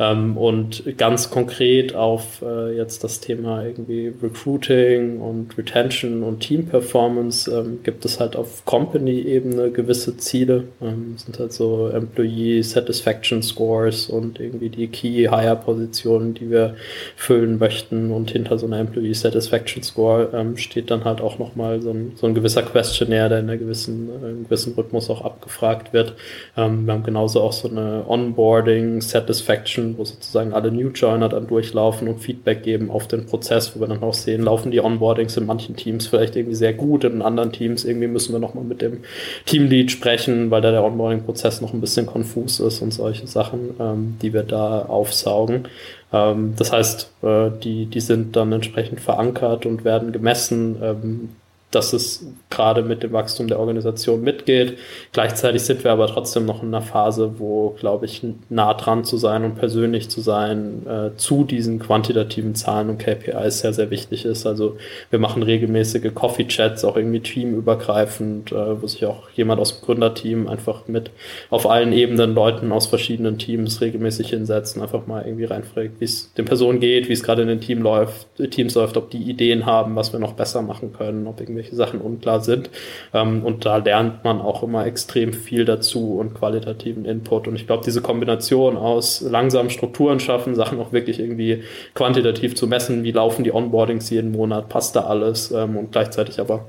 Ähm, 0.00 0.36
und 0.36 0.96
ganz 0.96 1.30
konkret 1.30 1.94
auf 1.94 2.42
äh, 2.42 2.76
jetzt 2.76 3.02
das 3.02 3.20
Thema 3.20 3.64
irgendwie 3.64 4.12
Recruiting 4.22 5.20
und 5.20 5.58
Retention 5.58 6.22
und 6.22 6.40
Team 6.40 6.66
Performance 6.66 7.50
ähm, 7.50 7.80
gibt 7.82 8.04
es 8.04 8.20
halt 8.20 8.36
auf 8.36 8.64
Company-Ebene 8.64 9.70
gewisse 9.70 10.16
Ziele. 10.16 10.64
Ähm, 10.80 11.14
sind 11.16 11.38
halt 11.38 11.52
so 11.52 11.88
Employee 11.88 12.62
Satisfaction 12.62 13.42
Scores 13.42 14.08
und 14.08 14.38
irgendwie 14.38 14.68
die 14.68 14.86
Key 14.86 15.28
Hire 15.28 15.56
Positionen, 15.56 16.34
die 16.34 16.50
wir 16.50 16.76
füllen 17.16 17.58
möchten. 17.58 18.12
Und 18.12 18.30
hinter 18.30 18.58
so 18.58 18.66
einer 18.66 18.78
Employee 18.78 19.14
Satisfaction 19.14 19.82
Score 19.82 20.30
ähm, 20.32 20.56
steht 20.56 20.92
dann 20.92 21.04
halt 21.04 21.20
auch 21.20 21.40
nochmal 21.40 21.82
so 21.82 21.90
ein, 21.90 22.12
so 22.14 22.26
ein 22.28 22.34
gewisser 22.34 22.62
Questionnaire, 22.62 23.28
der 23.28 23.40
in 23.40 23.48
einer 23.48 23.58
gewissen, 23.58 24.08
äh, 24.10 24.26
einem 24.26 24.44
gewissen 24.44 24.74
Rhythmus 24.74 25.10
auch 25.10 25.22
abgefragt 25.22 25.92
wird. 25.92 26.14
Ähm, 26.56 26.86
wir 26.86 26.94
haben 26.94 27.02
genauso 27.02 27.40
auch 27.40 27.52
so 27.52 27.68
eine 27.68 28.04
Onboarding 28.06 29.00
Satisfaction 29.00 29.87
wo 29.96 30.04
sozusagen 30.04 30.52
alle 30.52 30.70
New 30.70 30.88
Joiner 30.88 31.28
dann 31.28 31.46
durchlaufen 31.46 32.08
und 32.08 32.18
Feedback 32.18 32.62
geben 32.62 32.90
auf 32.90 33.06
den 33.06 33.26
Prozess, 33.26 33.74
wo 33.74 33.80
wir 33.80 33.86
dann 33.86 34.02
auch 34.02 34.14
sehen, 34.14 34.42
laufen 34.42 34.70
die 34.70 34.80
Onboardings 34.80 35.36
in 35.36 35.46
manchen 35.46 35.76
Teams 35.76 36.06
vielleicht 36.06 36.36
irgendwie 36.36 36.56
sehr 36.56 36.74
gut, 36.74 37.04
in 37.04 37.22
anderen 37.22 37.52
Teams 37.52 37.84
irgendwie 37.84 38.08
müssen 38.08 38.32
wir 38.32 38.40
nochmal 38.40 38.64
mit 38.64 38.82
dem 38.82 38.98
Teamlead 39.46 39.90
sprechen, 39.90 40.50
weil 40.50 40.60
da 40.60 40.70
der 40.70 40.84
Onboarding-Prozess 40.84 41.60
noch 41.60 41.72
ein 41.72 41.80
bisschen 41.80 42.06
konfus 42.06 42.60
ist 42.60 42.82
und 42.82 42.92
solche 42.92 43.26
Sachen, 43.26 43.70
ähm, 43.80 44.16
die 44.20 44.32
wir 44.32 44.42
da 44.42 44.82
aufsaugen. 44.82 45.68
Ähm, 46.12 46.54
das 46.56 46.72
heißt, 46.72 47.10
äh, 47.22 47.50
die, 47.62 47.86
die 47.86 48.00
sind 48.00 48.36
dann 48.36 48.52
entsprechend 48.52 49.00
verankert 49.00 49.66
und 49.66 49.84
werden 49.84 50.12
gemessen. 50.12 50.76
Ähm, 50.82 51.28
dass 51.70 51.92
es 51.92 52.24
gerade 52.48 52.82
mit 52.82 53.02
dem 53.02 53.12
Wachstum 53.12 53.46
der 53.46 53.58
Organisation 53.58 54.22
mitgeht. 54.22 54.78
Gleichzeitig 55.12 55.62
sind 55.62 55.84
wir 55.84 55.92
aber 55.92 56.06
trotzdem 56.06 56.46
noch 56.46 56.62
in 56.62 56.68
einer 56.68 56.82
Phase, 56.82 57.34
wo, 57.38 57.76
glaube 57.78 58.06
ich, 58.06 58.22
nah 58.48 58.72
dran 58.72 59.04
zu 59.04 59.18
sein 59.18 59.44
und 59.44 59.56
persönlich 59.56 60.08
zu 60.08 60.22
sein 60.22 60.86
äh, 60.86 61.16
zu 61.16 61.44
diesen 61.44 61.78
quantitativen 61.78 62.54
Zahlen 62.54 62.88
und 62.88 62.98
KPIs 62.98 63.60
sehr, 63.60 63.74
sehr 63.74 63.90
wichtig 63.90 64.24
ist. 64.24 64.46
Also 64.46 64.78
wir 65.10 65.18
machen 65.18 65.42
regelmäßige 65.42 66.14
Coffee-Chats, 66.14 66.84
auch 66.84 66.96
irgendwie 66.96 67.20
teamübergreifend, 67.20 68.52
äh, 68.52 68.80
wo 68.80 68.86
sich 68.86 69.04
auch 69.04 69.28
jemand 69.34 69.60
aus 69.60 69.78
dem 69.78 69.84
Gründerteam 69.84 70.48
einfach 70.48 70.88
mit 70.88 71.10
auf 71.50 71.68
allen 71.68 71.92
Ebenen 71.92 72.34
Leuten 72.34 72.72
aus 72.72 72.86
verschiedenen 72.86 73.38
Teams 73.38 73.82
regelmäßig 73.82 74.30
hinsetzen, 74.30 74.80
einfach 74.80 75.06
mal 75.06 75.26
irgendwie 75.26 75.44
reinfragt, 75.44 76.00
wie 76.00 76.04
es 76.04 76.32
den 76.32 76.46
Personen 76.46 76.80
geht, 76.80 77.08
wie 77.08 77.12
es 77.12 77.22
gerade 77.22 77.42
in 77.42 77.48
den 77.48 77.60
Team 77.60 77.82
läuft, 77.82 78.26
Teams 78.50 78.74
läuft, 78.74 78.96
ob 78.96 79.10
die 79.10 79.22
Ideen 79.22 79.66
haben, 79.66 79.96
was 79.96 80.12
wir 80.12 80.20
noch 80.20 80.32
besser 80.32 80.62
machen 80.62 80.92
können, 80.92 81.26
ob 81.26 81.40
irgendwie 81.40 81.57
irgendwelche 81.58 81.76
Sachen 81.76 82.00
unklar 82.00 82.40
sind. 82.40 82.70
Ähm, 83.12 83.44
und 83.44 83.64
da 83.64 83.78
lernt 83.78 84.24
man 84.24 84.40
auch 84.40 84.62
immer 84.62 84.86
extrem 84.86 85.32
viel 85.32 85.64
dazu 85.64 86.18
und 86.18 86.34
qualitativen 86.34 87.04
Input. 87.04 87.48
Und 87.48 87.56
ich 87.56 87.66
glaube, 87.66 87.84
diese 87.84 88.00
Kombination 88.00 88.76
aus 88.76 89.20
langsamen 89.20 89.70
Strukturen 89.70 90.20
schaffen, 90.20 90.54
Sachen 90.54 90.80
auch 90.80 90.92
wirklich 90.92 91.20
irgendwie 91.20 91.62
quantitativ 91.94 92.54
zu 92.54 92.66
messen, 92.66 93.02
wie 93.02 93.12
laufen 93.12 93.44
die 93.44 93.52
Onboardings 93.52 94.10
jeden 94.10 94.32
Monat, 94.32 94.68
passt 94.68 94.96
da 94.96 95.04
alles 95.04 95.50
ähm, 95.50 95.76
und 95.76 95.92
gleichzeitig 95.92 96.40
aber 96.40 96.64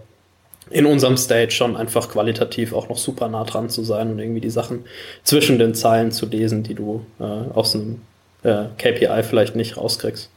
in 0.71 0.85
unserem 0.85 1.17
Stage 1.17 1.51
schon 1.51 1.75
einfach 1.75 2.09
qualitativ 2.09 2.73
auch 2.73 2.89
noch 2.89 2.97
super 2.97 3.27
nah 3.27 3.43
dran 3.43 3.69
zu 3.69 3.83
sein 3.83 4.11
und 4.11 4.19
irgendwie 4.19 4.41
die 4.41 4.51
Sachen 4.51 4.85
zwischen 5.23 5.57
den 5.57 5.73
Zeilen 5.73 6.11
zu 6.11 6.27
lesen, 6.27 6.61
die 6.61 6.75
du 6.75 7.03
äh, 7.19 7.23
aus 7.23 7.73
einem 7.73 8.01
äh, 8.43 8.65
KPI 8.77 9.23
vielleicht 9.23 9.55
nicht 9.55 9.77
rauskriegst. 9.77 10.29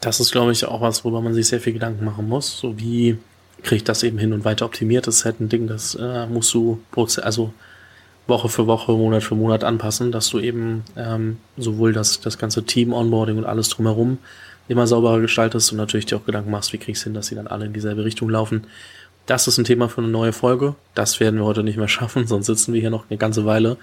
Das 0.00 0.20
ist, 0.20 0.32
glaube 0.32 0.52
ich, 0.52 0.64
auch 0.64 0.80
was, 0.80 1.04
worüber 1.04 1.20
man 1.20 1.34
sich 1.34 1.48
sehr 1.48 1.60
viel 1.60 1.74
Gedanken 1.74 2.04
machen 2.04 2.28
muss. 2.28 2.58
So 2.58 2.78
wie 2.78 3.18
kriege 3.62 3.76
ich 3.76 3.84
das 3.84 4.02
eben 4.02 4.18
hin 4.18 4.32
und 4.32 4.44
weiter 4.44 4.64
optimiert? 4.64 5.06
Das 5.06 5.16
ist 5.16 5.24
halt 5.24 5.40
ein 5.40 5.48
Ding, 5.48 5.66
das 5.66 5.94
äh, 5.94 6.26
musst 6.26 6.54
du 6.54 6.80
also 7.22 7.52
Woche 8.26 8.48
für 8.48 8.66
Woche, 8.66 8.92
Monat 8.92 9.22
für 9.22 9.34
Monat 9.34 9.64
anpassen, 9.64 10.12
dass 10.12 10.30
du 10.30 10.38
eben 10.38 10.84
ähm, 10.96 11.38
sowohl 11.58 11.92
das, 11.92 12.20
das 12.20 12.38
ganze 12.38 12.64
Team-Onboarding 12.64 13.36
und 13.36 13.44
alles 13.44 13.68
drumherum 13.68 14.18
immer 14.68 14.86
sauberer 14.86 15.20
gestaltest 15.20 15.72
und 15.72 15.78
natürlich 15.78 16.06
dir 16.06 16.16
auch 16.16 16.24
Gedanken 16.24 16.50
machst, 16.50 16.72
wie 16.72 16.78
kriegst 16.78 17.02
du 17.02 17.04
hin, 17.06 17.14
dass 17.14 17.26
sie 17.26 17.34
dann 17.34 17.48
alle 17.48 17.66
in 17.66 17.72
dieselbe 17.72 18.04
Richtung 18.04 18.30
laufen. 18.30 18.68
Das 19.26 19.48
ist 19.48 19.58
ein 19.58 19.64
Thema 19.64 19.88
für 19.88 20.00
eine 20.00 20.10
neue 20.10 20.32
Folge. 20.32 20.76
Das 20.94 21.18
werden 21.18 21.40
wir 21.40 21.44
heute 21.44 21.64
nicht 21.64 21.76
mehr 21.76 21.88
schaffen, 21.96 22.26
sonst 22.26 22.46
sitzen 22.46 22.72
wir 22.72 22.80
hier 22.80 22.90
noch 22.90 23.10
eine 23.10 23.18
ganze 23.18 23.44
Weile. 23.44 23.76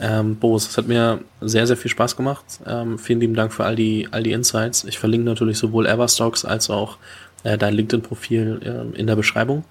Ähm, 0.00 0.36
Boris, 0.36 0.68
es 0.68 0.78
hat 0.78 0.86
mir 0.86 1.20
sehr, 1.40 1.66
sehr 1.66 1.76
viel 1.76 1.90
Spaß 1.90 2.16
gemacht. 2.16 2.44
Ähm, 2.66 2.98
vielen 2.98 3.20
lieben 3.20 3.34
Dank 3.34 3.52
für 3.52 3.64
all 3.64 3.76
die, 3.76 4.08
all 4.10 4.22
die 4.22 4.32
Insights. 4.32 4.84
Ich 4.84 4.98
verlinke 4.98 5.26
natürlich 5.26 5.58
sowohl 5.58 5.86
Everstocks 5.86 6.44
als 6.44 6.70
auch 6.70 6.98
äh, 7.44 7.58
dein 7.58 7.74
LinkedIn-Profil 7.74 8.60
äh, 8.94 8.98
in 8.98 9.06
der 9.06 9.16
Beschreibung 9.16 9.64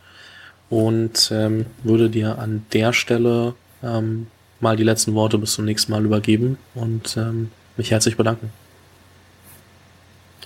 und 0.70 1.32
ähm, 1.32 1.66
würde 1.84 2.10
dir 2.10 2.40
an 2.40 2.66
der 2.74 2.94
Stelle 2.94 3.54
ähm, 3.84 4.28
mal 4.60 4.76
die 4.76 4.84
letzten 4.84 5.14
Worte 5.14 5.38
bis 5.38 5.54
zum 5.54 5.66
nächsten 5.66 5.92
Mal 5.92 6.04
übergeben 6.04 6.58
und 6.76 7.16
ähm, 7.18 7.52
mich 7.78 7.92
herzlich 7.92 8.18
bedanken. 8.18 8.52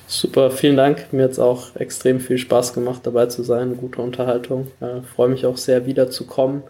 Super, 0.08 0.52
vielen 0.52 0.76
Dank. 0.76 1.14
Mir 1.14 1.24
hat 1.24 1.32
es 1.32 1.40
auch 1.40 1.76
extrem 1.78 2.20
viel 2.20 2.38
Spaß 2.38 2.74
gemacht, 2.74 3.02
dabei 3.04 3.28
zu 3.28 3.44
sein. 3.44 3.78
Gute 3.78 4.02
Unterhaltung. 4.02 4.68
Äh, 4.82 5.02
Freue 5.16 5.30
mich 5.30 5.46
auch 5.46 5.58
sehr, 5.58 5.86
wiederzukommen. 5.86 6.64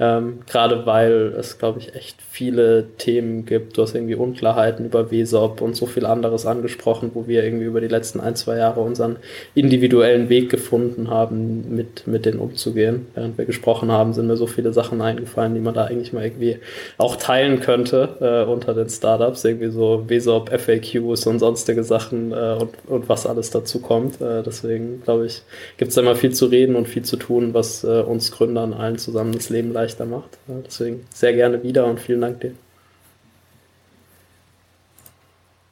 Ähm, 0.00 0.40
Gerade 0.48 0.86
weil 0.86 1.34
es, 1.38 1.58
glaube 1.58 1.78
ich, 1.78 1.94
echt 1.94 2.20
viele 2.20 2.88
Themen 2.98 3.46
gibt. 3.46 3.78
Du 3.78 3.82
hast 3.82 3.94
irgendwie 3.94 4.16
Unklarheiten 4.16 4.86
über 4.86 5.12
WSOP 5.12 5.60
und 5.60 5.76
so 5.76 5.86
viel 5.86 6.04
anderes 6.04 6.46
angesprochen, 6.46 7.12
wo 7.14 7.28
wir 7.28 7.44
irgendwie 7.44 7.66
über 7.66 7.80
die 7.80 7.86
letzten 7.86 8.18
ein, 8.18 8.34
zwei 8.34 8.56
Jahre 8.56 8.80
unseren 8.80 9.16
individuellen 9.54 10.28
Weg 10.28 10.50
gefunden 10.50 11.10
haben, 11.10 11.76
mit, 11.76 12.08
mit 12.08 12.26
denen 12.26 12.40
umzugehen. 12.40 13.06
Während 13.14 13.38
wir 13.38 13.44
gesprochen 13.44 13.92
haben, 13.92 14.14
sind 14.14 14.26
mir 14.26 14.36
so 14.36 14.48
viele 14.48 14.72
Sachen 14.72 15.00
eingefallen, 15.00 15.54
die 15.54 15.60
man 15.60 15.74
da 15.74 15.84
eigentlich 15.84 16.12
mal 16.12 16.24
irgendwie 16.24 16.58
auch 16.98 17.14
teilen 17.14 17.60
könnte 17.60 18.16
äh, 18.20 18.50
unter 18.50 18.74
den 18.74 18.88
Startups. 18.88 19.44
Irgendwie 19.44 19.70
so 19.70 20.04
WSOP, 20.08 20.50
FAQs 20.50 21.24
und 21.28 21.38
sonstige 21.38 21.84
Sachen 21.84 22.32
äh, 22.32 22.56
und, 22.58 22.70
und 22.88 23.08
was 23.08 23.28
alles 23.28 23.50
dazu 23.50 23.78
kommt. 23.78 24.20
Äh, 24.20 24.42
deswegen, 24.42 25.02
glaube 25.04 25.26
ich, 25.26 25.42
gibt 25.76 25.90
es 25.90 25.94
da 25.94 26.00
immer 26.00 26.16
viel 26.16 26.32
zu 26.32 26.46
reden 26.46 26.74
und 26.74 26.88
viel 26.88 27.04
zu 27.04 27.16
tun, 27.16 27.54
was 27.54 27.84
äh, 27.84 28.00
uns 28.00 28.32
Gründern 28.32 28.74
allen 28.74 28.98
zusammen 28.98 29.30
das 29.30 29.50
Leben 29.50 29.72
leichter 29.72 29.83
leichter 29.84 30.06
macht. 30.06 30.38
Deswegen 30.46 31.06
sehr 31.10 31.32
gerne 31.32 31.62
wieder 31.62 31.86
und 31.86 32.00
vielen 32.00 32.20
Dank 32.20 32.40
dir. 32.40 32.52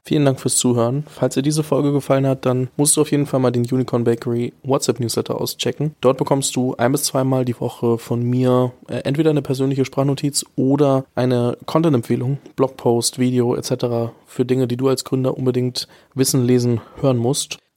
Vielen 0.04 0.24
Dank 0.24 0.40
fürs 0.40 0.56
Zuhören. 0.56 1.04
Falls 1.08 1.34
dir 1.34 1.42
diese 1.42 1.62
Folge 1.62 1.92
gefallen 1.92 2.26
hat, 2.26 2.44
dann 2.44 2.68
musst 2.76 2.96
du 2.96 3.00
auf 3.00 3.12
jeden 3.12 3.24
Fall 3.24 3.38
mal 3.38 3.52
den 3.52 3.64
Unicorn 3.64 4.02
Bakery 4.02 4.52
WhatsApp 4.64 4.98
Newsletter 4.98 5.40
auschecken. 5.40 5.94
Dort 6.00 6.18
bekommst 6.18 6.56
du 6.56 6.74
ein 6.76 6.90
bis 6.90 7.04
zweimal 7.04 7.44
die 7.44 7.58
Woche 7.60 7.98
von 7.98 8.20
mir 8.20 8.72
äh, 8.88 8.96
entweder 9.04 9.30
eine 9.30 9.42
persönliche 9.42 9.84
Sprachnotiz 9.84 10.44
oder 10.56 11.04
eine 11.14 11.56
Content-Empfehlung, 11.66 12.38
Blogpost, 12.56 13.20
Video 13.20 13.54
etc. 13.54 14.12
für 14.26 14.44
Dinge, 14.44 14.66
die 14.66 14.76
du 14.76 14.88
als 14.88 15.04
Gründer 15.04 15.36
unbedingt 15.36 15.86
wissen, 16.14 16.44
lesen, 16.44 16.80
hören 17.00 17.16
musst. 17.16 17.61